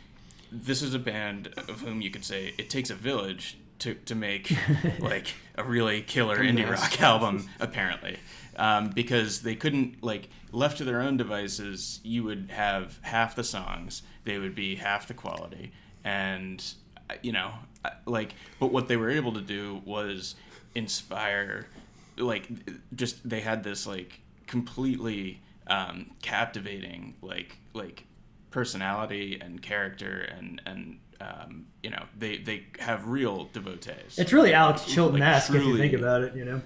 this 0.50 0.80
is 0.82 0.94
a 0.94 0.98
band 0.98 1.52
of 1.56 1.82
whom 1.82 2.00
you 2.00 2.10
could 2.10 2.24
say 2.24 2.54
it 2.56 2.70
takes 2.70 2.90
a 2.90 2.94
village 2.94 3.58
to 3.80 3.94
to 3.94 4.14
make 4.14 4.56
like 5.00 5.34
a 5.56 5.64
really 5.64 6.02
killer 6.02 6.38
indie 6.38 6.68
rock 6.68 7.00
album 7.00 7.48
apparently. 7.60 8.18
Um, 8.58 8.88
because 8.88 9.42
they 9.42 9.54
couldn't 9.54 10.02
like 10.02 10.30
left 10.50 10.78
to 10.78 10.84
their 10.84 11.02
own 11.02 11.18
devices, 11.18 12.00
you 12.02 12.24
would 12.24 12.48
have 12.50 12.98
half 13.02 13.34
the 13.34 13.44
songs, 13.44 14.02
they 14.24 14.38
would 14.38 14.54
be 14.54 14.76
half 14.76 15.06
the 15.06 15.12
quality, 15.12 15.72
and 16.02 16.64
you 17.22 17.32
know, 17.32 17.52
like, 18.06 18.34
but 18.58 18.72
what 18.72 18.88
they 18.88 18.96
were 18.96 19.10
able 19.10 19.32
to 19.34 19.40
do 19.40 19.82
was 19.84 20.34
inspire 20.76 21.66
like 22.18 22.48
just 22.94 23.28
they 23.28 23.40
had 23.40 23.62
this 23.64 23.86
like 23.86 24.20
completely 24.46 25.40
um, 25.66 26.10
captivating 26.22 27.14
like 27.22 27.56
like 27.74 28.04
personality 28.50 29.38
and 29.40 29.60
character 29.60 30.20
and 30.36 30.62
and 30.66 30.98
um, 31.20 31.66
you 31.82 31.90
know 31.90 32.04
they 32.18 32.38
they 32.38 32.64
have 32.78 33.08
real 33.08 33.48
devotees 33.52 34.18
It's 34.18 34.32
really 34.32 34.52
Alex 34.52 34.84
Chilton 34.84 35.22
esque 35.22 35.54
if 35.54 35.64
you 35.64 35.76
think 35.76 35.94
about 35.94 36.22
it. 36.22 36.34
You 36.36 36.44
know. 36.44 36.60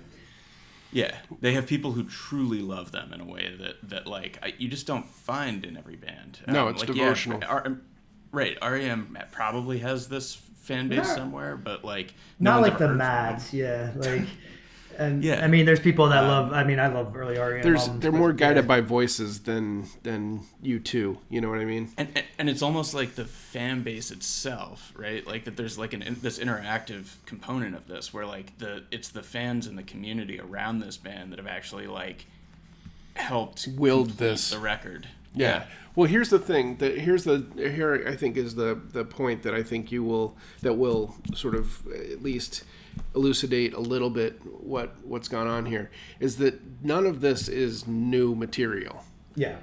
yeah 0.93 1.15
they 1.41 1.53
have 1.55 1.67
people 1.67 1.93
who 1.93 2.03
truly 2.05 2.61
love 2.61 2.91
them 2.93 3.13
in 3.13 3.21
a 3.21 3.25
way 3.25 3.55
that 3.61 3.77
that 3.89 4.07
like 4.07 4.39
I, 4.43 4.55
you 4.59 4.69
just 4.69 4.87
don't 4.87 5.09
find 5.09 5.65
in 5.65 5.77
every 5.77 5.97
band 5.97 6.41
No, 6.49 6.67
Um, 6.67 6.75
it's 6.75 6.81
like, 6.81 6.89
yeah, 6.89 7.05
devotional. 7.05 7.43
R- 7.49 7.77
right 8.33 8.57
REM 8.63 9.17
probably 9.33 9.79
has 9.79 10.09
this 10.09 10.35
fan 10.75 10.89
base 10.89 10.99
Not- 11.07 11.17
somewhere 11.17 11.57
but 11.57 11.85
like 11.85 12.15
no 12.39 12.53
Not 12.53 12.63
like 12.63 12.79
the 12.79 12.85
ever 12.85 12.93
heard 12.95 12.99
from 12.99 12.99
them. 12.99 12.99
Mads, 12.99 13.53
yeah. 13.55 13.93
Like, 13.97 14.23
and 14.99 15.25
Yeah. 15.25 15.43
I 15.43 15.47
mean, 15.49 15.65
there's 15.65 15.81
people 15.81 16.09
that 16.11 16.25
uh, 16.25 16.29
love. 16.29 16.53
I 16.53 16.63
mean, 16.65 16.79
I 16.79 16.89
love 16.89 17.17
early 17.17 17.39
REM. 17.39 17.63
there's 17.63 17.81
albums, 17.83 18.01
they're 18.03 18.13
but, 18.13 18.19
more 18.19 18.31
yeah. 18.31 18.37
guided 18.37 18.69
by 18.69 18.81
voices 18.83 19.41
than 19.41 19.87
than 20.03 20.41
U2. 20.63 21.17
You 21.31 21.41
know 21.41 21.49
what 21.49 21.59
I 21.59 21.65
mean? 21.65 21.89
and, 21.97 22.09
and 22.15 22.25
and 22.39 22.51
it's 22.51 22.61
almost 22.61 22.93
like 22.93 23.15
the 23.15 23.25
fan 23.25 23.83
base 23.83 24.11
itself 24.11 24.93
right 24.97 25.27
like 25.27 25.45
that 25.45 25.57
there's 25.57 25.79
like 25.79 25.93
an 25.95 26.19
this 26.21 26.39
interactive 26.39 27.05
component 27.27 27.75
of 27.75 27.87
this 27.87 28.13
where 28.13 28.27
like 28.27 28.59
the 28.59 28.85
it's 28.91 29.09
the 29.09 29.23
fans 29.23 29.67
and 29.67 29.79
the 29.79 29.83
community 29.83 30.39
around 30.41 30.81
this 30.81 30.97
band 30.99 31.33
that 31.33 31.39
have 31.39 31.49
actually 31.49 31.87
like 31.87 32.27
helped 33.17 33.69
Willed 33.77 34.11
this. 34.19 34.51
the 34.51 34.59
record 34.59 35.09
Yeah. 35.35 35.65
Well, 35.97 36.09
here's 36.09 36.31
the 36.31 36.39
thing. 36.39 36.77
That 36.77 36.99
here's 36.99 37.25
the 37.25 37.47
here 37.57 38.05
I 38.07 38.17
think 38.17 38.37
is 38.37 38.55
the 38.55 38.81
the 38.93 39.05
point 39.05 39.43
that 39.43 39.55
I 39.55 39.63
think 39.63 39.91
you 39.93 40.05
will 40.05 40.37
that 40.63 40.75
will 40.75 41.17
sort 41.35 41.55
of 41.55 41.87
at 41.89 42.23
least 42.23 42.65
elucidate 43.15 43.75
a 43.75 43.81
little 43.81 44.11
bit 44.11 44.41
what 44.45 44.95
what's 45.05 45.29
gone 45.29 45.47
on 45.47 45.67
here 45.67 45.91
is 46.19 46.37
that 46.39 46.61
none 46.83 47.07
of 47.07 47.21
this 47.21 47.49
is 47.49 47.87
new 47.87 48.35
material. 48.35 49.05
Yeah. 49.35 49.57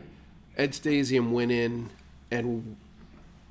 Ed 0.58 0.72
Stasium 0.72 1.32
went 1.32 1.52
in 1.52 1.90
and 2.32 2.76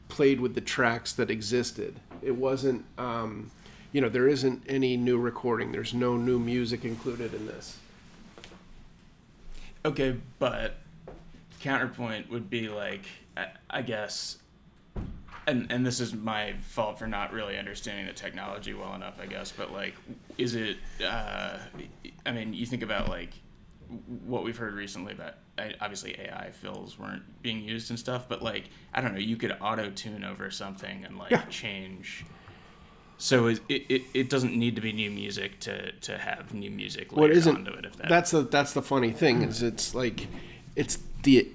played 0.09 0.40
with 0.40 0.55
the 0.55 0.61
tracks 0.61 1.12
that 1.14 1.31
existed. 1.31 2.00
It 2.22 2.37
wasn't, 2.37 2.85
um, 2.98 3.50
you 3.92 4.00
know, 4.00 4.09
there 4.09 4.26
isn't 4.29 4.62
any 4.68 4.96
new 4.96 5.18
recording. 5.18 5.72
There's 5.72 5.94
no 5.94 6.16
new 6.16 6.38
music 6.38 6.85
included 6.85 7.33
in 7.35 7.46
this. 7.46 7.79
okay 9.85 10.16
but 10.38 10.79
counterpoint 11.70 12.31
would 12.31 12.48
be 12.48 12.68
like 12.68 13.05
I, 13.37 13.46
I 13.68 13.83
guess 13.83 14.38
and 15.48 15.66
and 15.72 15.85
this 15.85 15.98
is 15.98 16.14
my 16.14 16.55
fault 16.68 16.96
for 17.00 17.09
not 17.09 17.33
really 17.33 17.59
understanding 17.59 18.07
the 18.07 18.12
technology 18.12 18.72
well 18.72 18.94
enough 18.94 19.14
i 19.20 19.26
guess 19.26 19.50
but 19.52 19.72
like 19.72 19.94
is 20.38 20.55
it 20.55 20.76
uh 21.05 21.59
i 22.24 22.31
mean 22.31 22.55
you 22.55 22.66
think 22.66 22.85
about 22.85 23.09
like 23.09 23.31
what 24.26 24.44
we've 24.44 24.57
heard 24.57 24.74
recently 24.74 25.12
about 25.12 25.35
obviously 25.81 26.16
ai 26.20 26.50
fills 26.52 27.00
weren't 27.00 27.22
being 27.42 27.61
used 27.64 27.90
and 27.90 27.98
stuff 27.98 28.29
but 28.29 28.42
like 28.42 28.70
i 28.94 29.00
don't 29.00 29.12
know 29.12 29.18
you 29.18 29.37
could 29.37 29.57
auto 29.61 29.90
tune 29.90 30.22
over 30.22 30.50
something 30.52 31.05
and 31.05 31.18
like 31.18 31.33
Yeah. 31.33 31.42
change 31.46 32.24
so 33.18 33.46
it, 33.48 33.61
it, 33.68 34.02
it- 34.14 34.31
doesn't 34.31 34.55
need 34.55 34.76
to 34.76 34.83
be 34.83 34.92
new 34.92 35.11
music 35.11 35.59
to, 35.61 35.90
to 35.92 36.16
have 36.18 36.52
new 36.55 36.70
music 36.70 37.12
What 37.12 37.31
isn't? 37.31 37.57
onto 37.57 37.72
it 37.72 37.87
if 37.87 37.96
that 37.96 38.09
That's 38.09 38.31
the 38.31 38.42
that's 38.42 38.72
the 38.72 38.83
funny 38.83 39.11
thing 39.11 39.42
is 39.42 39.62
it's 39.62 39.94
like 39.96 40.29
it's 40.76 40.98
the 41.27 41.49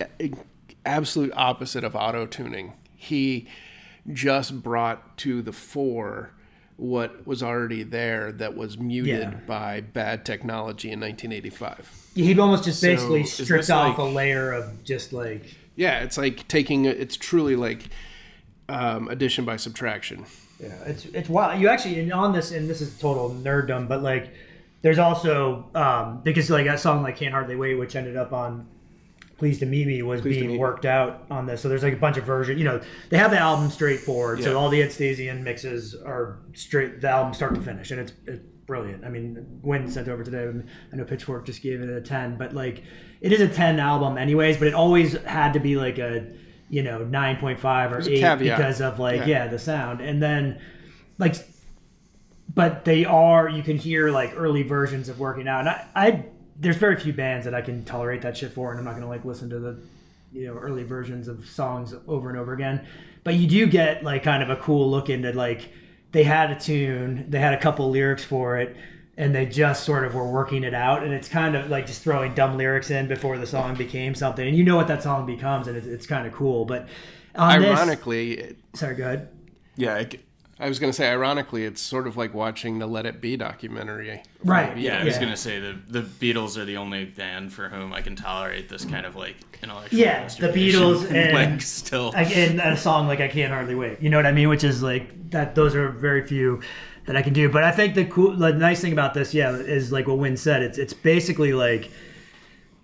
absolute 0.85 1.31
opposite 1.35 1.83
of 1.83 1.95
auto 1.95 2.25
tuning. 2.25 2.73
He 2.95 3.47
just 4.11 4.61
brought 4.61 5.17
to 5.19 5.41
the 5.41 5.53
fore 5.53 6.31
what 6.75 7.25
was 7.27 7.41
already 7.43 7.83
there 7.83 8.31
that 8.33 8.55
was 8.57 8.77
muted 8.77 9.19
Yeah. 9.31 9.39
by 9.47 9.81
bad 9.81 10.25
technology 10.25 10.91
in 10.91 10.99
1985. 10.99 11.89
He'd 12.15 12.39
almost 12.39 12.63
just 12.65 12.81
basically 12.81 13.21
is 13.21 13.31
stripped 13.33 13.69
off 13.69 13.89
like- 13.89 13.97
a 13.99 14.03
layer 14.03 14.51
of 14.51 14.83
just 14.83 15.13
like 15.13 15.43
Yeah, 15.75 15.99
it's 16.03 16.17
like 16.17 16.47
taking 16.47 16.85
it's 16.85 17.15
truly 17.15 17.55
like 17.55 17.89
um, 18.67 19.07
addition 19.09 19.45
by 19.45 19.55
subtraction. 19.57 20.25
Yeah, 20.59 20.73
it's 20.85 21.05
it's 21.05 21.29
wild. 21.29 21.61
You 21.61 21.69
actually 21.69 21.99
and 21.99 22.11
on 22.13 22.33
this, 22.33 22.51
and 22.51 22.69
this 22.69 22.81
is 22.81 22.97
total 22.99 23.29
nerddom, 23.31 23.87
but 23.87 24.01
like, 24.03 24.33
there's 24.81 24.99
also 24.99 25.69
um, 25.75 26.21
because 26.23 26.49
like 26.49 26.67
a 26.67 26.77
song 26.77 27.03
like 27.03 27.17
"Can't 27.17 27.33
Hardly 27.33 27.55
Wait," 27.55 27.75
which 27.75 27.95
ended 27.95 28.15
up 28.15 28.31
on 28.33 28.67
"Pleased 29.41 29.61
to 29.61 29.65
Meet 29.65 29.87
Me," 29.87 30.03
was 30.03 30.21
being 30.21 30.49
Me. 30.51 30.57
worked 30.59 30.85
out 30.85 31.25
on 31.31 31.47
this. 31.47 31.61
So 31.61 31.67
there's 31.67 31.81
like 31.81 31.93
a 31.93 31.97
bunch 31.97 32.17
of 32.17 32.25
versions. 32.25 32.59
You 32.59 32.65
know, 32.65 32.79
they 33.09 33.17
have 33.17 33.31
the 33.31 33.39
album 33.39 33.71
straightforward, 33.71 34.43
so 34.43 34.55
all 34.55 34.69
the 34.69 34.83
Ed 34.83 34.89
Stasium 34.89 35.41
mixes 35.41 35.95
are 35.95 36.37
straight 36.53 37.01
the 37.01 37.09
album 37.09 37.33
start 37.33 37.55
to 37.55 37.61
finish, 37.61 37.89
and 37.89 37.99
it's 37.99 38.13
it's 38.27 38.43
brilliant. 38.67 39.03
I 39.03 39.09
mean, 39.09 39.43
Gwen 39.63 39.89
sent 39.89 40.07
over 40.09 40.23
today. 40.23 40.47
I 40.93 40.95
know 40.95 41.05
Pitchfork 41.05 41.47
just 41.47 41.63
gave 41.63 41.81
it 41.81 41.89
a 41.89 42.01
ten, 42.01 42.37
but 42.37 42.53
like, 42.53 42.83
it 43.19 43.31
is 43.31 43.41
a 43.41 43.47
ten 43.47 43.79
album 43.79 44.19
anyways. 44.19 44.57
But 44.57 44.67
it 44.67 44.75
always 44.75 45.13
had 45.23 45.53
to 45.53 45.59
be 45.59 45.75
like 45.75 45.97
a 45.97 46.27
you 46.69 46.83
know 46.83 46.99
9.5 46.99 47.91
or 47.91 47.99
8 47.99 48.39
because 48.39 48.79
of 48.79 48.99
like 48.99 49.21
Yeah. 49.21 49.25
yeah 49.25 49.47
the 49.47 49.59
sound 49.59 49.99
and 49.99 50.21
then 50.23 50.61
like 51.17 51.35
but 52.53 52.85
they 52.85 53.03
are 53.03 53.49
you 53.49 53.61
can 53.61 53.75
hear 53.75 54.09
like 54.09 54.33
early 54.37 54.63
versions 54.63 55.09
of 55.09 55.19
working 55.19 55.49
out 55.49 55.61
and 55.61 55.69
I, 55.69 55.85
I 55.93 56.25
there's 56.61 56.77
very 56.77 56.95
few 56.95 57.11
bands 57.13 57.43
that 57.45 57.53
i 57.53 57.61
can 57.61 57.83
tolerate 57.83 58.21
that 58.21 58.37
shit 58.37 58.51
for 58.53 58.71
and 58.71 58.79
i'm 58.79 58.85
not 58.85 58.91
going 58.91 59.03
to 59.03 59.07
like 59.09 59.25
listen 59.25 59.49
to 59.49 59.59
the 59.59 59.77
you 60.33 60.47
know 60.47 60.53
early 60.53 60.83
versions 60.83 61.27
of 61.27 61.45
songs 61.45 61.93
over 62.07 62.29
and 62.29 62.37
over 62.39 62.53
again. 62.53 62.85
But 63.25 63.33
you 63.35 63.47
do 63.47 63.67
get 63.67 64.01
like 64.03 64.23
kind 64.23 64.41
of 64.41 64.49
a 64.49 64.55
cool 64.55 64.89
look 64.89 65.09
into 65.09 65.33
like 65.33 65.69
they 66.13 66.23
had 66.23 66.51
a 66.51 66.55
tune 66.59 67.25
they 67.29 67.39
had 67.39 67.53
a 67.53 67.59
couple 67.59 67.89
lyrics 67.89 68.23
for 68.23 68.57
it 68.57 68.77
and 69.17 69.35
they 69.35 69.45
just 69.45 69.83
sort 69.83 70.05
of 70.05 70.15
were 70.15 70.25
working 70.31 70.63
it 70.63 70.73
out 70.73 71.03
and 71.03 71.11
it's 71.13 71.27
kind 71.27 71.53
of 71.57 71.69
like 71.69 71.85
just 71.85 72.01
throwing 72.01 72.33
dumb 72.33 72.55
lyrics 72.57 72.89
in 72.91 73.09
before 73.09 73.37
the 73.37 73.45
song 73.45 73.75
became 73.75 74.15
something. 74.15 74.47
And 74.47 74.55
you 74.55 74.63
know 74.63 74.77
what 74.77 74.87
that 74.87 75.03
song 75.03 75.25
becomes 75.25 75.67
and 75.67 75.75
it's, 75.75 75.85
it's 75.85 76.07
kind 76.07 76.25
of 76.25 76.31
cool 76.31 76.63
but 76.63 76.87
on 77.35 77.61
this- 77.61 77.77
Ironically, 77.77 78.31
it- 78.39 78.57
sorry 78.73 78.95
go 78.95 79.03
ahead. 79.03 79.27
Yeah, 79.75 79.95
I, 79.95 80.05
c- 80.09 80.19
I 80.61 80.67
was 80.69 80.77
going 80.79 80.91
to 80.91 80.95
say, 80.95 81.09
ironically, 81.09 81.65
it's 81.65 81.81
sort 81.81 82.05
of 82.07 82.15
like 82.17 82.33
watching 82.33 82.77
the 82.79 82.85
Let 82.87 83.05
It 83.07 83.19
Be 83.19 83.35
documentary. 83.35 84.21
Right. 84.43 84.77
Yeah, 84.77 84.99
I 84.99 85.03
was 85.03 85.15
Yeah. 85.15 85.21
gonna 85.21 85.35
say 85.37 85.59
the 85.59 85.75
the 85.89 86.01
Beatles 86.01 86.57
are 86.57 86.65
the 86.65 86.77
only 86.77 87.05
band 87.05 87.51
for 87.51 87.67
whom 87.69 87.93
I 87.93 88.01
can 88.01 88.15
tolerate 88.15 88.69
this 88.69 88.85
kind 88.85 89.05
of 89.05 89.15
like 89.15 89.35
intellectual. 89.63 89.99
Yeah, 89.99 90.27
the. 90.27 90.49
Beatles 90.49 91.09
and- 91.13 91.33
like 91.33 91.61
still. 91.61 92.13
I, 92.15 92.23
and 92.23 92.59
a 92.59 92.77
song 92.77 93.07
like 93.07 93.19
I 93.21 93.27
can't 93.27 93.51
hardly 93.51 93.75
wait. 93.75 94.01
You 94.01 94.09
know 94.09 94.17
what 94.17 94.25
I 94.25 94.31
mean? 94.31 94.49
Which 94.49 94.63
is 94.63 94.81
like 94.83 95.31
that. 95.31 95.55
Those 95.55 95.75
are 95.75 95.89
very 95.89 96.25
few 96.25 96.61
that 97.07 97.15
I 97.15 97.21
can 97.23 97.33
do. 97.33 97.49
But 97.49 97.63
I 97.63 97.71
think 97.71 97.95
the 97.95 98.05
cool, 98.05 98.35
the 98.37 98.53
nice 98.53 98.81
thing 98.81 98.93
about 98.93 99.13
this, 99.15 99.33
yeah, 99.33 99.51
is 99.55 99.91
like 99.91 100.07
what 100.07 100.17
Win 100.19 100.37
said. 100.37 100.61
It's 100.61 100.77
it's 100.77 100.93
basically 100.93 101.53
like 101.53 101.89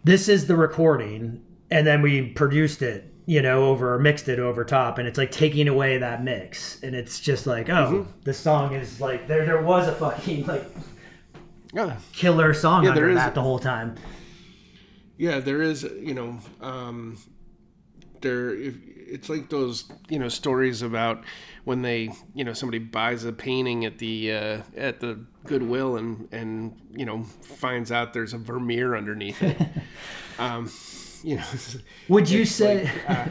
this 0.03 0.28
is 0.30 0.47
the 0.47 0.55
recording, 0.55 1.41
and 1.69 1.86
then 1.86 2.01
we 2.01 2.30
produced 2.30 2.82
it. 2.82 3.13
You 3.30 3.41
know, 3.41 3.65
over 3.65 3.99
mixed 3.99 4.30
it 4.30 4.39
over 4.39 4.63
top, 4.63 4.97
and 4.97 5.05
it's 5.07 5.17
like 5.17 5.32
taking 5.32 5.67
away 5.67 5.97
that 5.97 6.23
mix, 6.23 6.82
and 6.82 6.95
it's 6.95 7.19
just 7.19 7.45
like, 7.45 7.69
oh, 7.69 8.07
the 8.23 8.34
song 8.34 8.73
is 8.73 9.01
like 9.01 9.28
there. 9.28 9.45
There 9.45 9.61
was 9.61 9.86
a 9.88 9.91
fucking 9.95 10.45
like 10.45 10.63
Yeah, 11.73 11.97
killer 12.13 12.53
song 12.53 12.86
Yeah, 12.86 12.91
under 12.91 13.09
is- 13.09 13.17
that 13.17 13.36
the 13.36 13.41
whole 13.41 13.59
time. 13.59 13.95
yeah. 15.17 15.39
There 15.41 15.61
is, 15.61 15.84
you 15.84 16.13
know, 16.13 16.39
um, 16.61 17.17
there. 18.21 18.55
If, 18.55 18.75
it's 19.09 19.30
like 19.30 19.49
those, 19.49 19.89
you 20.09 20.19
know, 20.19 20.28
stories 20.30 20.82
about 20.82 21.23
when 21.63 21.82
they, 21.82 22.09
you 22.34 22.43
know, 22.43 22.51
somebody 22.53 22.80
buys 22.80 23.23
a 23.25 23.32
painting 23.34 23.84
at 23.86 23.99
the 23.99 24.32
uh, 24.34 24.61
at 24.78 24.99
the 25.01 25.25
Goodwill 25.45 25.97
and 25.97 26.28
and 26.32 26.78
you 26.93 27.05
know 27.05 27.23
finds 27.23 27.91
out 27.91 28.13
there's 28.13 28.34
a 28.34 28.38
Vermeer 28.38 28.95
underneath 28.95 29.41
it. 29.43 29.57
um, 30.39 30.71
you 31.23 31.38
know, 31.38 31.43
Would 32.09 32.29
you 32.29 32.45
say? 32.45 32.85
like, 32.85 33.09
uh, 33.09 33.25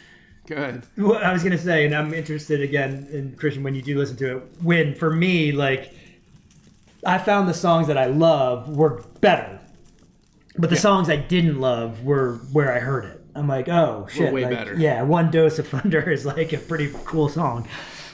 go 0.46 0.56
ahead. 0.56 0.86
Well, 0.96 1.16
I 1.22 1.32
was 1.32 1.42
gonna 1.42 1.58
say, 1.58 1.84
and 1.84 1.94
I'm 1.94 2.14
interested 2.14 2.60
again 2.60 3.08
in 3.12 3.34
Christian 3.36 3.62
when 3.62 3.74
you 3.74 3.82
do 3.82 3.98
listen 3.98 4.16
to 4.18 4.36
it. 4.38 4.42
When 4.62 4.94
for 4.94 5.10
me, 5.10 5.52
like, 5.52 5.94
I 7.04 7.18
found 7.18 7.48
the 7.48 7.54
songs 7.54 7.86
that 7.88 7.98
I 7.98 8.06
love 8.06 8.68
were 8.76 9.02
better, 9.20 9.58
but 10.58 10.70
the 10.70 10.76
songs 10.76 11.10
I 11.10 11.16
didn't 11.16 11.60
love 11.60 12.04
were 12.04 12.36
where 12.52 12.72
I 12.72 12.78
heard 12.78 13.04
it. 13.06 13.18
I'm 13.34 13.48
like, 13.48 13.68
oh 13.68 14.06
shit, 14.10 14.32
way 14.32 14.42
like, 14.44 14.52
better. 14.52 14.76
Yeah, 14.76 15.02
one 15.02 15.30
dose 15.30 15.58
of 15.58 15.66
thunder 15.74 16.10
is 16.10 16.24
like 16.26 16.52
a 16.52 16.58
pretty 16.58 16.92
cool 17.04 17.28
song, 17.28 17.66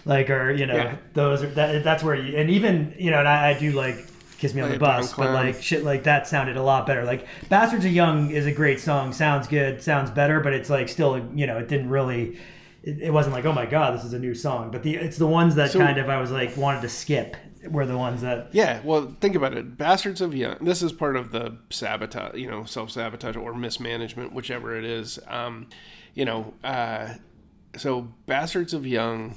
like, 0.04 0.30
or 0.30 0.52
you 0.52 0.64
know, 0.66 0.76
Yeah. 0.76 0.96
those 1.12 1.42
are 1.42 1.48
that, 1.50 1.82
that's 1.84 2.02
where 2.04 2.14
you 2.14 2.36
and 2.38 2.48
even 2.50 2.94
you 2.98 3.10
know, 3.10 3.18
and 3.18 3.28
I, 3.28 3.50
I 3.50 3.58
do 3.58 3.72
like. 3.72 4.06
Kiss 4.38 4.54
Me 4.54 4.62
on 4.62 4.70
the 4.70 4.78
Bus, 4.78 5.12
but 5.14 5.32
like 5.34 5.62
shit 5.62 5.84
like 5.84 6.04
that 6.04 6.26
sounded 6.26 6.56
a 6.56 6.62
lot 6.62 6.86
better. 6.86 7.04
Like 7.04 7.26
Bastards 7.48 7.84
of 7.84 7.92
Young 7.92 8.30
is 8.30 8.46
a 8.46 8.52
great 8.52 8.80
song, 8.80 9.12
sounds 9.12 9.48
good, 9.48 9.82
sounds 9.82 10.10
better, 10.10 10.40
but 10.40 10.52
it's 10.52 10.70
like 10.70 10.88
still, 10.88 11.18
you 11.34 11.46
know, 11.46 11.58
it 11.58 11.68
didn't 11.68 11.90
really 11.90 12.38
it, 12.84 13.00
it 13.00 13.12
wasn't 13.12 13.34
like 13.34 13.44
oh 13.44 13.52
my 13.52 13.66
god 13.66 13.98
this 13.98 14.04
is 14.04 14.12
a 14.12 14.18
new 14.20 14.34
song 14.34 14.70
but 14.70 14.84
the 14.84 14.94
it's 14.94 15.18
the 15.18 15.26
ones 15.26 15.56
that 15.56 15.72
So- 15.72 15.80
kind 15.80 15.98
of 15.98 16.08
i 16.08 16.20
was 16.20 16.30
like 16.30 16.56
wanted 16.56 16.82
to 16.82 16.88
skip 16.88 17.36
were 17.68 17.84
the 17.84 17.98
ones 17.98 18.20
that 18.22 18.50
Yeah, 18.52 18.80
well, 18.84 19.16
think 19.20 19.34
about 19.34 19.52
it. 19.52 19.76
Bastards 19.76 20.20
of 20.20 20.32
Young. 20.32 20.58
This 20.60 20.80
is 20.80 20.92
part 20.92 21.16
of 21.16 21.32
the 21.32 21.58
sabotage, 21.70 22.36
you 22.36 22.48
know, 22.48 22.62
self 22.64 22.92
sabotage 22.92 23.36
or 23.36 23.52
mismanagement, 23.52 24.32
whichever 24.32 24.76
it 24.76 24.84
is. 24.84 25.18
Um, 25.26 25.66
you 26.14 26.24
know, 26.24 26.54
uh, 26.62 27.14
so 27.76 28.12
Bastards 28.26 28.72
of 28.74 28.86
Young, 28.86 29.34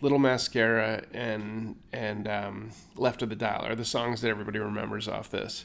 Little 0.00 0.18
Mascara, 0.18 1.02
and 1.12 1.76
and 1.92 2.28
um, 2.28 2.70
Left 2.96 3.22
of 3.22 3.28
the 3.30 3.36
Dial 3.36 3.64
are 3.66 3.74
the 3.74 3.84
songs 3.84 4.20
that 4.20 4.28
everybody 4.28 4.58
remembers 4.58 5.08
off 5.08 5.30
this. 5.30 5.64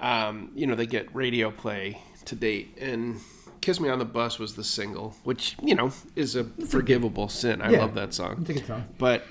Um, 0.00 0.50
you 0.54 0.66
know, 0.66 0.74
they 0.74 0.86
get 0.86 1.14
radio 1.14 1.50
play 1.50 2.00
to 2.26 2.34
date, 2.36 2.76
and 2.80 3.20
"Kiss 3.60 3.80
Me 3.80 3.88
on 3.88 3.98
the 3.98 4.04
Bus" 4.04 4.38
was 4.38 4.54
the 4.56 4.64
single, 4.64 5.16
which 5.24 5.56
you 5.62 5.74
know 5.74 5.92
is 6.16 6.36
a 6.36 6.44
forgivable 6.44 7.28
sin. 7.28 7.60
I 7.62 7.70
Yeah. 7.70 7.80
love 7.80 7.94
that 7.94 8.14
song. 8.14 8.38
it's 8.42 8.50
a 8.50 8.54
good 8.54 8.66
song 8.66 8.84
But 8.98 9.24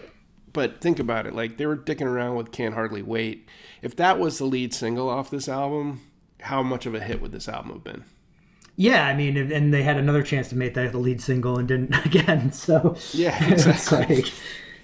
but 0.51 0.81
think 0.81 0.99
about 0.99 1.25
it, 1.25 1.33
like 1.33 1.57
they 1.57 1.65
were 1.65 1.77
dicking 1.77 2.05
around 2.05 2.35
with 2.35 2.51
Can't 2.51 2.73
Hardly 2.75 3.01
Wait. 3.01 3.47
If 3.81 3.95
that 3.97 4.19
was 4.19 4.37
the 4.37 4.45
lead 4.45 4.73
single 4.73 5.09
off 5.09 5.29
this 5.29 5.47
album, 5.49 6.01
how 6.41 6.61
much 6.61 6.85
of 6.85 6.93
a 6.93 6.99
hit 6.99 7.21
would 7.21 7.31
this 7.31 7.47
album 7.49 7.71
have 7.71 7.83
been? 7.83 8.03
Yeah 8.75 9.05
i 9.07 9.15
mean 9.15 9.37
and- 9.37 9.73
they 9.73 9.83
had 9.83 9.97
another 9.97 10.23
chance 10.23 10.49
to 10.49 10.55
make 10.55 10.73
that 10.73 10.91
the 10.91 10.97
lead 10.97 11.21
single 11.21 11.57
and 11.59 11.67
didn't 11.67 11.93
again 12.05 12.51
so 12.51 12.95
Yeah, 13.11 13.43
exactly. 13.51 14.15
like 14.23 14.33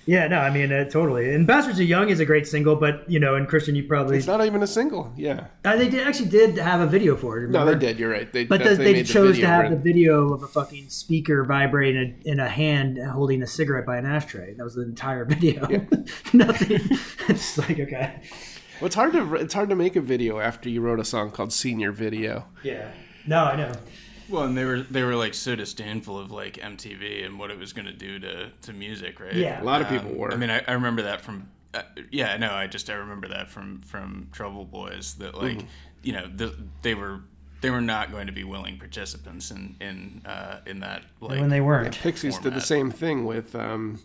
yeah 0.06 0.28
no 0.28 0.40
i 0.40 0.50
mean 0.50 0.72
uh, 0.72 0.86
totally 0.86 1.34
and 1.36 1.46
bastards 1.46 1.80
of 1.80 1.86
young 1.88 2.10
is 2.10 2.20
a 2.20 2.26
great 2.26 2.48
single 2.48 2.76
but 2.76 3.04
you 3.10 3.20
know 3.20 3.36
and 3.36 3.48
christian 3.48 3.76
you 3.76 3.84
probably 3.84 4.18
It's 4.18 4.26
not 4.28 4.44
even 4.46 4.64
a 4.64 4.68
single. 4.68 5.12
Yeah. 5.18 5.48
uh, 5.66 5.76
they 5.76 5.90
did 5.90 6.08
actually 6.08 6.30
did 6.30 6.58
have 6.58 6.80
a 6.82 6.88
video 6.88 7.16
for 7.16 7.38
it 7.38 7.50
No, 7.50 7.60
remember? 7.60 7.74
they 7.80 7.88
did. 7.88 8.00
You're 8.00 8.10
right. 8.10 8.32
They, 8.32 8.46
But 8.46 8.64
the, 8.64 8.76
they, 8.76 8.94
made 8.94 9.06
the 9.06 9.14
chose 9.14 9.38
to 9.38 9.46
have 9.46 9.60
where- 9.66 9.70
the 9.72 9.76
video 9.76 10.34
of 10.34 10.42
a 10.44 10.48
fucking 10.48 10.90
speaker 10.90 11.44
vibrating 11.44 12.22
in 12.26 12.40
a 12.40 12.48
hand 12.50 12.98
holding 12.98 13.44
a 13.44 13.48
cigarette 13.48 13.86
by 13.86 13.98
an 13.98 14.06
ashtray. 14.06 14.54
That 14.56 14.64
was 14.64 14.76
the 14.76 14.84
entire 14.84 15.26
video. 15.34 15.68
Nothing. 16.34 16.80
it's 17.28 17.58
like 17.58 17.80
okay. 17.80 18.20
Well, 18.80 18.86
it's 18.88 18.96
hard 18.96 19.14
to 19.14 19.36
it's 19.36 19.54
hard 19.54 19.70
to 19.70 19.76
make 19.76 19.96
a 19.96 20.02
video 20.02 20.40
after 20.40 20.70
you 20.70 20.82
wrote 20.82 21.00
a 21.00 21.06
song 21.06 21.32
called 21.32 21.52
Seen 21.54 21.80
Your 21.80 21.92
Video. 21.92 22.46
Yeah. 22.64 22.90
No, 23.28 23.44
I 23.46 23.56
know. 23.56 23.72
Well, 24.30 24.44
and 24.44 24.58
they 24.58 24.66
were 24.66 24.82
they 24.82 25.04
were 25.04 25.16
like 25.16 25.34
so 25.34 25.56
disdainful 25.56 26.20
of 26.20 26.30
like 26.32 26.54
MTV 26.58 27.26
and 27.26 27.40
what 27.40 27.50
it 27.52 27.58
was 27.58 27.74
going 27.74 27.88
to 27.88 27.94
do 27.94 28.20
to 28.20 28.50
to 28.64 28.74
music, 28.74 29.20
right? 29.20 29.34
Yeah. 29.34 29.62
A 29.62 29.64
lot 29.64 29.82
of 29.82 29.90
people 29.90 30.12
were. 30.14 30.32
I 30.32 30.36
mean, 30.36 30.50
I, 30.50 30.62
I 30.68 30.74
remember 30.74 31.02
that 31.04 31.22
from. 31.22 31.50
Uh, 31.74 31.82
yeah, 32.12 32.36
no, 32.38 32.52
I 32.52 32.68
just 32.68 32.90
I 32.90 32.94
remember 32.94 33.28
that 33.30 33.50
from 33.50 33.80
from 33.82 34.30
Trouble 34.32 34.66
Boys 34.66 35.16
that 35.16 35.36
like 35.36 35.58
Mm-hmm. 35.58 35.68
you 36.04 36.14
know 36.14 36.28
the, 36.36 36.56
they 36.82 36.94
were 36.96 37.22
they 37.62 37.70
were 37.72 37.82
not 37.82 38.12
going 38.12 38.28
to 38.28 38.34
be 38.34 38.44
willing 38.44 38.78
participants 38.78 39.52
in 39.52 39.76
in 39.82 40.22
uh, 40.26 40.62
in 40.66 40.80
that 40.82 41.04
like 41.22 41.40
when 41.40 41.50
they 41.50 41.62
weren't. 41.62 41.98
Pixies 42.00 42.38
did 42.38 42.54
the 42.54 42.62
same 42.62 42.90
thing 42.92 43.26
with 43.26 43.56
um, 43.56 44.00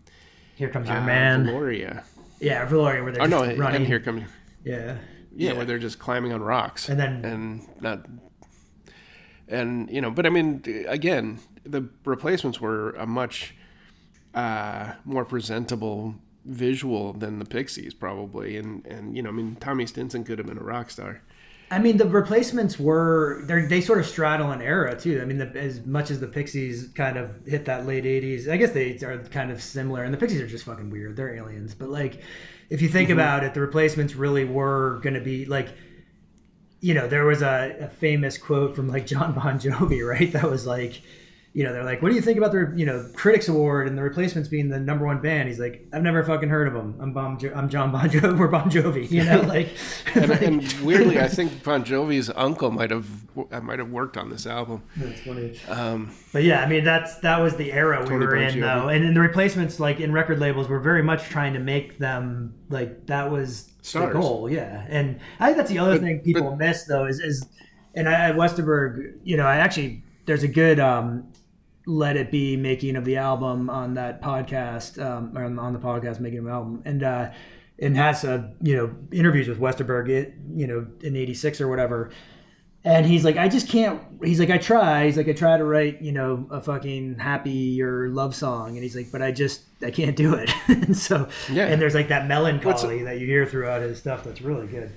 Here 0.57 0.69
comes 0.71 0.89
your 0.89 0.99
uh, 0.99 1.05
man. 1.05 1.45
Gloria. 1.45 2.03
Yeah, 2.41 2.67
Valoria, 2.67 3.03
where 3.03 3.13
they're 3.13 3.23
Oh 3.23 3.29
just 3.29 3.31
no, 3.31 3.63
running. 3.63 3.77
and 3.77 3.87
here 3.87 4.01
comes 4.01 4.23
Yeah. 4.65 4.77
yeah, 4.77 4.97
Yeah. 5.35 5.53
where 5.53 5.65
they're 5.65 5.79
just 5.79 5.99
climbing 5.99 6.33
on 6.33 6.43
rocks 6.43 6.89
And 6.89 6.99
then- 7.01 7.25
and 7.25 7.63
not 7.81 8.07
and 9.49 9.91
you 9.91 10.01
know 10.01 10.11
but 10.11 10.27
i 10.27 10.31
mean 10.31 10.63
again 10.89 11.39
the 11.65 11.89
replacements 12.05 12.61
were 12.61 12.91
a 12.93 13.07
much 13.07 13.55
uh, 14.35 14.93
more 15.05 15.25
presentable 15.25 16.17
visual 16.45 17.13
than 17.13 17.39
the 17.39 17.45
pixies 17.45 17.95
probably 17.95 18.57
and 18.57 18.85
and 18.87 19.17
you 19.17 19.23
know 19.23 19.31
i 19.31 19.33
mean 19.33 19.57
tommy 19.57 19.87
stinson 19.87 20.25
could 20.25 20.39
have 20.39 20.47
been 20.47 20.59
a 20.59 20.65
rock 20.65 20.91
star 20.91 21.23
I 21.71 21.79
mean, 21.79 21.97
the 21.97 22.07
replacements 22.07 22.79
were 22.79 23.43
they 23.47 23.63
they 23.63 23.81
sort 23.81 23.99
of 23.99 24.07
straddle 24.07 24.53
an 24.53 24.61
era 24.61 24.99
too. 24.99 25.21
I 25.21 25.25
mean, 25.25 25.39
the, 25.39 25.59
as 25.59 25.85
much 25.85 26.11
as 26.11 26.21
the 26.21 26.29
Pixies 26.29 26.89
kind 26.95 27.17
of 27.17 27.31
hit 27.47 27.65
that 27.65 27.87
late 27.87 28.05
'80s, 28.05 28.49
I 28.49 28.57
guess 28.57 28.71
they 28.71 28.93
are 28.99 29.19
kind 29.31 29.51
of 29.51 29.63
similar. 29.63 30.05
And 30.05 30.13
the 30.13 30.19
Pixies 30.19 30.41
are 30.41 30.47
just 30.47 30.65
fucking 30.65 30.91
weird; 30.91 31.17
they're 31.17 31.35
aliens. 31.35 31.75
But 31.75 31.89
like, 31.89 32.21
if 32.71 32.83
you 32.83 32.89
think 32.89 33.11
about 33.11 33.45
it, 33.45 33.55
the 33.55 33.61
replacements 33.61 34.15
really 34.15 34.45
were 34.45 35.01
going 35.03 35.15
to 35.15 35.21
be 35.21 35.47
like, 35.47 35.69
you 36.85 36.93
know, 36.93 37.09
there 37.09 37.25
was 37.25 37.41
a, 37.41 37.75
a 37.81 37.89
famous 37.89 38.37
quote 38.37 38.77
from 38.77 38.89
like 38.89 39.07
John 39.07 39.33
Bon 39.33 39.59
Jovi, 39.59 40.07
right? 40.15 40.31
That 40.33 40.51
was 40.51 40.67
like. 40.67 41.01
You 41.57 41.63
know, 41.63 41.73
they're 41.73 41.85
like, 41.85 42.03
"What 42.03 42.09
do 42.09 42.17
you 42.17 42.21
think 42.21 42.37
about 42.37 42.51
the 42.51 42.73
you 42.75 42.85
know 42.85 43.09
Critics 43.15 43.47
Award 43.49 43.87
and 43.87 43.97
the 43.97 44.03
Replacements 44.03 44.49
being 44.49 44.69
the 44.69 44.81
number 44.81 45.07
one 45.07 45.21
band?" 45.23 45.49
He's 45.49 45.61
like, 45.61 45.87
"I've 45.93 46.03
never 46.03 46.25
fucking 46.25 46.49
heard 46.49 46.67
of 46.67 46.75
them. 46.75 46.97
I'm 47.01 47.13
bon 47.13 47.39
jo- 47.39 47.53
I'm 47.55 47.69
John 47.69 47.93
Bon 47.93 48.09
Jovi. 48.11 48.37
We're 48.41 48.49
Bon 48.49 48.69
Jovi." 48.69 49.09
You 49.09 49.23
know, 49.23 49.41
like, 49.47 49.69
and, 50.17 50.29
like- 50.31 50.43
and 50.43 50.73
weirdly 50.83 51.21
i 51.21 51.29
think 51.29 51.63
bon 51.63 51.85
jovi's 51.85 52.29
uncle 52.35 52.73
might 52.73 52.91
have 52.91 53.07
might 53.63 53.79
have 53.79 53.91
worked 53.91 54.17
on 54.17 54.31
this 54.31 54.47
album 54.49 54.83
That's 54.97 55.21
funny. 55.21 55.57
um, 55.69 56.13
But 56.33 56.43
yeah, 56.43 56.61
I 56.61 56.69
mean 56.69 56.83
that's 56.83 57.19
that 57.21 57.39
was 57.39 57.55
the 57.55 57.73
era 57.73 58.01
we 58.03 58.09
Tony 58.09 58.27
were 58.27 58.35
in 58.35 58.55
Bongiovi. 58.55 58.61
though, 58.61 58.89
and 58.89 59.05
in 59.05 59.15
the 59.15 59.21
replacements, 59.21 59.79
like 59.79 60.01
in 60.01 60.13
record 60.13 60.41
labels, 60.41 60.69
were 60.69 60.81
very 60.81 61.05
much 61.05 61.23
trying 61.29 61.53
to 61.53 61.61
make 61.61 61.99
them 61.99 62.53
like 62.69 63.07
that 63.07 63.31
was 63.31 63.71
Stars. 63.83 64.13
the 64.13 64.19
goal. 64.21 64.51
Yeah, 64.51 64.85
and 64.89 65.21
I 65.39 65.47
think 65.47 65.59
that's 65.59 65.71
the 65.71 65.79
other 65.79 65.93
But- 65.93 66.01
thing 66.01 66.19
people 66.19 66.57
miss 66.57 66.83
though 66.85 67.07
is 67.07 67.21
is, 67.21 67.47
and 67.95 68.09
I, 68.09 68.31
at 68.31 68.35
Westerberg, 68.35 69.19
you 69.23 69.37
know, 69.37 69.47
I 69.47 69.59
actually 69.59 70.03
there's 70.27 70.43
a 70.43 70.49
good 70.49 70.81
um, 70.81 71.29
let 71.87 72.17
it 72.17 72.31
be 72.31 72.57
making 72.57 72.97
of 72.97 73.05
the 73.05 73.17
album 73.17 73.69
on 73.69 73.95
that 73.95 74.23
podcast 74.23 75.03
um, 75.05 75.37
or 75.37 75.45
on, 75.45 75.73
the 75.73 75.79
podcast 75.79 76.19
making 76.21 76.39
of 76.39 76.45
the 76.47 76.51
album. 76.51 76.83
And 76.85 77.03
uh 77.03 77.31
and 77.79 77.97
has 77.97 78.25
uh 78.25 78.49
you 78.63 78.77
know 78.77 78.95
interviews 79.13 79.49
with 79.49 79.59
westerberg 79.59 80.09
it 80.09 80.35
you 80.55 80.67
know 80.67 80.87
in 81.03 81.17
86 81.17 81.61
or 81.61 81.69
whatever. 81.69 82.11
And 82.85 83.05
he's 83.07 83.25
like 83.25 83.37
i 83.37 83.49
just 83.49 83.69
can't 83.69 84.01
he's 84.23 84.39
like 84.39 84.51
i 84.51 84.59
try 84.59 85.07
he's 85.07 85.17
like 85.17 85.27
i 85.29 85.33
try 85.33 85.57
to 85.57 85.65
write 85.65 86.01
you 86.03 86.13
know 86.13 86.47
a 86.51 86.61
fucking 86.61 87.19
happy 87.19 87.83
or 87.83 88.09
love 88.11 88.35
song 88.35 88.75
and 88.75 88.83
he's 88.83 88.95
like 88.95 89.11
but 89.11 89.23
i 89.23 89.33
just 89.33 89.63
i 89.83 89.91
can't 89.91 90.15
do 90.17 90.35
it. 90.35 90.51
And 90.69 90.97
so 90.97 91.29
Yeah. 91.51 91.67
and 91.67 91.81
there's 91.83 91.95
like 91.95 92.09
that 92.09 92.29
melancholy 92.29 93.03
that 93.05 93.19
you 93.19 93.27
hear 93.27 93.45
throughout 93.47 93.83
his 93.83 93.99
stuff 93.99 94.23
that's 94.23 94.41
really 94.43 94.67
good. 94.67 94.91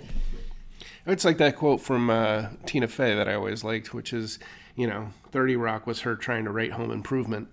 It's 1.05 1.23
like 1.23 1.37
that 1.37 1.55
quote 1.55 1.79
from 1.79 2.09
uh, 2.09 2.47
Tina 2.65 2.87
Fey 2.89 3.15
that 3.15 3.29
I 3.29 3.33
always 3.35 3.63
liked, 3.63 3.93
which 3.93 4.11
is, 4.11 4.39
you 4.77 4.87
know, 4.87 5.09
30 5.31 5.57
Rock 5.57 5.85
was 5.85 5.99
her 6.01 6.15
trying 6.15 6.45
to 6.45 6.51
write 6.51 6.71
home 6.71 6.91
improvement. 6.91 7.49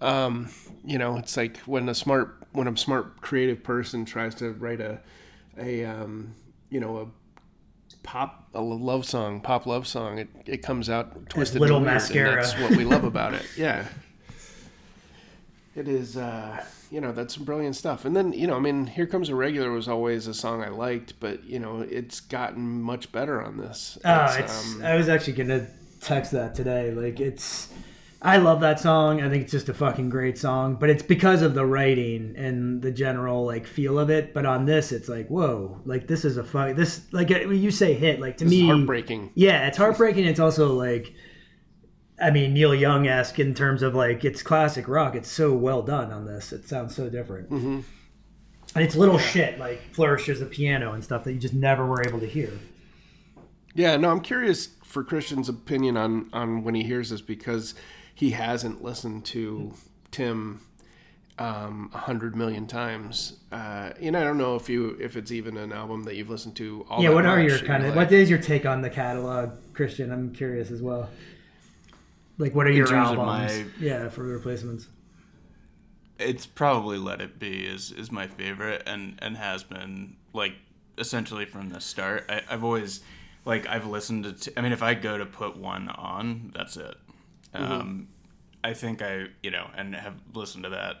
Um, 0.00 0.50
you 0.84 0.98
know, 0.98 1.16
it's 1.16 1.36
like 1.36 1.56
when 1.60 1.88
a 1.88 1.94
smart 1.94 2.36
when 2.52 2.68
a 2.68 2.76
smart 2.76 3.20
creative 3.22 3.62
person 3.64 4.04
tries 4.04 4.34
to 4.36 4.50
write 4.52 4.80
a 4.80 5.00
a 5.58 5.84
um, 5.86 6.34
you 6.70 6.78
know, 6.80 6.98
a 6.98 7.06
pop 8.02 8.48
a 8.54 8.60
love 8.60 9.04
song, 9.06 9.40
pop 9.40 9.66
love 9.66 9.86
song, 9.86 10.18
it, 10.18 10.28
it 10.46 10.62
comes 10.62 10.88
out 10.90 11.28
twisted 11.30 11.60
Little 11.60 11.80
Mascara. 11.80 12.36
that's 12.36 12.58
what 12.58 12.76
we 12.76 12.84
love 12.84 13.04
about 13.04 13.32
it. 13.34 13.46
Yeah. 13.56 13.86
it 15.76 15.86
is 15.88 16.16
uh 16.16 16.64
you 16.90 17.00
know 17.00 17.12
that's 17.12 17.34
some 17.34 17.44
brilliant 17.44 17.76
stuff 17.76 18.04
and 18.04 18.16
then 18.16 18.32
you 18.32 18.46
know 18.46 18.56
i 18.56 18.58
mean 18.58 18.86
here 18.86 19.06
comes 19.06 19.28
a 19.28 19.34
regular 19.34 19.70
was 19.70 19.86
always 19.88 20.26
a 20.26 20.34
song 20.34 20.62
i 20.62 20.68
liked 20.68 21.12
but 21.20 21.44
you 21.44 21.58
know 21.58 21.80
it's 21.82 22.18
gotten 22.20 22.80
much 22.82 23.12
better 23.12 23.40
on 23.42 23.56
this 23.58 23.96
Oh, 24.04 24.36
it's. 24.38 24.74
um, 24.74 24.82
I 24.82 24.96
was 24.96 25.08
actually 25.08 25.34
gonna 25.34 25.66
text 26.00 26.32
that 26.32 26.54
today. 26.54 26.90
Like 26.90 27.20
it's. 27.20 27.68
I 28.20 28.38
love 28.38 28.60
that 28.62 28.80
song. 28.80 29.22
I 29.22 29.28
think 29.30 29.44
it's 29.44 29.52
just 29.52 29.68
a 29.68 29.74
fucking 29.74 30.10
great 30.10 30.36
song. 30.38 30.74
But 30.74 30.90
it's 30.90 31.04
because 31.04 31.40
of 31.40 31.54
the 31.54 31.64
writing 31.64 32.34
and 32.36 32.82
the 32.82 32.90
general 32.90 33.46
like 33.46 33.64
feel 33.64 33.96
of 33.96 34.10
it. 34.10 34.34
But 34.34 34.44
on 34.44 34.64
this, 34.66 34.90
it's 34.90 35.08
like 35.08 35.28
whoa, 35.28 35.80
like 35.84 36.08
this 36.08 36.24
is 36.24 36.36
a 36.36 36.42
fuck. 36.44 36.74
This 36.74 37.02
like 37.12 37.30
uh, 37.30 37.40
when 37.46 37.60
you 37.62 37.70
say 37.70 37.94
hit, 37.94 38.20
like 38.20 38.38
to 38.38 38.44
it's 38.44 38.50
me, 38.50 38.66
heartbreaking 38.66 39.30
Yeah, 39.34 39.68
it's 39.68 39.76
heartbreaking. 39.78 40.24
It's 40.24 40.40
also 40.40 40.72
like, 40.74 41.12
I 42.20 42.30
mean, 42.32 42.54
Neil 42.54 42.74
Young 42.74 43.06
esque 43.06 43.38
in 43.38 43.54
terms 43.54 43.82
of 43.82 43.94
like 43.94 44.24
it's 44.24 44.42
classic 44.42 44.88
rock. 44.88 45.14
It's 45.14 45.30
so 45.30 45.52
well 45.54 45.82
done 45.82 46.10
on 46.10 46.24
this. 46.26 46.52
It 46.52 46.66
sounds 46.68 46.96
so 46.96 47.08
different. 47.08 47.50
Mm-hmm. 47.50 47.80
And 48.74 48.84
it's 48.84 48.96
little 48.96 49.18
shit 49.18 49.58
like 49.60 49.80
flourishes 49.94 50.40
of 50.40 50.50
piano 50.50 50.92
and 50.92 51.04
stuff 51.04 51.22
that 51.24 51.32
you 51.32 51.38
just 51.38 51.54
never 51.54 51.86
were 51.86 52.02
able 52.06 52.18
to 52.20 52.26
hear. 52.26 52.50
yeah 53.74 53.96
no 53.96 54.10
i'm 54.10 54.20
curious 54.20 54.68
for 54.88 55.04
christian's 55.04 55.48
opinion 55.48 55.96
on 55.96 56.28
on 56.32 56.64
when 56.64 56.74
he 56.74 56.82
hears 56.82 57.10
this 57.10 57.20
because 57.20 57.74
he 58.14 58.30
hasn't 58.30 58.82
listened 58.82 59.24
to 59.24 59.72
tim 60.10 60.60
um, 61.38 61.90
a 61.94 61.98
hundred 61.98 62.34
million 62.34 62.66
times, 62.66 63.36
uh, 63.52 63.90
and 64.02 64.16
I 64.16 64.24
don't 64.24 64.38
know 64.38 64.56
if 64.56 64.68
you 64.68 64.96
if 65.00 65.16
it's 65.16 65.30
even 65.30 65.56
an 65.56 65.72
album 65.72 66.02
that 66.02 66.16
you've 66.16 66.30
listened 66.30 66.56
to. 66.56 66.84
All 66.90 67.00
yeah, 67.00 67.10
that 67.10 67.14
what 67.14 67.26
are 67.26 67.40
your 67.40 67.60
kind 67.60 67.84
of 67.84 67.90
life. 67.90 67.96
what 67.96 68.12
is 68.12 68.28
your 68.28 68.40
take 68.40 68.66
on 68.66 68.80
the 68.82 68.90
catalog, 68.90 69.52
Christian? 69.72 70.10
I'm 70.10 70.34
curious 70.34 70.72
as 70.72 70.82
well. 70.82 71.08
Like, 72.38 72.56
what 72.56 72.66
are 72.66 72.72
your 72.72 72.88
terms 72.88 73.10
albums? 73.10 73.26
my- 73.56 73.64
Yeah, 73.78 74.08
for 74.08 74.24
replacements. 74.24 74.88
it's 76.18 76.44
probably 76.44 76.98
Let 76.98 77.20
It 77.20 77.38
Be 77.38 77.64
is 77.64 77.92
is 77.92 78.10
my 78.10 78.26
favorite 78.26 78.82
and 78.84 79.16
and 79.20 79.36
has 79.36 79.62
been 79.62 80.16
like 80.32 80.54
essentially 80.98 81.44
from 81.44 81.68
the 81.68 81.80
start. 81.80 82.24
I, 82.28 82.42
I've 82.50 82.64
always 82.64 83.00
like 83.48 83.66
I've 83.66 83.86
listened 83.86 84.24
to. 84.24 84.32
T- 84.34 84.52
I 84.56 84.60
mean, 84.60 84.72
if 84.72 84.82
I 84.82 84.92
go 84.92 85.16
to 85.16 85.24
put 85.24 85.56
one 85.56 85.88
on, 85.88 86.52
that's 86.54 86.76
it. 86.76 86.94
Um, 87.54 88.08
I 88.62 88.74
think 88.74 89.00
I 89.00 89.28
you 89.42 89.50
know 89.50 89.68
and 89.74 89.94
have 89.96 90.14
listened 90.34 90.64
to 90.64 90.70
that 90.70 90.96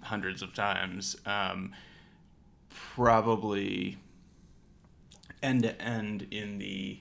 hundreds 0.00 0.40
of 0.40 0.54
times. 0.54 1.14
Um, 1.26 1.74
probably 2.70 3.98
end 5.42 5.64
to 5.64 5.80
end 5.80 6.26
in 6.30 6.58
the 6.58 6.98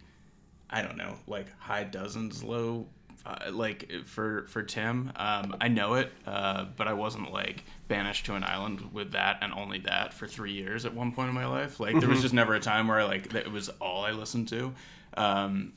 I 0.69 0.81
don't 0.81 0.97
know, 0.97 1.15
like 1.27 1.47
high 1.57 1.85
dozens, 1.85 2.43
low, 2.43 2.87
uh, 3.25 3.51
like 3.51 3.91
for 4.05 4.45
for 4.47 4.63
Tim. 4.63 5.11
Um, 5.15 5.55
I 5.61 5.67
know 5.67 5.95
it, 5.95 6.11
uh, 6.25 6.65
but 6.75 6.87
I 6.87 6.93
wasn't 6.93 7.31
like 7.31 7.63
banished 7.87 8.25
to 8.27 8.35
an 8.35 8.43
island 8.43 8.91
with 8.93 9.11
that 9.11 9.37
and 9.41 9.53
only 9.53 9.79
that 9.79 10.13
for 10.13 10.27
three 10.27 10.53
years 10.53 10.85
at 10.85 10.93
one 10.93 11.11
point 11.11 11.29
in 11.29 11.35
my 11.35 11.45
life. 11.45 11.79
Like 11.79 11.99
there 11.99 12.09
was 12.09 12.21
just 12.21 12.33
never 12.33 12.55
a 12.55 12.59
time 12.59 12.87
where 12.87 12.99
I 12.99 13.03
like 13.03 13.29
that 13.29 13.45
it 13.45 13.51
was 13.51 13.69
all 13.79 14.03
I 14.05 14.11
listened 14.11 14.47
to. 14.49 14.73
Um, 15.15 15.73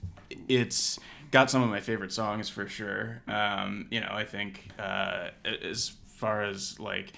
it's 0.48 0.98
got 1.30 1.50
some 1.50 1.62
of 1.62 1.68
my 1.68 1.80
favorite 1.80 2.12
songs 2.12 2.48
for 2.48 2.68
sure. 2.68 3.22
Um, 3.28 3.88
you 3.90 4.00
know, 4.00 4.10
I 4.10 4.24
think 4.24 4.68
uh, 4.78 5.28
as 5.44 5.92
far 6.06 6.44
as 6.44 6.78
like 6.80 7.12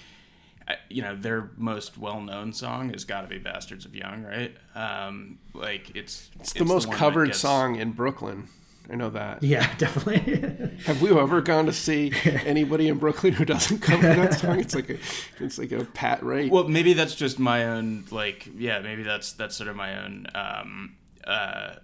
you 0.91 1.01
know 1.01 1.15
their 1.15 1.51
most 1.57 1.97
well-known 1.97 2.53
song 2.53 2.91
has 2.91 3.05
got 3.05 3.21
to 3.21 3.29
be 3.29 3.39
"Bastards 3.39 3.85
of 3.85 3.95
Young," 3.95 4.25
right? 4.25 4.57
Um, 4.75 5.39
like 5.55 5.95
it's 5.95 6.31
It's 6.41 6.53
the 6.55 6.65
most 6.65 6.89
that 6.91 6.97
covered 6.97 7.27
gets- 7.27 7.39
song 7.39 7.77
in 7.77 7.93
Brooklyn. 7.93 8.49
I 8.91 8.95
know 8.95 9.11
that. 9.11 9.43
Yeah, 9.43 9.73
definitely. 9.79 10.77
Have 10.87 11.03
we 11.03 11.11
ever 11.11 11.41
gone 11.41 11.67
to 11.67 11.73
see 11.73 12.13
anybody 12.25 12.89
in 12.89 12.99
Brooklyn 12.99 13.33
who 13.33 13.45
doesn't 13.45 13.81
cover 13.81 14.03
that 14.15 14.35
song? 14.35 14.61
It's 14.61 14.75
like 14.75 14.91
a, 14.91 14.99
it's 15.41 15.59
like 15.59 15.73
a 15.73 15.85
pat 15.85 16.23
rate. 16.23 16.53
Well, 16.53 16.69
maybe 16.69 16.93
that's 16.93 17.15
just 17.15 17.39
my 17.39 17.65
own 17.65 18.05
like 18.11 18.49
yeah, 18.57 18.79
maybe 18.81 19.03
that's 19.03 19.33
that's 19.33 19.57
sort 19.57 19.69
of 19.69 19.77
my 19.77 20.05
own 20.05 20.27
um 20.35 20.97
uh 21.27 21.75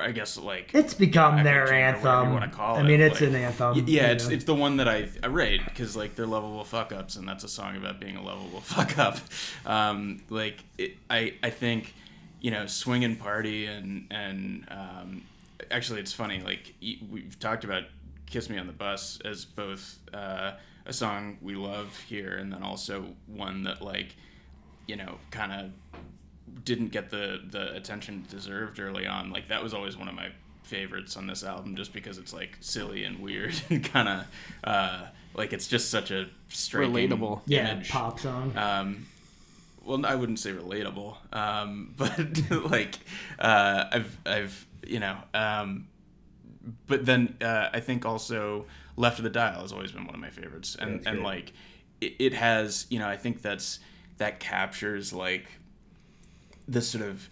I 0.00 0.12
guess 0.12 0.38
like 0.38 0.70
it's 0.74 0.94
become 0.94 1.44
their 1.44 1.66
packaging 1.66 1.76
or 1.76 1.86
whatever 1.92 2.08
anthem. 2.08 2.28
you 2.28 2.32
wanna 2.34 2.48
call 2.48 2.76
I 2.76 2.80
it, 2.80 2.84
mean, 2.84 3.00
it's 3.02 3.20
like- 3.20 3.28
an 3.30 3.36
anthem. 3.36 3.74
Y- 3.74 3.84
yeah, 3.86 4.06
it's 4.12 4.26
know. 4.26 4.34
it's 4.34 4.44
the 4.44 4.54
one 4.54 4.78
that 4.78 4.88
I 4.88 5.08
I 5.22 5.26
rate 5.26 5.60
because 5.64 5.94
like 5.94 6.14
they're 6.14 6.26
lovable 6.26 6.64
fuck 6.64 6.90
ups, 6.92 7.16
and 7.16 7.28
that's 7.28 7.44
a 7.44 7.48
song 7.48 7.76
about 7.76 8.00
being 8.00 8.16
a 8.16 8.22
lovable 8.22 8.60
fuck 8.62 8.98
up. 8.98 9.18
Um, 9.66 10.22
like 10.30 10.64
it, 10.78 10.96
I 11.10 11.34
I 11.42 11.50
think 11.50 11.92
you 12.40 12.50
know 12.50 12.66
swinging 12.66 13.16
party 13.16 13.66
and 13.66 14.06
and 14.10 14.66
um, 14.70 15.22
actually 15.70 16.00
it's 16.00 16.12
funny 16.12 16.40
like 16.40 16.74
we've 17.10 17.38
talked 17.38 17.64
about 17.64 17.84
"Kiss 18.26 18.48
Me 18.50 18.58
on 18.58 18.66
the 18.66 18.72
Bus" 18.72 19.18
as 19.24 19.44
both 19.44 19.98
uh, 20.14 20.52
a 20.86 20.92
song 20.92 21.38
we 21.40 21.54
love 21.54 21.96
here, 22.08 22.36
and 22.36 22.52
then 22.52 22.62
also 22.62 23.14
one 23.26 23.64
that 23.64 23.82
like 23.82 24.16
you 24.86 24.96
know 24.96 25.18
kind 25.30 25.52
of 25.52 25.70
didn't 26.64 26.88
get 26.88 27.10
the 27.10 27.40
the 27.50 27.74
attention 27.74 28.24
it 28.24 28.30
deserved 28.30 28.80
early 28.80 29.06
on. 29.06 29.30
Like 29.30 29.48
that 29.48 29.62
was 29.62 29.74
always 29.74 29.96
one 29.96 30.08
of 30.08 30.14
my 30.14 30.28
favorites 30.62 31.16
on 31.16 31.26
this 31.26 31.44
album, 31.44 31.76
just 31.76 31.92
because 31.92 32.18
it's 32.18 32.32
like 32.32 32.56
silly 32.60 33.04
and 33.04 33.20
weird 33.20 33.54
and 33.70 33.84
kind 33.84 34.08
of 34.08 34.26
uh, 34.64 35.06
like 35.34 35.52
it's 35.52 35.66
just 35.66 35.90
such 35.90 36.10
a 36.10 36.28
striking 36.48 36.92
Relatable. 36.92 37.40
yeah, 37.46 37.72
image. 37.72 37.90
pop 37.90 38.20
song. 38.20 38.56
Um, 38.56 39.06
well, 39.84 40.04
I 40.04 40.14
wouldn't 40.16 40.38
say 40.38 40.52
relatable, 40.52 41.16
um, 41.34 41.94
but 41.96 42.50
like 42.70 42.98
uh, 43.38 43.84
I've 43.92 44.18
I've 44.26 44.66
you 44.88 45.00
know, 45.00 45.18
um, 45.34 45.88
but 46.86 47.04
then 47.06 47.36
uh, 47.40 47.68
I 47.72 47.80
think 47.80 48.04
also 48.04 48.66
Left 48.96 49.18
of 49.18 49.24
the 49.24 49.30
Dial 49.30 49.60
has 49.62 49.72
always 49.72 49.92
been 49.92 50.04
one 50.06 50.14
of 50.14 50.20
my 50.20 50.30
favorites, 50.30 50.76
and 50.78 51.06
and 51.06 51.22
like 51.22 51.52
it, 52.00 52.14
it 52.18 52.34
has 52.34 52.86
you 52.90 52.98
know 52.98 53.08
I 53.08 53.16
think 53.16 53.42
that's 53.42 53.78
that 54.18 54.40
captures 54.40 55.12
like 55.12 55.46
this 56.66 56.88
sort 56.90 57.04
of 57.04 57.28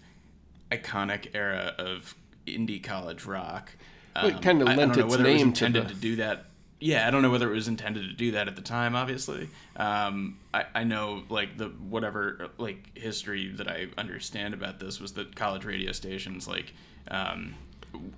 iconic 0.71 1.27
era 1.33 1.73
of 1.77 2.15
indie 2.45 2.81
college 2.83 3.25
rock. 3.25 3.71
Well, 4.15 4.27
it 4.27 4.35
Um, 4.35 4.41
kinda 4.41 4.65
I- 4.65 4.73
I 4.73 4.75
lent 4.75 4.93
don't 4.93 4.97
know 4.99 5.05
its 5.05 5.17
whether 5.17 5.29
it 5.29 5.33
was 5.33 5.41
name 5.43 5.53
to 5.53 5.69
the- 5.69 5.81
to 5.85 5.93
do 5.93 6.15
that. 6.17 6.45
Yeah, 6.79 7.07
I 7.07 7.11
don't 7.11 7.23
know 7.23 7.31
whether 7.31 7.49
it 7.51 7.55
was 7.55 7.67
intended 7.67 8.03
to 8.07 8.13
do 8.13 8.31
that 8.31 8.47
at 8.47 8.55
the 8.55 8.61
time. 8.61 8.95
Obviously, 8.95 9.49
um, 9.77 10.37
I, 10.53 10.65
I 10.75 10.83
know 10.83 11.23
like 11.29 11.57
the 11.57 11.69
whatever 11.69 12.49
like 12.59 12.95
history 12.97 13.47
that 13.53 13.67
I 13.67 13.87
understand 13.97 14.53
about 14.53 14.79
this 14.79 14.99
was 14.99 15.13
that 15.13 15.35
college 15.35 15.65
radio 15.65 15.91
stations 15.91 16.47
like 16.47 16.73
um, 17.11 17.55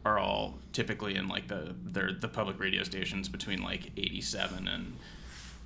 are 0.05 0.19
all 0.19 0.57
typically 0.73 1.15
in 1.15 1.27
like 1.27 1.47
the 1.47 1.73
they're 1.85 2.11
the 2.13 2.27
public 2.27 2.59
radio 2.59 2.83
stations 2.83 3.29
between 3.29 3.61
like 3.61 3.91
eighty 3.97 4.21
seven 4.21 4.67
and 4.67 4.95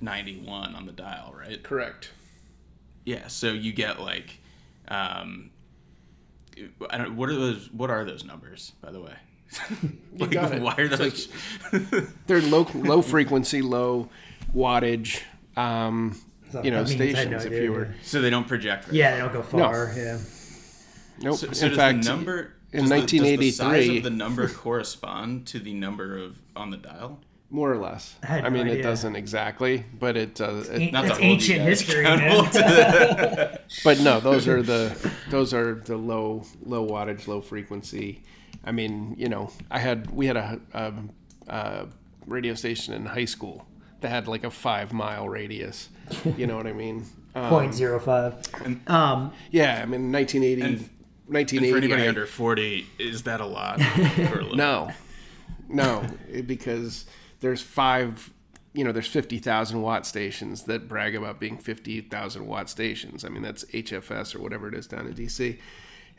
ninety 0.00 0.36
one 0.38 0.74
on 0.74 0.86
the 0.86 0.92
dial, 0.92 1.34
right? 1.38 1.62
Correct. 1.62 2.10
Yeah, 3.04 3.26
so 3.28 3.52
you 3.52 3.72
get 3.72 4.00
like, 4.00 4.38
um, 4.88 5.50
I 6.90 6.98
don't. 6.98 7.16
What 7.16 7.28
are 7.28 7.34
those? 7.34 7.70
What 7.72 7.90
are 7.90 8.04
those 8.04 8.24
numbers, 8.24 8.72
by 8.80 8.92
the 8.92 9.00
way? 9.00 9.14
like, 10.18 10.30
got 10.30 10.52
it. 10.52 10.62
Why 10.62 10.74
are 10.78 10.84
It's 10.90 10.98
those? 11.70 12.08
They're 12.26 12.40
low 12.40 12.66
low 12.74 13.02
frequency, 13.02 13.60
low 13.62 14.08
wattage. 14.54 15.20
Um, 15.56 16.18
So, 16.50 16.62
you 16.62 16.70
know, 16.70 16.82
that 16.84 16.98
means 16.98 17.00
I 17.00 17.04
had 17.06 17.26
stations. 17.26 17.30
no 17.30 17.36
if 17.38 17.46
idea, 17.46 17.62
you 17.62 17.72
were 17.72 17.84
yeah. 17.86 17.92
so 18.02 18.20
they 18.20 18.30
don't 18.30 18.48
project. 18.48 18.86
Very 18.86 18.98
Yeah, 18.98 19.10
far. 19.10 19.16
they 19.16 19.22
don't 19.22 19.32
go 19.32 19.42
far. 19.42 19.92
Yeah. 19.96 20.18
nope. 21.20 21.36
So, 21.36 21.52
so 21.52 21.66
in 21.66 21.70
does 21.72 21.76
fact, 21.78 22.02
the 22.04 22.08
number 22.08 22.53
in 22.74 22.88
does 22.88 22.90
the- 23.10 23.18
does 23.18 23.38
the 23.38 23.50
size 23.50 23.88
of 23.88 24.02
the 24.02 24.10
number 24.10 24.48
correspond 24.48 25.46
to 25.48 25.58
the 25.58 25.72
number 25.74 26.18
of 26.18 26.38
on 26.56 26.70
the 26.70 26.76
dial? 26.76 27.20
more 27.50 27.70
or 27.72 27.76
less. 27.76 28.16
I 28.24 28.26
had 28.26 28.44
I 28.46 28.48
mean, 28.48 28.66
no 28.66 28.72
it 28.72 28.82
doesn't 28.82 29.14
exactly, 29.14 29.84
but 30.00 30.16
it 30.16 30.34
does. 30.34 30.68
It, 30.68 30.90
Not 30.90 31.02
to 31.04 31.06
It's 31.10 31.18
hold 31.18 31.22
ancient 31.24 31.60
history, 31.60 32.02
man. 32.02 33.58
but 33.84 34.00
no, 34.00 34.18
those 34.20 34.48
are 34.48 34.60
the 34.62 35.12
those 35.30 35.54
are 35.54 35.74
the 35.74 35.96
low 35.96 36.42
low 36.64 36.86
wattage, 36.86 37.28
low 37.28 37.40
frequency. 37.40 38.22
I 38.64 38.72
mean, 38.72 39.14
you 39.18 39.28
know, 39.28 39.50
I 39.70 39.78
had 39.78 40.10
we 40.10 40.26
had 40.26 40.36
a, 40.36 40.60
a, 40.72 40.92
a 41.48 41.86
radio 42.26 42.54
station 42.54 42.92
in 42.94 43.06
high 43.06 43.26
school 43.26 43.66
that 44.00 44.08
had 44.08 44.26
like 44.26 44.42
a 44.42 44.50
five 44.50 44.92
mile 44.92 45.28
radius. 45.28 45.90
You 46.36 46.46
know 46.48 46.56
what 46.56 46.66
I 46.66 46.72
mean? 46.72 47.04
Um, 47.36 47.48
Point 47.48 47.74
zero 47.74 47.98
five. 47.98 48.34
Um, 48.86 49.32
Yeah, 49.50 49.80
I 49.82 49.86
mean, 49.86 50.12
1980. 50.12 50.62
And- 50.62 50.88
and 51.58 51.70
for 51.70 51.76
anybody 51.78 52.04
I- 52.04 52.08
under 52.08 52.26
forty, 52.26 52.86
is 52.98 53.22
that 53.24 53.40
a 53.40 53.46
lot? 53.46 53.80
Or 54.18 54.42
a? 54.42 54.56
No, 54.56 54.90
no, 55.68 56.06
because 56.46 57.06
there's 57.40 57.62
five, 57.62 58.30
you 58.72 58.84
know, 58.84 58.92
there's 58.92 59.06
50,000 59.06 59.82
watt 59.82 60.06
stations 60.06 60.64
that 60.64 60.88
brag 60.88 61.14
about 61.14 61.38
being 61.40 61.58
50,000 61.58 62.46
watt 62.46 62.68
stations. 62.70 63.24
I 63.24 63.28
mean, 63.28 63.42
that's 63.42 63.64
HFS 63.66 64.34
or 64.34 64.40
whatever 64.40 64.68
it 64.68 64.74
is 64.74 64.86
down 64.86 65.06
in 65.06 65.14
DC. 65.14 65.58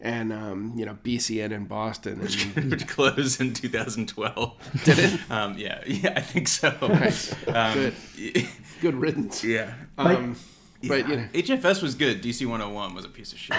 And, 0.01 0.33
um, 0.33 0.73
you 0.75 0.85
know, 0.85 0.97
BCN 1.03 1.51
in 1.51 1.65
Boston. 1.65 2.19
And, 2.55 2.69
Which 2.71 2.85
closed 2.87 3.39
in 3.41 3.53
2012. 3.53 4.83
Did 4.83 4.99
it? 4.99 5.19
Um, 5.31 5.57
yeah, 5.57 5.81
yeah, 5.87 6.13
I 6.15 6.21
think 6.21 6.47
so. 6.47 6.75
Nice. 6.81 7.33
Um, 7.47 7.73
Good. 7.73 8.47
good 8.81 8.95
riddance. 8.95 9.43
Yeah. 9.43 9.73
Um, 9.97 10.35
but, 10.83 11.07
you 11.09 11.15
know, 11.15 11.27
HFS 11.33 11.81
was 11.81 11.95
good. 11.95 12.21
DC 12.21 12.45
101 12.45 12.93
was 12.93 13.05
a 13.05 13.09
piece 13.09 13.31
of 13.33 13.39
shit, 13.39 13.55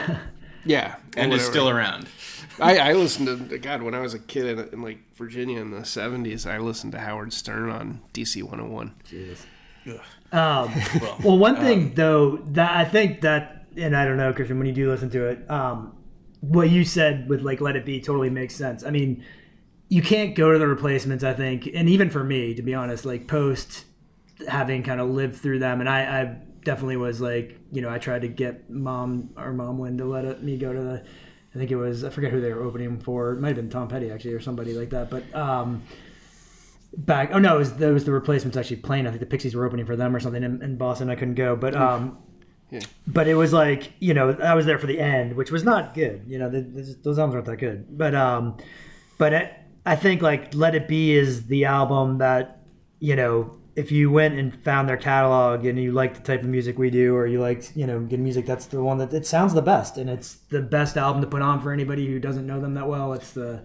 yeah. 0.67 0.97
or 1.17 1.23
and 1.23 1.33
is 1.33 1.45
still 1.45 1.69
around. 1.69 2.09
I, 2.61 2.79
I 2.79 2.93
listened 2.95 3.51
to, 3.51 3.59
God, 3.59 3.83
when 3.83 3.95
I 3.95 4.01
was 4.01 4.15
a 4.15 4.19
kid 4.19 4.47
in, 4.47 4.69
in 4.73 4.83
like 4.83 4.99
Virginia 5.15 5.61
in 5.61 5.71
the 5.71 5.81
70s, 5.81 6.51
I 6.51 6.59
listened 6.59 6.93
to 6.93 6.99
Howard 6.99 7.33
Stern 7.33 7.71
on 7.71 8.01
DC 8.15 8.43
101. 8.43 8.95
Um, 10.33 10.73
Well, 11.01 11.19
well, 11.23 11.39
one 11.39 11.57
thing 11.57 11.95
though 11.95 12.39
that 12.49 12.77
I 12.77 12.85
think 12.85 13.21
that, 13.21 13.67
and 13.77 13.97
I 13.97 14.05
don't 14.05 14.17
know, 14.17 14.33
Christian, 14.33 14.59
when 14.59 14.67
you 14.67 14.73
do 14.73 14.91
listen 14.91 15.11
to 15.11 15.27
it, 15.27 15.51
um, 15.51 15.97
what 16.41 16.71
you 16.71 16.85
said 16.85 17.29
with 17.29 17.43
like 17.43 17.61
"Let 17.61 17.77
It 17.77 17.85
Be" 17.85 18.01
totally 18.01 18.31
makes 18.31 18.55
sense. 18.55 18.85
I 18.85 18.91
mean, 18.91 19.25
you 19.89 20.03
can't 20.03 20.35
go 20.35 20.53
to 20.53 20.59
the 20.59 20.67
replacements. 20.67 21.23
I 21.25 21.35
think, 21.35 21.69
and 21.73 21.89
even 21.89 22.11
for 22.11 22.25
me, 22.25 22.55
to 22.55 22.63
be 22.63 22.75
honest, 22.75 23.05
like 23.05 23.29
post 23.29 23.85
having 24.49 24.83
kind 24.83 25.01
of 25.01 25.09
lived 25.11 25.37
through 25.37 25.61
them, 25.61 25.81
and 25.81 25.89
I, 25.89 26.01
I 26.23 26.37
definitely 26.67 26.99
was 26.99 27.21
like, 27.23 27.59
you 27.73 27.81
know, 27.81 27.89
I 27.89 27.97
tried 27.99 28.21
to 28.23 28.29
get 28.29 28.69
mom 28.69 29.31
or 29.39 29.55
mom 29.55 29.81
Lynn 29.81 29.97
to 29.99 30.05
let 30.05 30.43
me 30.43 30.59
go 30.59 30.73
to 30.75 30.81
the. 30.81 31.03
I 31.55 31.59
think 31.59 31.71
it 31.71 31.77
was 31.77 32.05
I 32.05 32.11
forget 32.11 32.31
who 32.33 32.43
they 32.43 32.53
were 32.53 32.63
opening 32.63 32.99
for. 33.01 33.33
It 33.33 33.41
might 33.41 33.49
have 33.49 33.57
been 33.57 33.71
Tom 33.71 33.89
Petty 33.89 34.11
actually 34.11 34.35
or 34.35 34.41
somebody 34.41 34.75
like 34.75 34.91
that. 34.91 35.09
But 35.09 35.35
um, 35.35 35.83
back 36.99 37.31
oh 37.33 37.39
no, 37.39 37.57
it 37.57 37.59
was 37.59 37.73
that 37.75 37.93
was 37.93 38.05
the 38.05 38.13
replacements 38.13 38.59
actually 38.59 38.77
playing. 38.77 39.07
I 39.07 39.11
think 39.11 39.21
the 39.21 39.27
Pixies 39.27 39.55
were 39.55 39.65
opening 39.65 39.87
for 39.87 39.97
them 39.97 40.15
or 40.15 40.21
something 40.21 40.43
in, 40.43 40.63
in 40.63 40.77
Boston. 40.77 41.09
I 41.09 41.15
couldn't 41.15 41.35
go, 41.37 41.57
but 41.57 41.75
um, 41.75 42.19
Yeah. 42.71 42.81
but 43.07 43.27
it 43.29 43.35
was 43.37 43.53
like 43.55 43.93
you 44.01 44.13
know 44.13 44.37
I 44.43 44.55
was 44.55 44.67
there 44.67 44.79
for 44.79 44.87
the 44.87 45.01
end, 45.01 45.35
which 45.35 45.51
was 45.51 45.65
not 45.65 45.95
good. 45.95 46.25
You 46.27 46.39
know, 46.39 46.51
the, 46.51 46.61
the, 46.61 46.97
those 47.03 47.19
albums 47.19 47.35
aren't 47.37 47.47
that 47.47 47.57
good. 47.57 47.97
But 47.97 48.15
um, 48.15 48.59
but 49.17 49.33
it, 49.33 49.53
I 49.87 49.97
think 49.97 50.21
like 50.21 50.55
Let 50.55 50.75
It 50.75 50.89
Be 50.89 51.13
is 51.17 51.47
the 51.47 51.65
album 51.65 52.19
that 52.19 52.61
you 52.99 53.17
know 53.17 53.57
if 53.77 53.93
you 53.93 54.11
went 54.11 54.39
and 54.39 54.55
found 54.65 54.89
their 54.89 54.97
catalog 54.97 55.67
and 55.67 55.79
you 55.79 55.93
like 55.93 56.15
the 56.15 56.23
type 56.23 56.41
of 56.41 56.49
music 56.49 56.79
we 56.79 56.91
do 56.91 57.15
or 57.15 57.27
you 57.27 57.41
like 57.41 57.77
you 57.77 57.87
know 57.87 58.01
good 58.01 58.19
music 58.19 58.47
that's 58.47 58.67
the 58.67 58.83
one 58.83 58.99
that 58.99 59.13
it 59.13 59.27
sounds 59.27 59.53
the 59.55 59.63
best 59.63 59.99
and 59.99 60.09
it's 60.11 60.37
the 60.49 60.63
best 60.63 60.97
album 60.97 61.21
to 61.21 61.29
put 61.29 61.43
on 61.43 61.61
for 61.61 61.73
anybody 61.73 62.07
who 62.07 62.19
doesn't 62.19 62.47
know 62.47 62.61
them 62.61 62.75
that 62.75 62.89
well 62.89 63.13
it's 63.13 63.33
the 63.33 63.63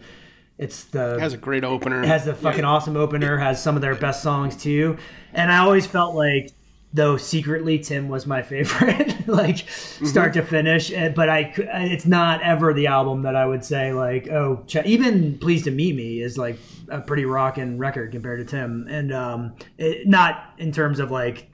it's 0.58 0.84
the 0.86 1.16
It 1.16 1.22
has 1.22 1.34
a 1.34 1.38
great 1.38 1.64
opener. 1.64 2.04
it 2.04 2.08
has 2.08 2.28
a 2.28 2.36
fucking 2.36 2.64
awesome 2.64 2.96
opener, 2.96 3.36
has 3.38 3.62
some 3.62 3.76
of 3.76 3.82
their 3.82 3.96
best 3.96 4.22
songs 4.22 4.56
too. 4.56 4.96
And 5.34 5.52
I 5.52 5.58
always 5.58 5.88
felt 5.88 6.14
like, 6.14 6.52
though 6.94 7.16
secretly 7.18 7.80
Tim 7.80 8.10
was 8.10 8.28
my 8.28 8.42
favorite, 8.42 9.16
like 9.28 9.68
start 9.70 10.34
to 10.34 10.42
finish. 10.44 10.92
eh, 10.92 11.10
But 11.10 11.30
I, 11.30 11.54
it's 11.58 12.06
not 12.06 12.42
ever 12.42 12.74
the 12.74 12.88
album 12.88 13.22
that 13.22 13.36
I 13.36 13.46
would 13.46 13.64
say 13.64 13.94
like, 13.94 14.30
oh, 14.30 14.64
ch- 14.68 14.86
even 14.86 15.38
Pleased 15.38 15.66
to 15.66 15.72
Meet 15.72 15.96
Me 15.96 16.22
is 16.22 16.38
like 16.38 16.58
a 16.90 17.00
pretty 17.02 17.26
rocking 17.26 17.78
record 17.78 18.12
compared 18.12 18.40
to 18.40 18.46
Tim, 18.46 18.88
and 18.90 19.14
um, 19.14 19.54
it, 19.78 20.08
not 20.08 20.54
in 20.58 20.72
terms 20.72 21.00
of 21.00 21.12
like 21.12 21.50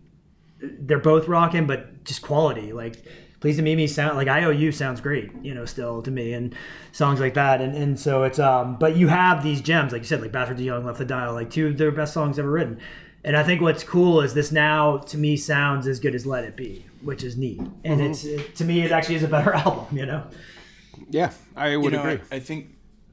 they're 0.59 0.97
both 0.99 1.27
rocking, 1.27 1.67
but 1.67 2.03
just 2.03 2.21
quality. 2.23 2.73
Like 2.73 2.95
Please 3.39 3.57
to 3.57 3.61
Meet 3.61 3.75
Me 3.75 3.85
sound 3.85 4.17
like 4.17 4.27
IOU 4.27 4.71
sounds 4.71 4.99
great, 5.01 5.29
you 5.43 5.53
know, 5.53 5.65
still 5.65 6.01
to 6.01 6.09
me 6.09 6.33
and 6.33 6.55
songs 6.91 7.19
like 7.19 7.35
that. 7.35 7.61
And 7.61 7.75
and 7.75 7.99
so 7.99 8.23
it's 8.23 8.39
um 8.39 8.77
but 8.79 8.95
you 8.97 9.07
have 9.09 9.43
these 9.43 9.61
gems, 9.61 9.91
like 9.93 10.01
you 10.01 10.07
said, 10.07 10.21
like 10.21 10.31
Bastards 10.31 10.59
of 10.59 10.65
Young, 10.65 10.83
Left 10.83 10.97
the 10.97 11.05
Dial, 11.05 11.33
like 11.35 11.51
two 11.51 11.67
of 11.67 11.77
their 11.77 11.91
best 11.91 12.13
songs 12.15 12.39
ever 12.39 12.49
written. 12.49 12.79
And 13.27 13.35
I 13.35 13.43
think 13.43 13.61
what's 13.61 13.83
cool 13.83 14.21
is 14.21 14.33
this 14.33 14.53
now 14.53 14.97
to 14.99 15.17
me 15.17 15.35
sounds 15.35 15.85
as 15.85 15.99
good 15.99 16.15
as 16.15 16.25
Let 16.25 16.45
It 16.45 16.55
Be, 16.55 16.85
which 17.01 17.23
is 17.23 17.35
neat. 17.35 17.59
And 17.83 17.99
it's 18.01 18.23
it, 18.23 18.55
to 18.55 18.63
me 18.63 18.81
it 18.85 18.91
actually 18.93 19.15
is 19.15 19.23
a 19.23 19.27
better 19.27 19.53
album, 19.65 19.97
you 19.97 20.05
know. 20.05 20.23
yeah, 21.09 21.31
I 21.55 21.75
would 21.75 21.91
you 21.91 21.97
know, 21.97 22.03
agree. 22.07 22.21
I, 22.31 22.37
I 22.37 22.39
think 22.39 22.69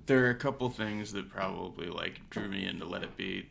there 0.07 0.25
are 0.27 0.31
a 0.31 0.35
couple 0.37 0.71
things 0.71 1.13
that 1.15 1.29
probably 1.29 1.89
like 1.89 2.21
drew 2.31 2.49
me 2.49 2.65
into 2.65 2.87
Let 2.87 3.03
It 3.03 3.17
Be. 3.17 3.49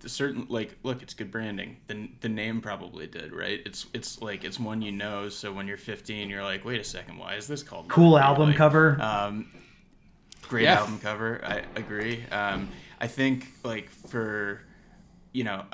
The 0.00 0.10
certain 0.10 0.44
like, 0.50 0.76
look, 0.82 1.02
it's 1.02 1.14
good 1.14 1.30
branding. 1.30 1.78
The 1.86 2.10
the 2.20 2.28
name 2.28 2.60
probably 2.60 3.06
did, 3.06 3.32
right? 3.32 3.60
It's 3.64 3.86
it's 3.94 4.20
like 4.20 4.44
it's 4.44 4.60
one 4.60 4.82
you 4.82 4.92
know. 4.92 5.30
So 5.30 5.54
when 5.54 5.66
you're 5.66 5.78
15, 5.78 6.28
you're 6.28 6.42
like, 6.44 6.66
wait 6.66 6.80
a 6.80 6.84
second, 6.84 7.16
why 7.16 7.36
is 7.36 7.46
this 7.46 7.62
called? 7.62 7.88
Cool 7.88 8.18
It 8.18 8.20
Be? 8.20 8.24
album 8.26 8.48
Like, 8.50 8.56
cover. 8.58 9.00
Um, 9.00 9.50
great 10.42 10.64
Yeah. 10.64 10.80
album 10.80 10.98
cover. 10.98 11.40
I 11.42 11.62
agree. 11.76 12.24
Um, 12.30 12.68
I 13.00 13.06
think 13.06 13.46
like 13.64 13.88
for 13.88 14.60
you 15.32 15.44
know 15.44 15.64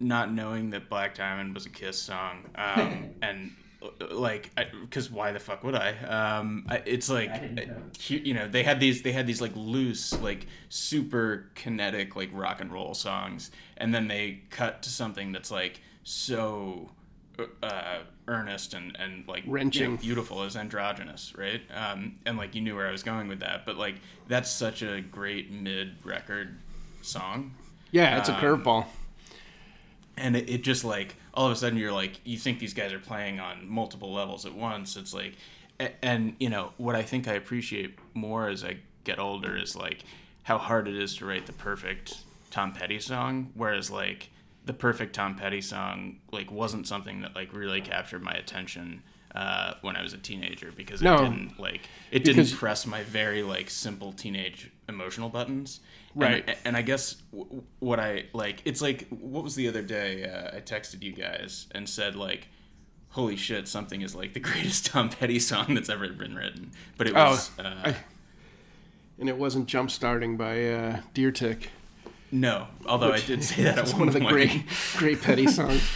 not 0.00 0.32
knowing 0.32 0.70
that 0.70 0.88
Black 0.88 1.14
Diamond 1.14 1.54
was 1.54 1.66
a 1.66 1.70
Kiss 1.70 1.98
song, 1.98 2.44
um, 2.54 3.10
and 3.22 3.52
uh, 3.82 4.14
like, 4.14 4.50
because 4.82 5.10
why 5.10 5.32
the 5.32 5.40
fuck 5.40 5.62
would 5.64 5.74
I? 5.74 5.96
Um, 5.98 6.66
I 6.68 6.82
it's 6.86 7.08
like, 7.08 7.52
know. 7.52 7.64
you 8.06 8.18
you 8.18 8.34
know, 8.34 8.48
they 8.48 8.62
had 8.62 8.80
these, 8.80 9.02
they 9.02 9.12
had 9.12 9.26
these 9.26 9.40
like 9.40 9.52
loose, 9.54 10.18
like 10.20 10.46
super 10.68 11.50
kinetic, 11.54 12.16
like 12.16 12.30
rock 12.32 12.60
and 12.60 12.72
roll 12.72 12.94
songs, 12.94 13.50
and 13.76 13.94
then 13.94 14.08
they 14.08 14.42
cut 14.50 14.82
to 14.82 14.90
something 14.90 15.32
that's 15.32 15.50
like 15.50 15.80
so 16.04 16.90
uh, 17.62 17.98
earnest 18.28 18.74
and 18.74 18.96
and 18.98 19.26
like 19.28 19.44
you 19.44 19.48
know, 19.48 19.54
Wrenching. 19.54 19.96
beautiful 19.96 20.42
as 20.42 20.56
androgynous, 20.56 21.34
right? 21.36 21.62
Um, 21.74 22.16
and 22.26 22.36
like 22.36 22.54
you 22.54 22.60
knew 22.60 22.74
where 22.76 22.88
I 22.88 22.92
was 22.92 23.02
going 23.02 23.28
with 23.28 23.40
that, 23.40 23.66
but 23.66 23.76
like 23.76 23.96
that's 24.28 24.50
such 24.50 24.82
a 24.82 25.00
great 25.00 25.50
mid 25.50 25.94
record 26.04 26.58
song 27.02 27.52
yeah, 27.90 28.18
it's 28.18 28.28
a 28.28 28.34
um, 28.34 28.40
curveball. 28.40 28.86
And 30.16 30.36
it, 30.36 30.48
it 30.48 30.62
just 30.62 30.84
like 30.84 31.16
all 31.34 31.46
of 31.46 31.52
a 31.52 31.56
sudden 31.56 31.78
you're 31.78 31.92
like 31.92 32.20
you 32.24 32.36
think 32.38 32.58
these 32.58 32.74
guys 32.74 32.92
are 32.92 32.98
playing 32.98 33.38
on 33.40 33.68
multiple 33.68 34.12
levels 34.12 34.46
at 34.46 34.54
once 34.54 34.96
it's 34.96 35.12
like 35.14 35.34
and 36.02 36.34
you 36.40 36.48
know 36.48 36.72
what 36.78 36.94
i 36.96 37.02
think 37.02 37.28
i 37.28 37.34
appreciate 37.34 37.98
more 38.14 38.48
as 38.48 38.64
i 38.64 38.76
get 39.04 39.18
older 39.18 39.56
is 39.56 39.76
like 39.76 40.00
how 40.44 40.56
hard 40.58 40.88
it 40.88 40.96
is 40.96 41.16
to 41.16 41.26
write 41.26 41.46
the 41.46 41.52
perfect 41.52 42.18
tom 42.50 42.72
petty 42.72 42.98
song 42.98 43.50
whereas 43.54 43.90
like 43.90 44.30
the 44.64 44.72
perfect 44.72 45.14
tom 45.14 45.34
petty 45.36 45.60
song 45.60 46.16
like 46.32 46.50
wasn't 46.50 46.86
something 46.86 47.20
that 47.20 47.34
like 47.36 47.52
really 47.52 47.80
captured 47.80 48.22
my 48.22 48.32
attention 48.32 49.02
uh, 49.34 49.74
when 49.82 49.96
I 49.96 50.02
was 50.02 50.14
a 50.14 50.16
teenager 50.16 50.72
because 50.74 51.02
it 51.02 51.04
No. 51.04 51.18
didn't 51.18 51.60
like 51.60 51.82
it 52.10 52.24
didn't 52.24 52.50
press 52.54 52.86
my 52.86 53.02
very 53.02 53.42
like 53.42 53.68
simple 53.68 54.12
teenage 54.12 54.70
emotional 54.88 55.28
buttons. 55.28 55.80
Right. 56.14 56.44
And, 56.46 56.56
and 56.64 56.76
I 56.76 56.82
guess 56.82 57.16
what 57.80 58.00
I 58.00 58.26
like, 58.32 58.62
it's 58.64 58.80
like, 58.80 59.06
what 59.10 59.44
was 59.44 59.54
the 59.54 59.68
other 59.68 59.82
day? 59.82 60.24
Uh, 60.24 60.56
I 60.56 60.60
texted 60.60 61.02
you 61.02 61.12
guys 61.12 61.66
and 61.72 61.88
said, 61.88 62.16
like, 62.16 62.48
holy 63.10 63.36
shit, 63.36 63.68
something 63.68 64.02
is 64.02 64.14
like 64.14 64.32
the 64.34 64.40
greatest 64.48 64.86
Tom 64.86 65.08
Petty 65.08 65.38
song 65.38 65.74
that's 65.74 65.88
ever 65.88 66.08
been 66.08 66.34
written. 66.34 66.70
But 66.96 67.06
it 67.08 67.14
Oh, 67.16 67.30
was, 67.30 67.50
uh, 67.58 67.74
I- 67.84 67.96
And 69.18 69.28
it 69.28 69.36
wasn't 69.38 69.66
jump 69.66 69.90
starting 69.90 70.36
by 70.36 70.68
uh, 70.68 71.00
Deer 71.14 71.30
Tick. 71.32 71.70
no, 72.30 72.66
although 72.86 73.12
I 73.12 73.20
did 73.20 73.42
say 73.44 73.62
that 73.64 73.78
at 73.78 73.88
one, 73.88 73.98
one 74.00 74.08
of 74.08 74.14
the 74.14 74.20
great, 74.20 74.64
great 74.96 75.20
Petty 75.22 75.46
songs. 75.46 75.82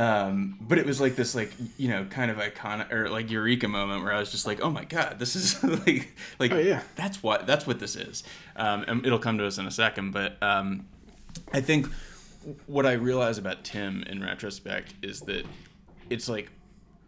Um, 0.00 0.56
but 0.60 0.78
it 0.78 0.86
was 0.86 0.98
like 0.98 1.14
this, 1.14 1.34
like, 1.34 1.52
you 1.76 1.88
know, 1.88 2.06
kind 2.06 2.30
of 2.30 2.38
iconic 2.38 2.90
or 2.90 3.10
like 3.10 3.30
eureka 3.30 3.68
moment 3.68 4.02
where 4.02 4.14
I 4.14 4.18
was 4.18 4.30
just 4.30 4.46
like, 4.46 4.62
oh 4.62 4.70
my 4.70 4.84
God, 4.84 5.18
this 5.18 5.36
is 5.36 5.62
like, 5.86 6.14
like, 6.38 6.52
Oh, 6.52 6.58
yeah. 6.58 6.82
that's 6.96 7.22
what, 7.22 7.46
that's 7.46 7.66
what 7.66 7.80
this 7.80 7.96
is. 7.96 8.22
Um, 8.56 8.84
and 8.88 9.04
it'll 9.04 9.18
come 9.18 9.36
to 9.38 9.46
us 9.46 9.58
in 9.58 9.66
a 9.66 9.70
second. 9.70 10.12
But, 10.12 10.42
um, 10.42 10.86
I 11.52 11.60
think 11.60 11.86
what 12.66 12.86
I 12.86 12.92
realize 12.92 13.36
about 13.36 13.62
Tim 13.62 14.02
in 14.04 14.22
retrospect 14.22 14.94
is 15.02 15.20
that 15.22 15.44
it's 16.08 16.28
like 16.28 16.50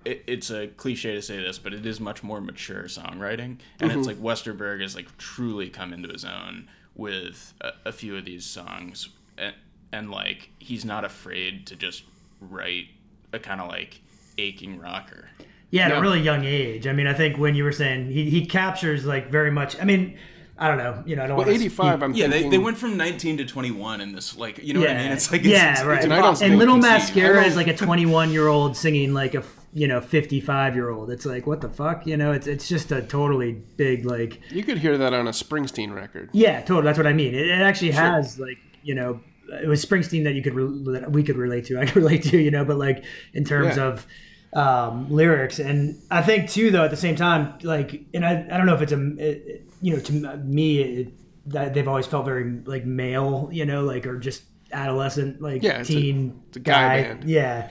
it, 0.05 0.24
it's 0.26 0.51
a 0.51 0.66
cliche 0.66 1.14
to 1.14 1.22
say 1.22 1.38
this, 1.43 1.59
but 1.59 1.72
it 1.72 1.86
is 1.86 2.01
much 2.01 2.22
more 2.22 2.40
mature 2.40 2.84
songwriting, 2.84 3.59
and 3.80 3.93
it's 3.93 4.07
like 4.07 4.18
Westerberg 4.18 4.82
has 4.82 4.95
like 4.95 5.16
truly 5.16 5.70
come 5.70 5.93
into 5.93 6.09
his 6.09 6.24
own 6.24 6.68
with 6.95 7.55
a, 7.61 7.70
a 7.86 7.93
few 7.93 8.16
of 8.16 8.24
these 8.24 8.45
songs, 8.45 9.09
and, 9.38 9.55
and 9.93 10.11
like 10.11 10.51
he's 10.59 10.84
not 10.84 11.05
afraid 11.05 11.66
to 11.68 11.76
just 11.76 12.03
write 12.51 12.86
a 13.32 13.38
kind 13.38 13.61
of 13.61 13.68
like 13.68 14.01
aching 14.38 14.78
rocker. 14.78 15.28
Yeah, 15.70 15.86
at 15.86 15.90
Yeah. 15.93 15.99
a 15.99 16.01
really 16.03 16.20
young 16.20 16.45
age. 16.45 16.86
I 16.86 16.93
mean, 16.93 17.07
I 17.07 17.14
think 17.14 17.38
when 17.38 17.55
you 17.55 17.64
were 17.64 17.72
saying 17.72 18.11
he, 18.11 18.28
he 18.30 18.45
captures 18.47 19.05
like 19.05 19.30
very 19.30 19.51
much. 19.51 19.80
I 19.80 19.84
mean, 19.84 20.18
I 20.59 20.68
don't 20.68 20.76
know. 20.78 21.03
You 21.07 21.16
know, 21.16 21.24
I 21.24 21.26
don't 21.26 21.38
Well, 21.38 21.49
85, 21.49 22.03
I'm 22.03 22.12
Yeah, 22.12 22.26
they, 22.26 22.32
thinking, 22.32 22.51
they 22.51 22.59
went 22.59 22.76
from 22.76 22.97
19 22.97 23.38
to 23.38 23.45
21 23.47 24.01
in 24.01 24.12
this 24.12 24.36
like 24.36 24.59
you 24.62 24.74
know 24.74 24.80
what 24.80 24.90
I 24.90 24.95
mean? 25.03 25.12
It's 25.12 25.32
like 25.32 25.40
it's, 25.40 25.49
yeah, 25.51 25.72
it's, 25.72 25.82
right. 25.82 25.97
It's 25.97 26.05
And 26.05 26.12
I 26.12 26.16
don't 26.16 26.24
impossible 26.26 26.40
think- 26.40 26.51
and 26.51 26.59
Little. 26.59 26.76
Mascara 26.76 27.45
is 27.45 27.57
like 27.57 27.68
a 27.68 27.76
21 27.76 28.30
year 28.30 28.49
old 28.49 28.76
singing 28.76 29.14
like 29.14 29.34
a 29.34 29.43
you 29.72 29.88
know 29.88 30.03
55 30.03 30.74
year 30.74 30.90
old. 30.90 31.11
It's 31.11 31.24
like 31.24 31.47
what 31.47 31.62
the 31.62 31.70
fuck, 31.70 32.07
you 32.07 32.18
know? 32.18 32.32
It's 32.32 32.47
it's 32.47 32.68
just 32.68 32.93
a 32.93 33.01
totally 33.01 33.53
big 33.78 34.05
like 34.05 34.40
You 34.51 34.62
could 34.62 34.76
hear 34.78 34.99
that 34.99 35.14
on 35.14 35.26
a 35.26 35.30
Springsteen 35.32 35.95
record. 35.95 36.28
yeah, 36.32 36.61
totally. 36.61 36.84
That's 36.84 36.99
what 36.99 37.07
I 37.07 37.14
mean. 37.14 37.34
It, 37.34 37.47
it 37.49 37.61
actually 37.62 37.93
has 37.93 38.38
like 38.38 38.59
you 38.82 38.95
know 38.95 39.20
it 39.62 39.68
was 39.68 39.84
Springsteen 39.84 40.24
that 40.24 40.34
you 40.34 40.42
could 40.42 40.55
re- 40.55 40.92
that 41.00 41.12
we 41.12 41.22
could 41.22 41.36
relate 41.36 41.66
to. 41.66 41.78
I 41.80 41.86
could 41.86 41.96
relate 41.96 42.22
to 42.24 42.38
you 42.38 42.50
know, 42.50 42.64
but 42.64 42.78
like 42.78 43.05
in 43.34 43.44
terms 43.44 43.76
Yeah. 43.76 43.84
of 43.88 44.07
um, 44.55 45.11
lyrics 45.11 45.59
and 45.59 45.98
I 46.11 46.20
think 46.20 46.50
too 46.50 46.70
though 46.70 46.84
at 46.84 46.90
the 46.90 46.96
same 46.96 47.16
time 47.16 47.55
like 47.62 48.05
and 48.12 48.22
I, 48.24 48.46
I 48.50 48.57
don't 48.59 48.66
know 48.66 48.74
if 48.74 48.82
it's 48.82 48.92
a 48.92 49.00
it, 49.16 49.66
you 49.80 49.94
know 49.94 50.00
to 50.03 50.12
me 50.44 50.78
it, 50.82 51.14
that 51.46 51.72
they've 51.72 51.88
always 51.88 52.07
felt 52.07 52.26
very 52.26 52.61
like 52.66 52.84
male 52.84 53.48
you 53.50 53.64
know 53.64 53.82
like 53.84 54.07
or 54.07 54.18
just 54.18 54.42
adolescent 54.70 55.40
like 55.40 55.62
Yeah, 55.62 55.78
it's 55.80 55.88
a- 55.88 55.92
teen 55.94 56.42
it's 56.48 56.59
a 56.59 56.61
guy 56.61 57.03
band. 57.03 57.24
yeah 57.24 57.70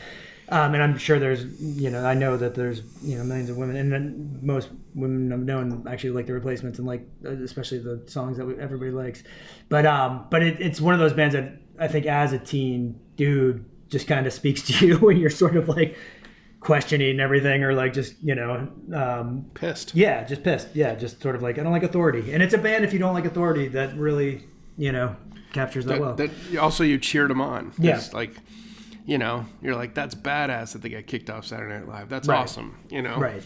um, 0.49 0.73
and 0.73 0.81
I'm 0.81 0.97
sure 0.97 1.19
there's 1.19 1.45
you 1.61 1.91
know 1.91 2.03
I 2.03 2.15
know 2.15 2.35
that 2.35 2.55
there's 2.55 2.81
you 3.03 3.15
know 3.15 3.23
millions 3.25 3.51
of 3.51 3.57
women 3.57 3.75
and 3.75 3.91
then 3.91 4.39
most 4.41 4.69
women 4.95 5.31
I've 5.31 5.39
known 5.45 5.85
actually 5.87 6.09
like 6.11 6.25
the 6.25 6.33
replacements 6.33 6.79
and 6.79 6.87
like 6.87 7.07
especially 7.23 7.77
the 7.77 8.01
songs 8.07 8.37
that 8.37 8.45
we, 8.47 8.55
everybody 8.57 8.89
likes 8.89 9.23
but 9.69 9.85
um 9.85 10.25
but 10.31 10.41
it, 10.41 10.59
it's 10.59 10.81
one 10.81 10.95
of 10.95 10.99
those 10.99 11.13
bands 11.13 11.35
that 11.35 11.60
I 11.79 11.87
think 11.87 12.05
as 12.05 12.33
a 12.33 12.39
teen 12.39 12.99
dude 13.15 13.65
just 13.89 14.07
kind 14.07 14.25
of 14.27 14.33
speaks 14.33 14.61
to 14.67 14.85
you 14.85 14.97
when 14.97 15.17
you're 15.17 15.29
sort 15.29 15.55
of 15.55 15.67
like 15.69 15.97
questioning 16.59 17.19
everything 17.19 17.63
or 17.63 17.73
like 17.73 17.91
just 17.91 18.13
you 18.21 18.35
know 18.35 18.67
um, 18.93 19.45
Pissed. 19.55 19.95
yeah 19.95 20.23
just 20.23 20.43
pissed 20.43 20.67
yeah 20.75 20.93
just 20.93 21.19
sort 21.21 21.35
of 21.35 21.41
like 21.41 21.57
I 21.57 21.63
don't 21.63 21.71
like 21.71 21.81
authority 21.83 22.31
and 22.31 22.43
it's 22.43 22.53
a 22.53 22.57
band 22.59 22.83
if 22.85 22.93
you 22.93 22.99
don't 22.99 23.15
like 23.15 23.25
authority 23.25 23.67
that 23.69 23.97
really 23.97 24.43
you 24.77 24.91
know 24.91 25.15
captures 25.53 25.85
that, 25.85 25.99
well 25.99 26.13
That, 26.15 26.29
that 26.51 26.59
also 26.59 26.83
you 26.83 26.97
cheered 26.99 27.29
them 27.31 27.41
on. 27.41 27.73
Yeah. 27.79 28.01
Like 28.13 28.35
you 29.03 29.17
know, 29.17 29.47
you're 29.63 29.75
like, 29.75 29.95
that's 29.95 30.13
badass 30.13 30.73
that 30.73 30.83
they 30.83 30.89
got 30.89 31.07
kicked 31.07 31.31
off 31.31 31.43
Saturday 31.45 31.73
Night 31.73 31.87
Live. 31.87 32.07
That's 32.07 32.27
Right. 32.27 32.37
awesome. 32.37 32.77
You 32.91 33.01
know, 33.01 33.17
Right. 33.17 33.41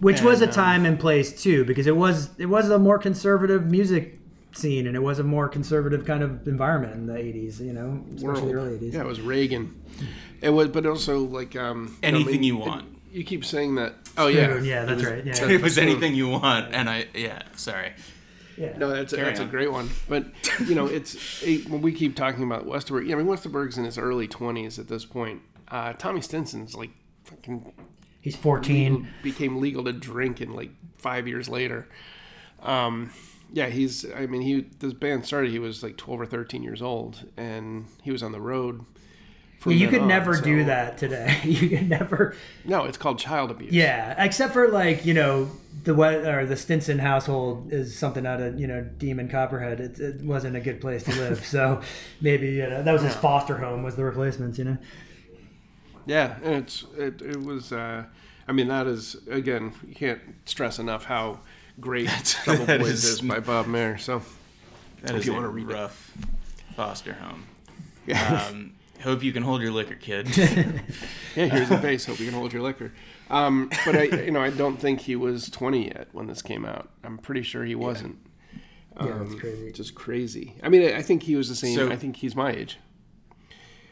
Which 0.00 0.20
was 0.20 0.42
a 0.42 0.44
And, 0.44 0.50
um, 0.50 0.54
time 0.54 0.86
and 0.86 1.00
place 1.00 1.42
too, 1.42 1.64
because 1.64 1.86
it 1.86 1.96
was 1.96 2.30
it 2.38 2.46
was 2.46 2.68
a 2.70 2.78
more 2.78 2.98
conservative 2.98 3.66
music 3.66 4.17
scene 4.52 4.86
and 4.86 4.96
it 4.96 5.00
was 5.02 5.18
a 5.18 5.24
more 5.24 5.48
conservative 5.48 6.04
kind 6.04 6.22
of 6.22 6.46
environment 6.48 6.94
in 6.94 7.06
the 7.06 7.16
eighties, 7.16 7.60
you 7.60 7.72
know, 7.72 8.04
especially 8.16 8.48
the 8.52 8.54
early 8.58 8.74
eighties. 8.76 8.94
Yeah, 8.94 9.00
it 9.00 9.06
was 9.06 9.20
Reagan. 9.20 9.80
It 10.40 10.50
was, 10.50 10.68
but 10.68 10.86
also 10.86 11.20
like 11.20 11.54
um, 11.56 11.96
you 12.02 12.10
know, 12.12 12.18
I 12.18 12.20
Anything 12.20 12.32
mean, 12.40 12.42
you 12.44 12.56
want. 12.56 12.86
You 13.12 13.24
keep 13.24 13.44
saying 13.44 13.76
that. 13.76 13.94
Oh 14.16 14.26
yeah, 14.28 14.54
Yeah, 14.56 14.60
yeah, 14.60 14.84
that's 14.84 15.02
was- 15.02 15.10
right. 15.10 15.24
Yeah. 15.26 15.48
it 15.48 15.62
was 15.62 15.78
anything 15.78 16.14
you 16.14 16.28
want, 16.28 16.74
and 16.74 16.88
I 16.90 17.06
yeah, 17.14 17.42
sorry. 17.56 17.92
yeah. 18.56 18.76
No, 18.76 18.88
that's 18.90 19.12
a, 19.12 19.16
Carry 19.16 19.28
that's 19.28 19.40
a 19.40 19.44
great 19.46 19.72
one. 19.72 19.88
But 20.08 20.26
you 20.66 20.74
know, 20.74 20.86
it's 20.86 21.42
it, 21.42 21.68
when 21.68 21.80
we 21.82 21.92
keep 21.92 22.16
talking 22.16 22.42
about 22.44 22.66
Westerberg. 22.66 23.06
Yeah, 23.08 23.16
I 23.16 23.18
mean 23.18 23.26
Westerberg's 23.26 23.78
in 23.78 23.84
his 23.84 23.96
early 23.98 24.28
twenties 24.28 24.78
at 24.78 24.88
this 24.88 25.04
point. 25.04 25.42
Uh, 25.68 25.92
Tommy 25.94 26.20
Stinson's 26.20 26.74
like 26.74 26.90
fucking 27.24 27.72
He's 28.20 28.36
fourteen. 28.36 29.08
became 29.22 29.60
legal 29.60 29.84
to 29.84 29.92
drink 29.92 30.40
in 30.40 30.52
like 30.52 30.70
five 30.96 31.26
years 31.28 31.48
later. 31.48 31.86
Um, 32.62 33.10
yeah, 33.52 33.68
he's. 33.68 34.10
I 34.12 34.26
mean, 34.26 34.42
he 34.42 34.66
this 34.78 34.92
band 34.92 35.26
started. 35.26 35.50
He 35.50 35.58
was 35.58 35.82
like 35.82 35.96
twelve 35.96 36.20
or 36.20 36.26
thirteen 36.26 36.62
years 36.62 36.82
old, 36.82 37.26
and 37.36 37.86
he 38.02 38.10
was 38.10 38.22
on 38.22 38.32
the 38.32 38.40
road. 38.40 38.84
from 39.58 39.72
you 39.72 39.88
could 39.88 40.02
on, 40.02 40.08
never 40.08 40.40
do 40.40 40.64
that 40.64 40.98
today. 40.98 41.40
you 41.44 41.68
could 41.68 41.88
never. 41.88 42.34
No, 42.64 42.84
it's 42.84 42.98
called 42.98 43.18
child 43.18 43.50
abuse. 43.50 43.72
Yeah, 43.72 44.22
except 44.22 44.52
for 44.52 44.68
like 44.68 45.06
you 45.06 45.14
know 45.14 45.50
the 45.84 45.94
what 45.94 46.14
or 46.14 46.44
the 46.44 46.56
Stinson 46.56 46.98
household 46.98 47.72
is 47.72 47.96
something 47.96 48.26
out 48.26 48.40
of 48.40 48.60
you 48.60 48.66
know 48.66 48.82
Demon 48.82 49.28
Copperhead. 49.28 49.80
It, 49.80 49.98
it 49.98 50.22
wasn't 50.22 50.56
a 50.56 50.60
good 50.60 50.80
place 50.80 51.02
to 51.04 51.10
live, 51.16 51.44
so 51.44 51.80
maybe 52.20 52.48
you 52.48 52.68
know 52.68 52.82
that 52.82 52.92
was 52.92 53.02
his 53.02 53.14
foster 53.14 53.56
home 53.56 53.82
was 53.82 53.96
the 53.96 54.04
replacements. 54.04 54.58
You 54.58 54.64
know. 54.64 54.78
Yeah, 56.06 56.36
and 56.42 56.54
it's 56.56 56.84
it, 56.96 57.22
it 57.22 57.42
was. 57.42 57.72
Uh, 57.72 58.04
I 58.46 58.52
mean, 58.52 58.68
that 58.68 58.86
is 58.86 59.16
again, 59.30 59.72
you 59.86 59.94
can't 59.94 60.20
stress 60.44 60.78
enough 60.78 61.04
how 61.04 61.40
great 61.80 62.08
Trouble 62.44 62.64
that 62.66 62.80
Boys 62.80 62.90
is- 62.90 63.04
is 63.04 63.20
by 63.20 63.40
Bob 63.40 63.66
Mehr. 63.66 63.98
So 63.98 64.22
That 65.02 65.12
If 65.12 65.20
is 65.20 65.26
you 65.26 65.32
a 65.32 65.36
wanna 65.36 65.48
read 65.48 65.68
it. 65.68 65.72
rough 65.74 66.12
foster 66.76 67.12
home. 67.14 67.44
yeah, 68.06 68.46
Um, 68.48 68.72
hope 69.02 69.22
you 69.22 69.32
can 69.32 69.42
hold 69.42 69.62
your 69.62 69.70
liquor, 69.72 69.94
kid. 69.96 70.28
yeah. 70.36 71.46
Here's 71.46 71.68
the 71.68 71.78
base. 71.78 72.06
Hope 72.06 72.18
you 72.18 72.26
can 72.26 72.34
hold 72.34 72.52
your 72.52 72.62
liquor. 72.62 72.92
Um, 73.30 73.70
but 73.84 73.94
I, 73.96 74.04
you 74.04 74.30
know, 74.30 74.40
I 74.40 74.50
don't 74.50 74.76
think 74.78 75.00
he 75.00 75.14
was 75.16 75.50
20 75.50 75.86
yet 75.86 76.08
when 76.12 76.26
this 76.26 76.40
came 76.42 76.64
out. 76.64 76.88
I'm 77.04 77.18
pretty 77.18 77.42
sure 77.42 77.64
he 77.64 77.74
wasn't. 77.74 78.16
Yeah, 79.00 79.06
that's 79.18 79.32
Um, 79.32 79.38
crazy. 79.38 79.72
Just 79.72 79.94
crazy. 79.94 80.54
I 80.62 80.68
mean, 80.68 80.94
I 80.94 81.02
think 81.02 81.22
he 81.24 81.36
was 81.36 81.48
the 81.48 81.54
same. 81.54 81.76
So- 81.76 81.90
I 81.90 81.96
think 81.96 82.16
he's 82.16 82.34
my 82.34 82.50
age. 82.52 82.78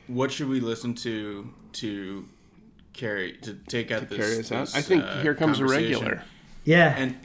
what 0.09 0.31
should 0.33 0.49
we 0.49 0.61
listen 0.61 0.95
to 0.95 1.53
to 1.75 2.27
carry 2.93 3.33
to 3.43 3.55
take 3.69 3.91
out 3.91 4.09
this? 4.09 4.19
Carry 4.19 4.39
us 4.39 4.51
out. 4.53 4.67
this, 4.67 4.75
I 4.77 4.81
think 4.81 5.05
uh, 5.05 5.21
here 5.23 5.35
comes 5.35 5.61
a 5.61 5.67
regular. 5.67 6.23
Yeah. 6.65 6.95
and 6.97 7.17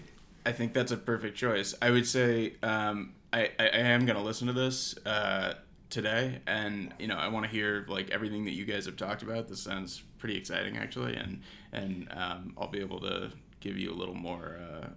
I 0.46 0.52
think 0.52 0.74
that's 0.74 0.92
a 0.92 0.98
perfect 0.98 1.38
choice. 1.38 1.76
I 1.82 1.92
would 1.92 2.08
say 2.08 2.54
um, 2.64 3.14
I, 3.32 3.52
I 3.60 3.68
I 3.68 3.78
am 3.78 4.06
gonna 4.06 4.24
listen 4.24 4.48
to 4.48 4.54
this 4.54 4.96
uh, 5.06 5.54
today, 5.90 6.42
and 6.48 6.94
you 7.00 7.08
know 7.08 7.18
I 7.18 7.28
want 7.28 7.46
to 7.46 7.52
hear 7.52 7.86
like 7.88 8.10
everything 8.10 8.46
that 8.46 8.52
you 8.54 8.66
guys 8.66 8.86
have 8.86 8.98
talked 8.98 9.22
about. 9.24 9.48
This 9.48 9.62
sounds 9.62 10.02
pretty 10.18 10.38
exciting 10.38 10.78
actually, 10.78 11.16
and 11.16 11.42
and 11.72 12.08
um, 12.16 12.54
I'll 12.58 12.68
be 12.68 12.80
able 12.80 13.00
to 13.02 13.32
give 13.60 13.78
you 13.78 13.92
a 13.92 13.96
little 13.96 14.16
more 14.16 14.58
uh, 14.60 14.88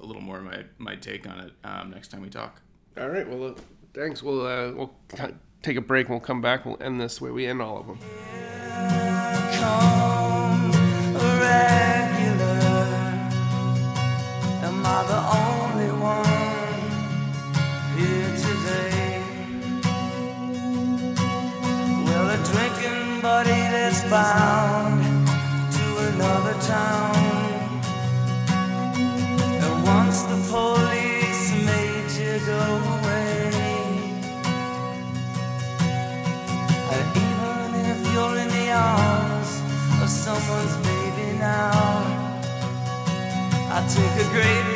a 0.00 0.06
little 0.06 0.22
more 0.22 0.38
of 0.38 0.44
my 0.44 0.64
my 0.78 0.96
take 0.96 1.28
on 1.28 1.40
it 1.40 1.52
um, 1.64 1.90
next 1.90 2.08
time 2.08 2.22
we 2.22 2.30
talk. 2.30 2.60
All 2.98 3.08
right. 3.08 3.28
Well, 3.28 3.50
uh, 3.50 3.54
thanks. 3.92 4.22
We'll 4.22 4.46
uh, 4.46 4.72
we'll 4.72 4.94
take 5.62 5.76
a 5.76 5.80
break. 5.80 6.06
and 6.06 6.14
We'll 6.14 6.20
come 6.20 6.40
back. 6.40 6.64
We'll 6.64 6.80
end 6.80 7.00
this 7.00 7.20
way 7.20 7.30
we 7.30 7.46
end 7.46 7.60
all 7.60 7.78
of 7.78 7.86
them. 7.86 7.98
Bound 24.14 25.02
to 25.76 25.84
another 26.10 26.54
town. 26.60 27.16
And 29.64 29.74
once 29.82 30.22
the 30.30 30.38
police 30.54 31.44
made 31.70 32.10
you 32.20 32.34
go 32.46 32.64
away. 32.94 33.50
And 36.94 37.06
even 37.26 37.70
if 37.92 38.00
you're 38.12 38.36
in 38.44 38.50
the 38.60 38.70
arms 38.70 39.50
of 40.00 40.08
someone's 40.08 40.76
baby 40.86 41.36
now, 41.36 41.72
I 43.76 43.78
take 43.96 44.14
a 44.24 44.28
great 44.30 44.73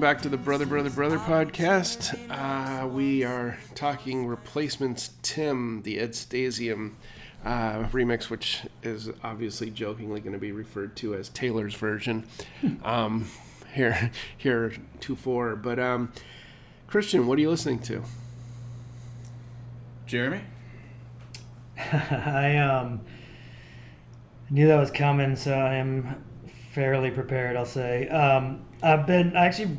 Welcome 0.00 0.16
back 0.16 0.22
to 0.22 0.30
the 0.30 0.38
Brother, 0.38 0.64
Brother, 0.64 0.88
Brother 0.88 1.18
podcast. 1.18 2.18
Uh, 2.30 2.86
we 2.86 3.22
are 3.22 3.58
talking 3.74 4.26
replacements 4.26 5.10
Tim, 5.20 5.82
the 5.82 5.98
Ed 5.98 6.12
Stasium 6.12 6.92
uh, 7.44 7.82
remix, 7.92 8.30
which 8.30 8.62
is 8.82 9.10
obviously 9.22 9.70
jokingly 9.70 10.20
going 10.20 10.32
to 10.32 10.38
be 10.38 10.52
referred 10.52 10.96
to 10.96 11.14
as 11.14 11.28
Taylor's 11.28 11.74
version 11.74 12.26
um, 12.82 13.28
here, 13.74 14.10
here 14.38 14.72
to 15.00 15.16
four. 15.16 15.54
But 15.54 15.78
um, 15.78 16.10
Christian, 16.86 17.26
what 17.26 17.36
are 17.36 17.42
you 17.42 17.50
listening 17.50 17.80
to? 17.80 18.02
Jeremy, 20.06 20.40
I 21.76 22.56
um 22.56 23.02
knew 24.48 24.66
that 24.66 24.80
was 24.80 24.90
coming, 24.90 25.36
so 25.36 25.52
I 25.52 25.74
am 25.74 26.24
fairly 26.72 27.10
prepared. 27.10 27.54
I'll 27.54 27.66
say. 27.66 28.08
Um, 28.08 28.64
I've 28.82 29.06
been 29.06 29.36
I 29.36 29.44
actually 29.44 29.76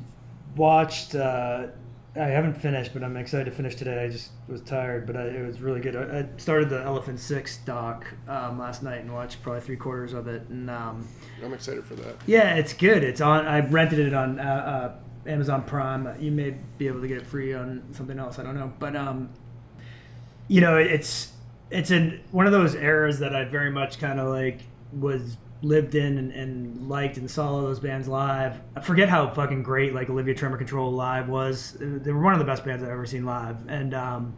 watched. 0.56 1.16
Uh, 1.16 1.68
I 2.14 2.26
haven't 2.26 2.56
finished, 2.56 2.92
but 2.94 3.04
I'm 3.04 3.16
excited 3.16 3.46
to 3.46 3.52
finish 3.52 3.76
today. 3.76 4.04
I 4.04 4.10
just 4.10 4.32
was 4.50 4.60
tired, 4.62 5.08
but 5.08 5.16
I, 5.16 5.28
it 5.28 5.48
was 5.48 5.62
really 5.62 5.80
good. 5.80 5.96
I, 5.96 6.20
I 6.20 6.26
started 6.38 6.70
the 6.70 6.82
Elephant 6.82 7.20
Six 7.20 7.58
doc 7.58 8.06
um, 8.28 8.60
last 8.60 8.84
night 8.84 9.00
and 9.00 9.14
watched 9.14 9.42
probably 9.42 9.62
three 9.62 9.78
quarters 9.78 10.12
of 10.12 10.28
it, 10.28 10.44
and 10.50 10.70
um, 10.70 11.08
I'm 11.42 11.54
excited 11.54 11.86
for 11.86 11.96
that. 11.96 12.16
yeah, 12.26 12.56
it's 12.56 12.74
good. 12.74 13.04
It's 13.04 13.22
on. 13.22 13.46
I 13.46 13.62
rented 13.62 14.00
it 14.00 14.14
on 14.14 14.40
uh, 14.40 14.44
uh, 14.44 15.30
Amazon 15.30 15.64
Prime. 15.64 16.08
You 16.20 16.32
may 16.32 16.56
be 16.78 16.88
able 16.88 17.02
to 17.02 17.08
get 17.08 17.18
it 17.18 17.28
free 17.28 17.54
on 17.54 17.84
something 17.94 18.20
else. 18.20 18.40
I 18.40 18.44
don't 18.44 18.56
know, 18.56 18.74
but 18.78 18.96
um, 18.96 19.30
you 20.50 20.60
know, 20.60 20.76
it's 20.78 21.32
it's 21.70 21.92
in 21.92 22.20
one 22.32 22.46
of 22.46 22.52
those 22.52 22.76
eras 22.76 23.20
that 23.20 23.34
I 23.34 23.46
very 23.46 23.72
much 23.72 24.00
kind 24.00 24.20
of 24.20 24.28
like 24.28 24.60
was 24.92 25.38
lived 25.64 25.94
in 25.96 26.18
and, 26.18 26.32
and 26.32 26.90
liked 26.90 27.18
and 27.18 27.30
saw 27.30 27.48
all 27.48 27.62
those 27.62 27.80
bands 27.80 28.08
live. 28.08 28.60
I 28.76 28.82
forget 28.82 29.10
how 29.10 29.30
fucking 29.30 29.62
great 29.64 29.94
like 29.94 30.10
Olivia 30.10 30.34
Tremor 30.34 30.58
Control 30.58 30.92
live 30.92 31.30
was. 31.30 31.78
They 31.80 32.12
were 32.12 32.22
one 32.22 32.34
of 32.34 32.40
the 32.40 32.46
best 32.46 32.66
bands 32.66 32.84
I've 32.84 32.90
ever 32.90 33.06
seen 33.06 33.26
live, 33.26 33.58
and 33.68 33.94
um, 33.94 34.34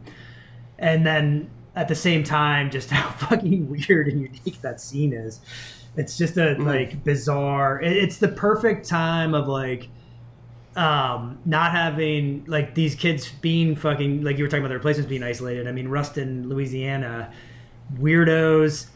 and 0.80 1.05
then 1.05 1.49
at 1.76 1.88
the 1.88 1.95
same 1.95 2.24
time, 2.24 2.69
just 2.69 2.89
how 2.91 3.09
fucking 3.28 3.69
weird 3.69 4.07
and 4.09 4.21
unique 4.21 4.61
that 4.61 4.82
scene 4.82 5.13
is. 5.13 5.39
It's 5.95 6.17
just 6.17 6.38
a 6.38 6.55
like 6.55 7.03
bizarre. 7.03 7.80
it- 7.82 7.95
It's 7.97 8.17
the 8.17 8.28
perfect 8.30 8.88
time 8.88 9.34
of 9.34 9.47
like 9.47 9.88
um 10.76 11.38
not 11.45 11.71
having 11.71 12.43
like 12.47 12.74
these 12.74 12.95
kids 12.95 13.30
being 13.41 13.76
fucking 13.76 14.24
like 14.24 14.39
you 14.39 14.43
were 14.43 14.47
talking 14.49 14.61
about 14.63 14.69
the 14.69 14.76
replacements 14.76 15.07
being 15.07 15.21
isolated. 15.24 15.67
I 15.67 15.71
mean, 15.71 15.88
Ruston, 15.88 16.49
Louisiana, 16.49 17.32
weirdos. 17.99 18.88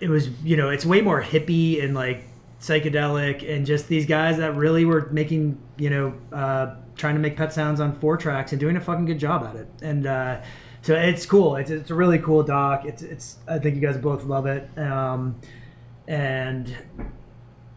It 0.00 0.08
was 0.08 0.28
you 0.42 0.56
know 0.56 0.70
it's 0.70 0.86
way 0.86 1.00
more 1.00 1.22
hippie 1.22 1.82
and 1.82 1.94
like 1.94 2.24
psychedelic 2.60 3.48
and 3.48 3.64
just 3.64 3.88
these 3.88 4.04
guys 4.06 4.36
that 4.36 4.54
really 4.54 4.84
were 4.84 5.08
making 5.10 5.58
you 5.78 5.90
know 5.90 6.14
uh, 6.32 6.74
trying 6.96 7.14
to 7.14 7.20
make 7.20 7.36
pet 7.36 7.52
sounds 7.52 7.80
on 7.80 7.98
four 7.98 8.16
tracks 8.16 8.52
and 8.52 8.60
doing 8.60 8.76
a 8.76 8.80
fucking 8.80 9.06
good 9.06 9.18
job 9.18 9.44
at 9.44 9.56
it. 9.56 9.68
And 9.82 10.06
uh, 10.06 10.40
so 10.82 10.94
it's 10.94 11.26
cool. 11.26 11.56
It's, 11.56 11.70
it's 11.70 11.90
a 11.90 11.94
really 11.94 12.18
cool 12.18 12.42
doc. 12.42 12.84
It's 12.84 13.02
it's 13.02 13.38
I 13.48 13.58
think 13.58 13.74
you 13.74 13.80
guys 13.80 13.96
both 13.96 14.24
love 14.24 14.46
it. 14.46 14.68
Um, 14.78 15.36
and 16.06 16.76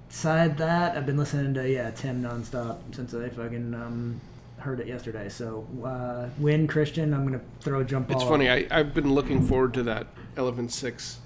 beside 0.07 0.57
that 0.57 0.97
I've 0.97 1.05
been 1.05 1.17
listening 1.17 1.53
to 1.55 1.69
yeah 1.69 1.91
Tim 1.91 2.21
nonstop 2.21 2.79
since 2.95 3.13
I 3.13 3.29
fucking 3.29 3.73
um, 3.73 4.21
heard 4.57 4.79
it 4.79 4.87
yesterday. 4.87 5.29
So 5.29 5.67
uh, 5.83 6.29
win 6.37 6.67
Christian 6.67 7.13
I'm 7.13 7.25
gonna 7.25 7.41
throw 7.61 7.79
a 7.79 7.85
jump 7.85 8.09
ball 8.09 8.17
It's 8.17 8.27
funny. 8.27 8.49
I, 8.49 8.67
I've 8.69 8.93
been 8.93 9.13
looking 9.13 9.45
forward 9.45 9.73
to 9.75 9.83
that 9.83 10.07
Elephant 10.35 10.71
Six 10.71 11.19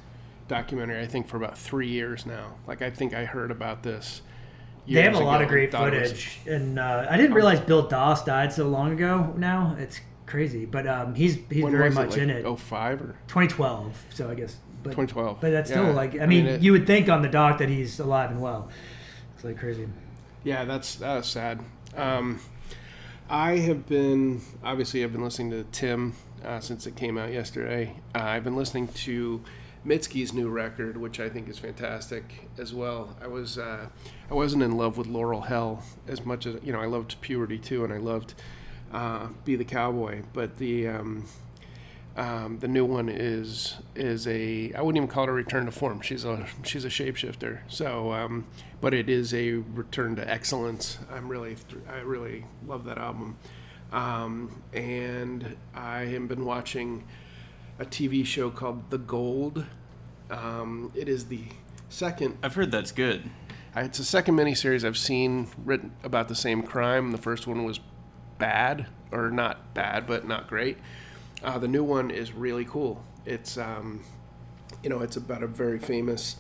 documentary. 0.48 1.02
I 1.02 1.06
think 1.08 1.28
for 1.28 1.38
about 1.38 1.58
three 1.58 1.88
years 1.88 2.26
now. 2.26 2.56
Like 2.68 2.82
I 2.82 2.90
think 2.90 3.14
I 3.14 3.26
heard 3.26 3.52
about 3.52 3.84
this. 3.84 4.22
They 4.90 5.02
have 5.02 5.16
a 5.16 5.20
lot 5.20 5.42
of 5.42 5.50
great 5.50 5.74
it 5.74 5.78
was- 5.80 6.12
footage, 6.12 6.40
and 6.46 6.80
uh, 6.80 7.08
I 7.10 7.18
didn't 7.18 7.34
realize 7.34 7.60
Bill 7.60 7.88
Doss 7.88 8.24
died 8.24 8.54
so 8.54 8.70
long 8.70 8.94
ago. 8.94 9.34
Now 9.38 9.76
it's 9.78 10.00
crazy, 10.26 10.66
but 10.66 10.88
um, 10.88 11.14
he's 11.14 11.38
he's 11.50 11.66
very 11.66 11.90
much 11.92 12.12
like, 12.12 12.20
in 12.20 12.30
it. 12.30 12.46
Oh 12.46 12.56
five 12.56 13.02
or 13.02 13.16
2012, 13.28 14.06
so 14.14 14.30
I 14.30 14.36
guess. 14.36 14.56
But, 14.84 14.92
2012. 14.92 15.42
But 15.42 15.50
that's 15.52 15.70
still 15.70 15.88
Yeah. 15.88 15.92
like 15.92 16.14
I 16.16 16.24
I 16.24 16.26
mean, 16.26 16.46
mean, 16.46 16.56
it- 16.56 16.62
you 16.62 16.72
would 16.72 16.88
think 16.88 17.10
on 17.10 17.22
the 17.22 17.28
doc 17.28 17.58
that 17.58 17.68
he's 17.68 18.00
alive 18.00 18.32
and 18.32 18.40
well. 18.40 18.70
It's 19.36 19.44
like 19.44 19.58
crazy. 19.60 19.88
Yeah, 20.46 20.64
that's 20.64 20.96
that's 20.96 21.28
sad. 21.28 21.60
Um, 21.98 22.40
I 23.30 23.58
have 23.58 23.88
been 23.88 24.40
obviously 24.64 25.04
I've 25.04 25.12
been 25.12 25.24
listening 25.24 25.52
to 25.52 25.66
Tim 25.74 26.14
uh, 26.46 26.62
since 26.62 26.88
it 26.88 26.96
came 26.96 27.18
out 27.18 27.34
yesterday. 27.34 27.94
Uh, 28.16 28.20
I've 28.24 28.46
been 28.46 28.56
listening 28.56 28.88
to 28.88 29.42
Mitski's 29.88 30.34
new 30.34 30.50
record, 30.50 30.98
which 30.98 31.20
I 31.20 31.30
think 31.30 31.48
is 31.48 31.58
fantastic 31.58 32.50
as 32.58 32.74
well. 32.74 33.16
I 33.22 33.28
was 33.28 33.58
uh, 33.58 33.88
I 34.30 34.34
wasn't 34.34 34.64
in 34.64 34.76
love 34.76 34.98
with 34.98 35.08
Laurel 35.08 35.42
Hell 35.42 35.82
as 36.08 36.26
much 36.26 36.46
as 36.46 36.62
you 36.62 36.74
know. 36.74 36.82
I 36.82 36.88
loved 36.88 37.20
Puberty 37.22 37.58
too, 37.58 37.86
and 37.86 37.94
I 37.94 37.98
loved 37.98 38.34
uh, 38.92 39.28
Be 39.46 39.56
the 39.56 39.64
Cowboy, 39.64 40.24
but 40.34 40.58
the 40.58 40.90
um, 40.90 41.26
um, 42.18 42.60
the 42.60 42.68
new 42.68 42.84
one 42.84 43.08
is 43.08 43.78
is 43.96 44.28
a 44.28 44.74
I 44.74 44.82
wouldn't 44.82 44.98
even 44.98 45.08
call 45.08 45.24
it 45.24 45.30
a 45.30 45.34
return 45.34 45.66
to 45.66 45.72
form. 45.72 46.02
She's 46.02 46.26
a 46.26 46.46
she's 46.64 46.84
a 46.84 46.90
shapeshifter. 46.90 47.60
So, 47.70 48.12
um, 48.12 48.46
but 48.82 48.94
it 48.94 49.08
is 49.08 49.34
a 49.34 49.54
return 49.54 50.18
to 50.18 50.30
excellence. 50.30 50.98
I'm 51.10 51.30
really 51.30 51.56
I 51.90 52.00
really 52.00 52.44
love 52.66 52.84
that 52.86 52.98
album, 52.98 53.38
um, 53.94 54.62
and 54.74 55.56
I 55.74 56.00
have 56.06 56.28
been 56.28 56.44
watching 56.44 57.06
a 57.80 57.86
TV 57.86 58.26
show 58.26 58.50
called 58.50 58.90
The 58.90 58.98
Gold. 58.98 59.66
Um, 60.30 60.92
it 60.96 61.08
is 61.08 61.28
the 61.28 61.44
second 61.90 62.38
I've 62.44 62.56
heard 62.56 62.72
that's 62.72 62.92
good. 62.92 63.30
It's 63.76 64.00
the 64.00 64.04
second 64.04 64.36
miniseries 64.36 64.84
I've 64.84 64.98
seen 64.98 65.48
written 65.64 65.92
about 66.04 66.28
the 66.28 66.36
same 66.36 66.64
crime. 66.64 67.12
The 67.12 67.18
first 67.20 67.46
one 67.46 67.64
was 67.64 67.80
bad, 68.40 68.88
or 69.12 69.30
not 69.30 69.74
bad, 69.76 70.08
but 70.08 70.28
not 70.28 70.48
great. 70.48 70.78
Uh, 71.44 71.60
the 71.60 71.68
new 71.68 71.84
one 71.84 72.10
is 72.10 72.34
really 72.34 72.66
cool. 72.66 73.04
It's, 73.26 73.58
um, 73.58 74.04
you 74.82 74.90
know, 74.90 75.02
it's 75.02 75.16
about 75.16 75.44
a 75.44 75.48
very 75.48 75.78
famous 75.78 76.38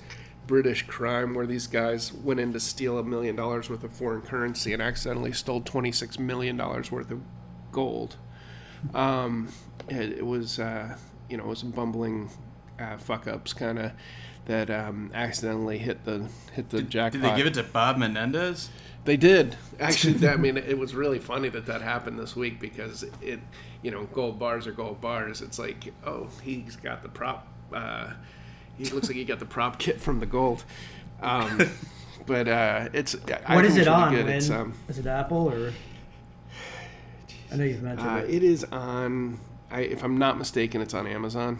British 0.47 0.87
crime 0.87 1.35
where 1.35 1.45
these 1.45 1.67
guys 1.67 2.11
went 2.11 2.39
in 2.39 2.53
to 2.53 2.59
steal 2.59 2.97
a 2.97 3.03
million 3.03 3.35
dollars 3.35 3.69
worth 3.69 3.83
of 3.83 3.91
foreign 3.91 4.21
currency 4.21 4.73
and 4.73 4.81
accidentally 4.81 5.33
stole 5.33 5.61
twenty-six 5.61 6.17
million 6.17 6.57
dollars 6.57 6.91
worth 6.91 7.11
of 7.11 7.21
gold. 7.71 8.15
Um, 8.95 9.49
it, 9.89 10.13
it 10.19 10.25
was, 10.25 10.57
uh, 10.57 10.97
you 11.29 11.37
know, 11.37 11.53
some 11.53 11.71
bumbling 11.71 12.29
uh, 12.79 12.97
fuck 12.97 13.27
ups 13.27 13.53
kind 13.53 13.79
of 13.79 13.91
that 14.45 14.69
um, 14.69 15.11
accidentally 15.13 15.77
hit 15.77 16.05
the 16.05 16.27
hit 16.53 16.69
the 16.69 16.81
jackpot. 16.81 17.21
Did 17.21 17.31
they 17.31 17.35
give 17.37 17.47
it 17.47 17.53
to 17.55 17.63
Bob 17.63 17.97
Menendez? 17.97 18.69
They 19.05 19.17
did 19.17 19.55
actually. 19.79 20.13
that- 20.23 20.33
I 20.33 20.37
mean, 20.37 20.57
it 20.57 20.77
was 20.77 20.93
really 20.95 21.19
funny 21.19 21.49
that 21.49 21.65
that 21.65 21.81
happened 21.81 22.19
this 22.19 22.35
week 22.35 22.59
because 22.59 23.03
it, 23.21 23.39
you 23.81 23.91
know, 23.91 24.03
gold 24.13 24.39
bars 24.39 24.67
are 24.67 24.71
gold 24.71 25.01
bars. 25.01 25.41
It's 25.41 25.59
like, 25.59 25.93
oh, 26.05 26.27
he's 26.43 26.75
got 26.75 27.03
the 27.03 27.09
prop. 27.09 27.47
Uh, 27.73 28.11
he 28.77 28.85
looks 28.85 29.07
like 29.07 29.17
he 29.17 29.25
got 29.25 29.39
the 29.39 29.45
prop 29.45 29.79
kit 29.79 29.99
from 29.99 30.19
the 30.19 30.25
gold. 30.25 30.63
Um, 31.21 31.69
but 32.25 32.47
uh, 32.47 32.89
it's 32.93 33.15
I 33.15 33.55
What 33.55 33.65
think 33.65 33.65
is 33.65 33.77
it 33.77 33.79
really 33.81 33.89
on? 33.91 34.13
good. 34.15 34.27
It's, 34.29 34.49
um, 34.49 34.73
is 34.87 34.99
it 34.99 35.05
Apple 35.07 35.51
or? 35.51 35.73
I 37.51 37.55
know 37.55 37.63
you've 37.63 37.81
mentioned 37.81 38.09
uh, 38.09 38.15
it. 38.17 38.29
it 38.29 38.43
is 38.43 38.63
on. 38.65 39.39
I, 39.71 39.81
if 39.81 40.03
I'm 40.03 40.17
not 40.17 40.37
mistaken, 40.37 40.81
it's 40.81 40.93
on 40.93 41.07
Amazon. 41.07 41.59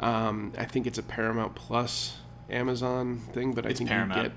Um, 0.00 0.52
I 0.58 0.64
think 0.64 0.86
it's 0.86 0.98
a 0.98 1.02
Paramount 1.02 1.54
Plus 1.54 2.16
Amazon 2.50 3.18
thing, 3.32 3.52
but 3.52 3.64
I 3.66 3.70
It's 3.70 3.78
think 3.78 3.90
Paramount. 3.90 4.16
you 4.22 4.28
get 4.28 4.32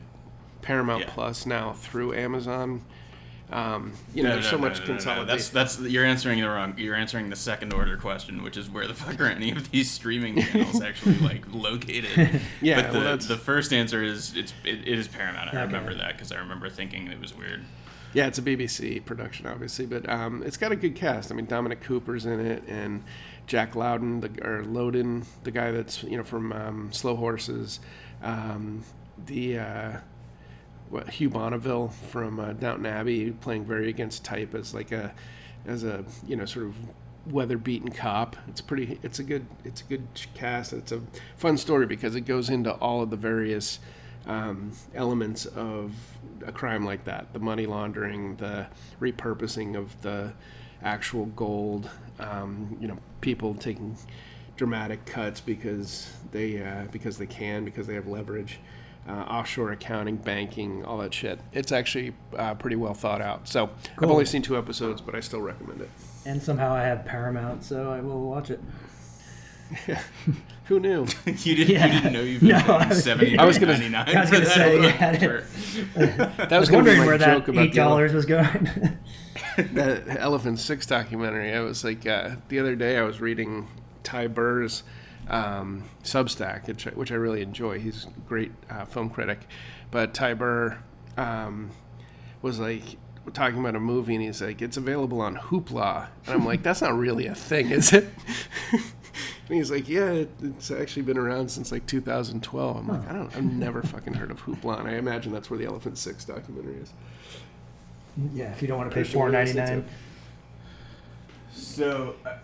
Paramount 0.61 1.01
Yeah. 1.01 1.09
Plus 1.13 1.45
now 1.45 1.73
through 1.73 2.13
Amazon. 2.13 2.83
Um, 3.49 3.93
you 4.13 4.23
know, 4.23 4.29
No, 4.29 4.35
there's 4.35 4.45
no, 4.45 4.51
so 4.51 4.57
no, 4.57 4.67
much 4.69 4.83
consolidation. 4.85 5.27
That's 5.53 5.77
that's 5.77 5.79
you're 5.79 6.03
answering 6.05 6.41
the 6.41 6.49
wrong. 6.49 6.73
You're 6.77 6.95
answering 6.95 7.29
the 7.29 7.35
second 7.37 7.71
order 7.73 7.95
question, 7.95 8.43
which 8.43 8.57
is 8.57 8.69
where 8.69 8.85
the 8.87 8.93
fuck 8.93 9.19
are 9.21 9.25
any 9.27 9.51
of 9.51 9.71
these 9.71 9.89
streaming 9.89 10.41
channels 10.41 10.81
actually 10.81 11.17
like 11.19 11.45
located? 11.53 12.41
Yeah, 12.61 12.81
but 12.81 12.91
the, 12.91 12.99
well, 12.99 13.17
the 13.17 13.37
first 13.37 13.71
answer 13.71 14.03
is 14.03 14.35
it's 14.35 14.53
it, 14.65 14.79
it 14.85 14.99
is 14.99 15.07
Paramount. 15.07 15.47
I 15.47 15.51
Okay. 15.51 15.61
remember 15.65 15.93
that 15.95 16.13
because 16.17 16.31
I 16.33 16.37
remember 16.39 16.69
thinking 16.69 17.07
it 17.07 17.19
was 17.21 17.33
weird. 17.35 17.63
Yeah, 18.17 18.25
it's 18.25 18.39
a 18.39 18.41
BBC 18.41 19.05
production, 19.05 19.45
obviously, 19.45 19.85
but 19.85 20.09
um, 20.09 20.41
it's 20.41 20.57
got 20.57 20.71
a 20.71 20.75
good 20.75 20.95
cast. 20.95 21.31
I 21.31 21.35
mean, 21.35 21.45
Dominic 21.45 21.81
Cooper's 21.81 22.25
in 22.25 22.39
it, 22.39 22.63
and 22.67 23.03
Jack 23.45 23.75
Lowden, 23.75 24.21
the 24.21 24.31
or 24.43 24.63
Lowden, 24.63 25.23
the 25.43 25.51
guy 25.51 25.69
that's 25.69 26.01
you 26.01 26.17
know 26.17 26.23
from 26.23 26.51
um, 26.51 26.91
Slow 26.91 27.15
Horses, 27.15 27.79
um, 28.23 28.83
the 29.27 29.59
uh, 29.59 29.97
what, 30.89 31.07
Hugh 31.07 31.29
Bonneville 31.29 31.89
from 31.89 32.39
uh, 32.39 32.53
Downton 32.53 32.87
Abbey, 32.87 33.29
playing 33.33 33.65
very 33.65 33.87
against 33.87 34.23
type 34.25 34.55
as 34.55 34.73
like 34.73 34.91
a 34.91 35.13
as 35.67 35.83
a 35.83 36.03
you 36.25 36.35
know 36.35 36.45
sort 36.45 36.65
of 36.65 36.75
weather 37.27 37.59
beaten 37.59 37.91
cop. 37.91 38.35
It's 38.47 38.61
pretty. 38.61 38.97
It's 39.03 39.19
a 39.19 39.23
good. 39.23 39.45
It's 39.63 39.81
a 39.81 39.85
good 39.85 40.07
cast. 40.33 40.73
It's 40.73 40.91
a 40.91 41.03
fun 41.35 41.55
story 41.55 41.85
because 41.85 42.15
it 42.15 42.21
goes 42.21 42.49
into 42.49 42.71
all 42.77 43.03
of 43.03 43.11
the 43.11 43.15
various 43.15 43.77
um, 44.27 44.71
elements 44.93 45.45
of 45.45 45.93
a 46.45 46.51
crime 46.51 46.85
like 46.85 47.05
that: 47.05 47.33
the 47.33 47.39
money 47.39 47.65
laundering, 47.65 48.35
the 48.35 48.67
repurposing 49.01 49.75
of 49.77 49.99
the 50.01 50.33
actual 50.83 51.25
gold. 51.27 51.89
Um, 52.19 52.77
you 52.79 52.87
know, 52.87 52.97
people 53.21 53.55
taking 53.55 53.97
dramatic 54.55 55.05
cuts 55.05 55.39
because 55.41 56.11
they 56.31 56.61
uh, 56.63 56.85
because 56.91 57.17
they 57.17 57.27
can 57.27 57.65
because 57.65 57.87
they 57.87 57.95
have 57.95 58.07
leverage. 58.07 58.59
Uh, 59.07 59.21
offshore 59.21 59.71
accounting, 59.71 60.17
banking, 60.17 60.83
all 60.83 60.97
that 60.97 61.13
shit. 61.13 61.39
It's 61.53 61.71
actually 61.71 62.13
uh, 62.37 62.55
pretty 62.55 62.75
well 62.75 62.93
thought 62.93 63.21
out. 63.21 63.47
So 63.47 63.69
I've 63.97 64.11
only 64.11 64.25
seen 64.25 64.41
two 64.41 64.57
episodes, 64.57 64.99
but 64.99 65.15
I 65.15 65.21
still 65.21 65.39
recommend 65.39 65.79
it. 65.79 65.89
and 66.25 66.43
somehow 66.43 66.73
I 66.73 66.83
have 66.83 67.05
Paramount, 67.05 67.63
so 67.63 67.89
I 67.89 68.01
will 68.01 68.19
watch 68.27 68.49
it. 68.51 68.59
Who 70.65 70.79
knew? 70.81 71.07
you 71.25 71.55
didn't 71.55 71.69
Yeah. 71.69 71.85
you 71.85 71.91
didn't 71.93 72.13
know 72.13 72.21
you've 72.21 72.41
been 72.41 72.49
No, 72.67 72.75
I 72.75 72.87
was- 72.89 73.03
seventy 73.03 73.37
I 73.37 73.45
was 73.45 73.57
gonna- 73.57 73.73
ninety 73.73 73.89
nine. 73.89 74.15
I 74.15 74.21
was 74.21 74.31
gonna 74.31 74.45
say, 74.45 74.81
yeah, 74.81 75.09
I 75.95 76.05
That 76.47 76.51
was 76.51 76.59
was 76.61 76.69
going 76.69 76.85
to 76.85 76.91
be 76.91 76.97
wondering 76.97 76.99
my 76.99 77.05
where 77.05 77.17
joke 77.17 77.45
that 77.45 77.51
about 77.51 77.61
eight 77.63 77.71
the 77.71 77.75
dollars 77.77 78.13
was 78.13 78.25
going. 78.25 78.97
that 79.57 80.03
Elephant 80.19 80.59
Six 80.59 80.85
documentary. 80.85 81.53
I 81.53 81.61
was 81.61 81.83
like, 81.83 82.05
uh, 82.05 82.31
the 82.49 82.59
other 82.59 82.75
day 82.75 82.97
I 82.97 83.03
was 83.03 83.21
reading 83.21 83.67
Ty 84.03 84.27
Burr's 84.27 84.83
um, 85.29 85.83
Substack, 86.03 86.67
which, 86.67 86.85
I- 86.87 86.91
which 86.91 87.11
I 87.11 87.15
really 87.15 87.41
enjoy. 87.41 87.79
He's 87.79 88.05
a 88.05 88.09
great 88.27 88.51
uh, 88.69 88.85
film 88.85 89.09
critic. 89.09 89.39
But 89.91 90.13
Ty 90.13 90.33
Burr 90.33 90.77
um, 91.15 91.71
was 92.41 92.59
like 92.59 92.83
talking 93.33 93.59
about 93.59 93.75
a 93.75 93.79
movie, 93.79 94.15
and 94.15 94.23
he's 94.23 94.41
like, 94.41 94.61
it's 94.61 94.77
available 94.77 95.21
on 95.21 95.35
Hoopla. 95.37 96.07
And 96.25 96.33
I'm 96.35 96.45
like, 96.45 96.61
that's 96.63 96.81
not 96.81 96.97
really 96.97 97.25
a 97.27 97.35
thing, 97.35 97.69
is 97.71 97.93
it? 97.93 98.07
And 99.47 99.55
he's 99.57 99.71
like, 99.71 99.87
yeah, 99.89 100.09
it, 100.11 100.29
it's 100.43 100.71
actually 100.71 101.03
been 101.03 101.17
around 101.17 101.49
since 101.49 101.71
like 101.71 101.85
2012. 101.85 102.77
I'm 102.77 102.87
like, 102.87 103.09
I 103.09 103.13
don't, 103.13 103.35
I've 103.35 103.43
never 103.43 103.81
fucking 103.81 104.13
heard 104.13 104.31
of 104.31 104.41
Hoopla, 104.43 104.79
and 104.79 104.87
I 104.89 104.93
imagine 104.93 105.31
that's 105.31 105.49
where 105.49 105.59
the 105.59 105.65
Elephant 105.65 105.97
Six 105.97 106.25
documentary 106.25 106.75
is. 106.75 106.93
yeah, 108.33 108.51
if 108.51 108.61
you 108.61 108.67
don't 108.67 108.77
want 108.77 108.89
to 108.89 108.93
pay 108.93 109.01
Christian 109.01 109.19
four 109.19 109.29
Willis, 109.29 109.53
ninety 109.53 109.53
that's 109.53 109.69
nine. 109.71 109.79
it. 109.79 109.85
So, 111.51 112.15
uh, 112.25 112.37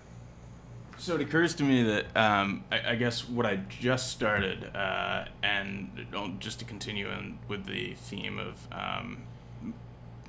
so 0.98 1.16
it 1.16 1.22
occurs 1.22 1.54
to 1.56 1.64
me 1.64 1.84
that 1.84 2.06
um, 2.16 2.64
I, 2.72 2.92
I 2.92 2.96
guess 2.96 3.28
what 3.28 3.46
I 3.46 3.58
just 3.70 4.10
started, 4.10 4.74
uh, 4.76 5.26
and 5.44 6.08
just 6.40 6.60
to 6.60 6.66
continue 6.66 7.10
on 7.10 7.40
with 7.48 7.66
the 7.66 7.94
theme 7.96 8.40
of, 8.40 8.56
um, 8.72 9.24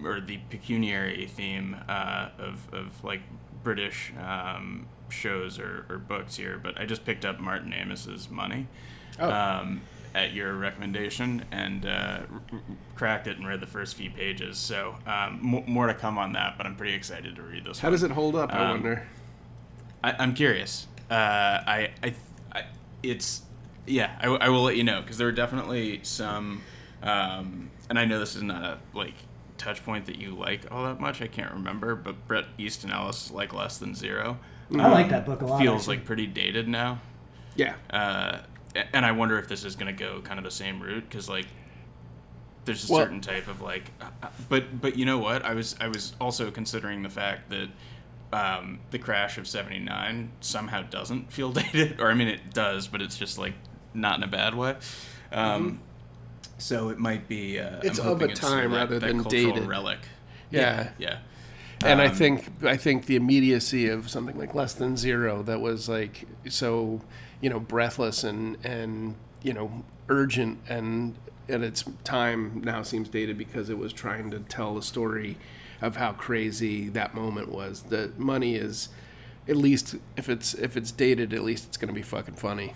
or 0.03 0.21
the 0.21 0.39
pecuniary 0.51 1.27
theme 1.27 1.77
uh, 1.89 2.29
of, 2.39 2.67
of 2.75 3.05
like 3.05 3.21
British 3.65 4.13
um, 4.23 4.87
shows 5.09 5.59
or, 5.59 5.87
or 5.89 5.99
books 5.99 6.37
here, 6.37 6.61
but 6.63 6.79
I 6.81 6.85
just 6.87 7.05
picked 7.05 7.25
up 7.25 7.41
Martin 7.41 7.73
Amis's 7.73 8.31
Money. 8.31 8.69
Oh. 9.19 9.31
Um, 9.31 9.81
at 10.17 10.33
your 10.33 10.55
recommendation 10.55 11.45
and 11.51 11.85
uh, 11.87 12.21
r- 12.33 12.61
cracked 12.95 13.27
it 13.27 13.37
and 13.37 13.45
read 13.49 13.59
the 13.59 13.67
first 13.67 13.97
few 13.97 14.09
pages. 14.11 14.59
So 14.59 14.95
um, 15.09 15.41
m- 15.43 15.65
more 15.73 15.89
to 15.89 15.95
come 15.95 16.19
on 16.19 16.35
that, 16.35 16.57
but 16.57 16.67
I'm 16.67 16.77
pretty 16.77 16.95
excited 16.95 17.35
to 17.35 17.43
read 17.43 17.65
this. 17.65 17.81
How 17.81 17.89
one. 17.89 17.93
does 17.95 18.05
it 18.05 18.13
hold 18.13 18.37
up? 18.37 18.55
I 18.55 18.59
Um, 18.59 18.71
wonder. 18.71 19.09
I, 20.05 20.13
I'm 20.21 20.33
curious. 20.35 20.87
Uh, 21.11 21.15
I, 21.15 21.91
I, 22.05 22.15
I, 22.53 22.65
it's, 23.03 23.43
yeah. 23.89 24.17
I, 24.21 24.29
I 24.29 24.49
will 24.51 24.63
let 24.63 24.77
you 24.77 24.85
know 24.85 25.01
because 25.01 25.19
there 25.19 25.27
are 25.27 25.33
definitely 25.33 25.99
some, 26.05 26.63
um, 27.03 27.71
and 27.91 27.99
I 27.99 28.05
know 28.05 28.21
this 28.21 28.37
is 28.37 28.43
not 28.45 28.63
a 28.63 28.79
like 28.97 29.15
touch 29.65 29.83
point 29.85 30.07
that 30.07 30.19
you 30.19 30.35
like 30.35 30.67
all 30.71 30.85
that 30.85 31.01
much. 31.01 31.23
I 31.23 31.27
can't 31.27 31.53
remember, 31.53 31.95
but 31.95 32.27
Bret 32.29 32.45
Easton 32.59 32.91
Ellis 32.91 33.31
like 33.31 33.55
less 33.55 33.79
than 33.79 33.95
zero. 33.95 34.39
I 34.75 34.89
like 34.89 35.09
that 35.11 35.25
book 35.27 35.43
a 35.43 35.47
lot. 35.47 35.61
Feels 35.61 35.83
actually. 35.83 35.97
like 35.97 36.05
pretty 36.07 36.27
dated 36.27 36.69
now. 36.69 37.01
Yeah. 37.57 37.75
Uh, 37.91 38.39
and 38.93 39.07
I 39.07 39.13
wonder 39.13 39.39
if 39.39 39.49
this 39.49 39.65
is 39.65 39.77
going 39.77 39.95
to 39.95 39.99
go 39.99 40.21
kind 40.23 40.39
of 40.39 40.45
the 40.45 40.51
same 40.51 40.81
route 40.83 41.05
because 41.09 41.29
like 41.29 41.47
there's 42.65 42.89
a 42.89 42.93
Well- 42.93 43.03
certain 43.03 43.21
type 43.21 43.47
of 43.49 43.61
like, 43.61 43.91
uh, 44.01 44.07
uh, 44.23 44.29
but 44.49 44.81
but 44.81 44.97
you 44.97 45.05
know 45.05 45.19
what? 45.19 45.45
I 45.45 45.55
was 45.55 45.77
I 45.81 45.89
was 45.89 46.15
also 46.21 46.51
considering 46.51 47.03
the 47.03 47.11
fact 47.11 47.51
that 47.51 47.69
um, 48.33 48.81
the 48.91 48.99
crash 48.99 49.39
of 49.39 49.47
'79 49.47 50.33
somehow 50.41 50.83
doesn't 50.83 51.33
feel 51.33 51.53
dated, 51.61 52.01
or 52.01 52.11
I 52.11 52.15
mean 52.15 52.29
it 52.29 52.53
does, 52.53 52.89
but 52.89 53.01
it's 53.01 53.17
just 53.17 53.39
like 53.39 53.55
not 53.93 54.17
in 54.19 54.23
a 54.25 54.29
bad 54.29 54.55
way. 54.55 54.77
Um, 55.33 55.81
So 56.59 56.89
it 56.91 56.99
might 56.99 57.29
be. 57.29 57.59
Uh, 57.59 57.81
It's 57.83 57.99
of 57.99 58.23
a 58.23 58.29
time 58.29 58.71
that- 58.71 58.77
rather 58.77 58.99
that 58.99 59.07
than 59.07 59.23
dated. 59.25 59.67
relic. 59.67 59.99
Yeah. 60.51 60.91
yeah. 60.99 61.19
And 61.85 62.01
I 62.01 62.07
Um, 62.07 62.15
think 62.15 62.49
I 62.65 62.77
think 62.77 63.07
the 63.07 63.17
immediacy 63.17 63.89
of 63.89 64.09
something 64.09 64.39
like 64.39 64.55
less 64.55 64.73
than 64.73 64.97
zero 64.97 65.43
that 65.43 65.61
was 65.61 65.89
like 65.89 66.27
so 66.49 67.01
you 67.41 67.51
know 67.51 67.59
breathless 67.61 68.23
and 68.25 68.57
and 68.65 69.17
you 69.43 69.53
know 69.53 69.85
urgent 70.09 70.61
and 70.69 71.17
at 71.49 71.61
its 71.63 71.85
time 72.05 72.63
now 72.65 72.83
seems 72.83 73.09
dated 73.09 73.37
because 73.37 73.69
it 73.69 73.77
was 73.77 73.93
trying 73.93 74.31
to 74.31 74.39
tell 74.39 74.75
the 74.77 74.83
story 74.83 75.37
of 75.83 75.97
how 75.97 76.13
crazy 76.13 76.89
that 76.89 77.15
moment 77.15 77.51
was. 77.51 77.83
That 77.91 78.19
money 78.19 78.55
is 78.55 78.89
at 79.49 79.57
least 79.57 79.97
if 80.17 80.29
it's 80.31 80.55
if 80.55 80.77
it's 80.77 80.93
dated 80.93 81.35
at 81.35 81.43
least 81.43 81.67
it's 81.67 81.77
going 81.77 81.89
to 81.89 81.95
be 81.95 82.03
fucking 82.03 82.37
funny. 82.37 82.73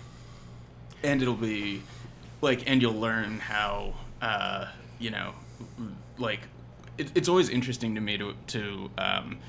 and 1.01 1.21
it'll 1.21 1.33
be 1.33 1.81
like 2.41 2.69
and 2.69 2.81
you'll 2.81 2.99
learn 2.99 3.39
how 3.39 3.93
uh, 4.21 4.67
you 4.99 5.11
know 5.11 5.33
like 6.17 6.41
it, 6.97 7.11
it's 7.15 7.29
always 7.29 7.49
interesting 7.49 7.95
to 7.95 8.01
me 8.01 8.17
to 8.17 8.33
to 8.47 8.89
um, 8.97 9.39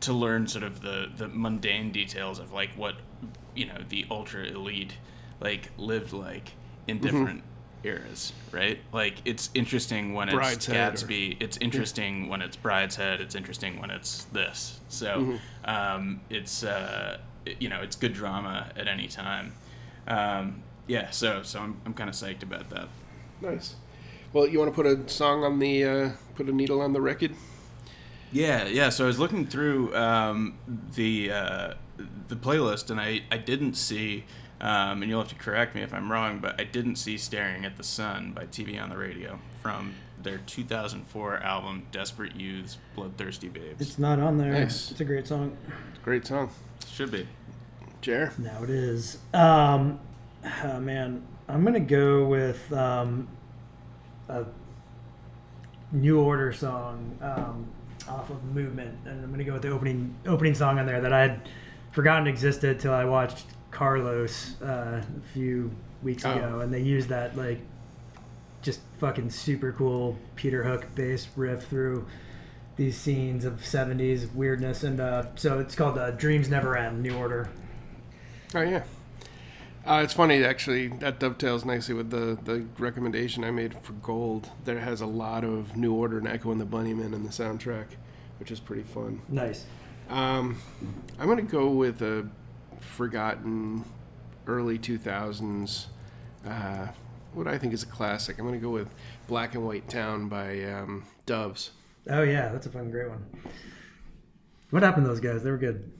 to 0.00 0.12
learn 0.12 0.46
sort 0.46 0.64
of 0.64 0.82
the 0.82 1.10
the 1.16 1.28
mundane 1.28 1.92
details 1.92 2.38
of 2.38 2.52
like 2.52 2.70
what 2.76 2.96
you 3.54 3.66
know 3.66 3.78
the 3.88 4.06
ultra 4.10 4.44
elite 4.44 4.94
like 5.40 5.70
lived 5.76 6.12
like 6.12 6.52
in 6.86 6.98
different 6.98 7.42
eras 7.84 8.32
right? 8.52 8.78
Like 8.92 9.16
it's 9.24 9.50
interesting 9.54 10.14
when 10.14 10.28
it's 10.28 10.36
Brideshead 10.36 10.68
or- 10.68 10.92
gatsby 10.92 11.36
it's 11.40 11.56
interesting 11.58 12.28
when 12.28 12.40
it's 12.42 12.56
brideshead 12.56 13.20
it's 13.20 13.34
interesting 13.34 13.80
when 13.80 13.90
it's 13.90 14.24
this. 14.24 14.80
So 14.88 15.38
um, 15.64 16.20
it's 16.30 16.62
uh, 16.64 17.18
you 17.58 17.68
know 17.68 17.80
it's 17.80 17.96
good 17.96 18.12
drama 18.12 18.70
at 18.76 18.86
any 18.86 19.08
time. 19.08 19.52
Um, 20.06 20.62
yeah 20.86 21.10
so 21.10 21.42
so 21.42 21.60
i'm, 21.60 21.80
I'm 21.86 21.94
kind 21.94 22.10
of 22.10 22.16
psyched 22.16 22.42
about 22.42 22.70
that 22.70 22.88
Nice. 23.42 23.74
Well, 24.32 24.46
you 24.46 24.58
want 24.58 24.70
to 24.70 24.74
put 24.74 24.86
a 24.86 25.08
song 25.08 25.44
on 25.44 25.58
the 25.58 25.84
uh, 25.84 26.10
put 26.36 26.48
a 26.48 26.52
needle 26.52 26.80
on 26.80 26.92
the 26.92 27.00
record? 27.00 27.34
Yeah, 28.30 28.66
yeah. 28.66 28.88
So 28.88 29.04
I 29.04 29.06
was 29.08 29.18
looking 29.18 29.46
through 29.46 29.94
um, 29.94 30.56
the 30.94 31.32
uh, 31.32 31.74
the 32.28 32.36
playlist, 32.36 32.90
and 32.90 33.00
I, 33.00 33.22
I 33.30 33.36
didn't 33.36 33.74
see, 33.74 34.24
um, 34.60 35.02
and 35.02 35.10
you'll 35.10 35.20
have 35.20 35.28
to 35.30 35.34
correct 35.34 35.74
me 35.74 35.82
if 35.82 35.92
I'm 35.92 36.10
wrong, 36.10 36.38
but 36.38 36.58
I 36.58 36.64
didn't 36.64 36.96
see 36.96 37.18
"Staring 37.18 37.64
at 37.66 37.76
the 37.76 37.82
Sun" 37.82 38.32
by 38.32 38.46
TV 38.46 38.80
on 38.80 38.88
the 38.88 38.96
Radio 38.96 39.38
from 39.60 39.94
their 40.22 40.38
2004 40.38 41.38
album 41.38 41.86
"Desperate 41.90 42.36
Youths, 42.36 42.78
Bloodthirsty 42.94 43.48
Babes." 43.48 43.86
It's 43.86 43.98
not 43.98 44.18
on 44.18 44.38
there. 44.38 44.52
Nice. 44.52 44.90
It's 44.92 45.00
a 45.00 45.04
great 45.04 45.26
song. 45.26 45.56
Great 46.02 46.26
song. 46.26 46.50
Should 46.90 47.10
be. 47.10 47.28
Jer? 48.00 48.32
Now 48.38 48.62
it 48.62 48.70
is. 48.70 49.18
Um, 49.34 50.00
oh, 50.64 50.80
man, 50.80 51.22
I'm 51.48 51.64
gonna 51.64 51.80
go 51.80 52.26
with 52.26 52.72
um, 52.72 53.28
a 54.28 54.44
New 55.92 56.20
Order 56.20 56.52
song 56.52 57.16
um, 57.20 57.66
off 58.08 58.30
of 58.30 58.42
Movement, 58.44 58.96
and 59.04 59.22
I'm 59.24 59.30
gonna 59.30 59.44
go 59.44 59.54
with 59.54 59.62
the 59.62 59.70
opening 59.70 60.14
opening 60.26 60.54
song 60.54 60.78
on 60.78 60.86
there 60.86 61.00
that 61.00 61.12
I 61.12 61.20
had 61.20 61.48
forgotten 61.92 62.26
existed 62.26 62.80
till 62.80 62.94
I 62.94 63.04
watched 63.04 63.46
Carlos 63.70 64.60
uh, 64.62 65.02
a 65.02 65.32
few 65.32 65.70
weeks 66.02 66.24
Oh. 66.24 66.32
ago, 66.32 66.60
and 66.60 66.72
they 66.72 66.80
used 66.80 67.08
that 67.10 67.36
like 67.36 67.60
just 68.62 68.80
fucking 68.98 69.28
super 69.30 69.72
cool 69.72 70.16
Peter 70.36 70.62
Hook 70.62 70.86
bass 70.94 71.26
riff 71.36 71.64
through 71.66 72.06
these 72.76 72.96
scenes 72.96 73.44
of 73.44 73.54
70s 73.60 74.32
weirdness, 74.34 74.82
and 74.82 74.98
uh, 75.00 75.24
so 75.34 75.58
it's 75.58 75.74
called 75.74 75.98
uh, 75.98 76.10
Dreams 76.12 76.48
Never 76.48 76.76
End. 76.76 77.02
New 77.02 77.14
Order. 77.16 77.48
Oh 78.54 78.62
yeah. 78.62 78.82
Uh, 79.84 80.00
it's 80.04 80.12
funny 80.12 80.44
actually. 80.44 80.88
That 80.88 81.18
dovetails 81.18 81.64
nicely 81.64 81.94
with 81.94 82.10
the 82.10 82.38
the 82.44 82.66
recommendation 82.78 83.42
I 83.42 83.50
made 83.50 83.74
for 83.82 83.92
Gold. 83.94 84.50
There 84.64 84.78
has 84.78 85.00
a 85.00 85.06
lot 85.06 85.44
of 85.44 85.76
New 85.76 85.92
Order 85.92 86.18
and 86.18 86.28
Echo 86.28 86.52
and 86.52 86.60
the 86.60 86.64
Bunnymen 86.64 87.12
in 87.12 87.24
the 87.24 87.30
soundtrack, 87.30 87.86
which 88.38 88.50
is 88.50 88.60
pretty 88.60 88.84
fun. 88.84 89.20
Nice. 89.28 89.66
Um, 90.08 90.60
I'm 91.18 91.28
gonna 91.28 91.42
go 91.42 91.70
with 91.70 92.00
a 92.02 92.28
forgotten 92.80 93.84
early 94.46 94.78
2000s. 94.78 95.86
Uh, 96.46 96.88
what 97.32 97.46
I 97.46 97.58
think 97.58 97.72
is 97.72 97.82
a 97.82 97.86
classic. 97.86 98.38
I'm 98.38 98.44
gonna 98.44 98.58
go 98.58 98.70
with 98.70 98.88
Black 99.26 99.54
and 99.54 99.66
White 99.66 99.88
Town 99.88 100.28
by 100.28 100.62
um, 100.64 101.04
Doves. 101.26 101.70
Oh 102.08 102.22
yeah, 102.22 102.50
that's 102.50 102.66
a 102.66 102.70
fucking 102.70 102.90
great 102.90 103.08
one. 103.08 103.24
What 104.70 104.82
happened 104.82 105.04
to 105.04 105.08
those 105.10 105.20
guys? 105.20 105.42
They 105.42 105.50
were 105.50 105.58
good. 105.58 105.90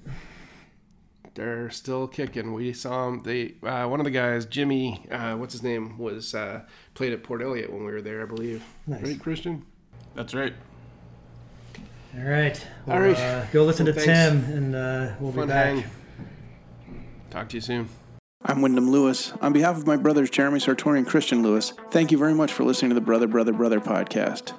They're 1.35 1.71
still 1.71 2.07
kicking. 2.09 2.53
We 2.53 2.73
saw 2.75 3.07
them. 3.07 3.21
They 3.23 3.55
uh, 3.63 3.87
one 3.89 4.01
of 4.01 4.05
the 4.05 4.11
guys, 4.11 4.45
Jimi, 4.45 5.11
uh, 5.11 5.37
what's 5.37 5.53
his 5.55 5.63
name, 5.63 5.97
was 5.99 6.35
uh, 6.35 6.63
played 6.95 7.13
at 7.15 7.23
Port 7.23 7.41
Eliot 7.43 7.73
when 7.73 7.85
we 7.85 7.91
were 7.93 8.03
there, 8.03 8.23
I 8.23 8.27
believe. 8.27 8.63
Nice. 8.87 9.03
Right, 9.03 9.19
Christian? 9.21 9.65
That's 10.15 10.35
right. 10.35 10.53
All 12.15 12.25
right. 12.25 12.67
All 12.87 12.95
Well, 12.95 13.01
right. 13.09 13.19
Uh, 13.19 13.47
go 13.47 13.65
listen 13.65 13.87
Well, 13.87 13.95
to 13.95 14.01
thanks. 14.01 14.47
Tim, 14.47 14.55
and 14.57 14.75
uh, 14.77 15.15
we'll 15.21 15.33
Fun 15.33 15.47
be 15.47 15.49
back. 15.49 15.75
hang. 15.77 15.85
Talk 17.31 17.49
to 17.49 17.57
you 17.57 17.61
soon. 17.63 17.89
I'm 18.45 18.61
Wyndham 18.61 18.91
Lewis. 18.91 19.33
On 19.41 19.53
behalf 19.55 19.79
of 19.79 19.87
my 19.87 19.97
brothers 19.97 20.29
Jeremy 20.29 20.59
Sartori 20.59 20.99
and 20.99 21.07
Christian 21.07 21.43
Lewis, 21.43 21.73
thank 21.91 22.13
you 22.13 22.19
very 22.19 22.35
much 22.35 22.53
for 22.53 22.65
listening 22.65 22.91
to 22.91 22.95
the 22.95 23.01
Brother, 23.01 23.27
Brother, 23.27 23.53
Brother 23.55 23.81
podcast. 23.81 24.53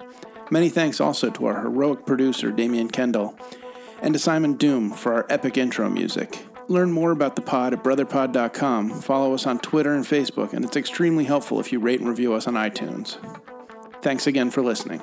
Many 0.50 0.70
thanks 0.70 1.00
also 1.00 1.30
to 1.30 1.46
our 1.46 1.62
heroic 1.62 2.06
producer, 2.08 2.52
Damian 2.52 2.90
Kendall, 2.90 3.38
and 4.02 4.14
to 4.14 4.20
Simon 4.20 4.54
Doom 4.56 4.90
for 4.92 5.14
our 5.14 5.28
epic 5.30 5.58
intro 5.58 5.88
music. 5.90 6.40
Learn 6.68 6.92
more 6.92 7.12
about 7.12 7.36
the 7.36 7.42
pod 7.42 7.74
at 7.74 7.84
brotherpod.com, 7.84 9.02
follow 9.02 9.34
us 9.34 9.46
on 9.46 9.60
Twitter 9.60 9.94
and 9.94 10.06
Facebook, 10.06 10.54
and 10.54 10.64
it's 10.64 10.78
extremely 10.78 11.26
helpful 11.26 11.60
if 11.60 11.72
you 11.72 11.80
rate 11.80 12.00
and 12.00 12.10
review 12.10 12.34
us 12.34 12.48
on 12.48 12.54
iTunes. 12.54 13.18
Thanks 14.02 14.28
again 14.28 14.50
for 14.50 14.62
listening. 14.62 15.02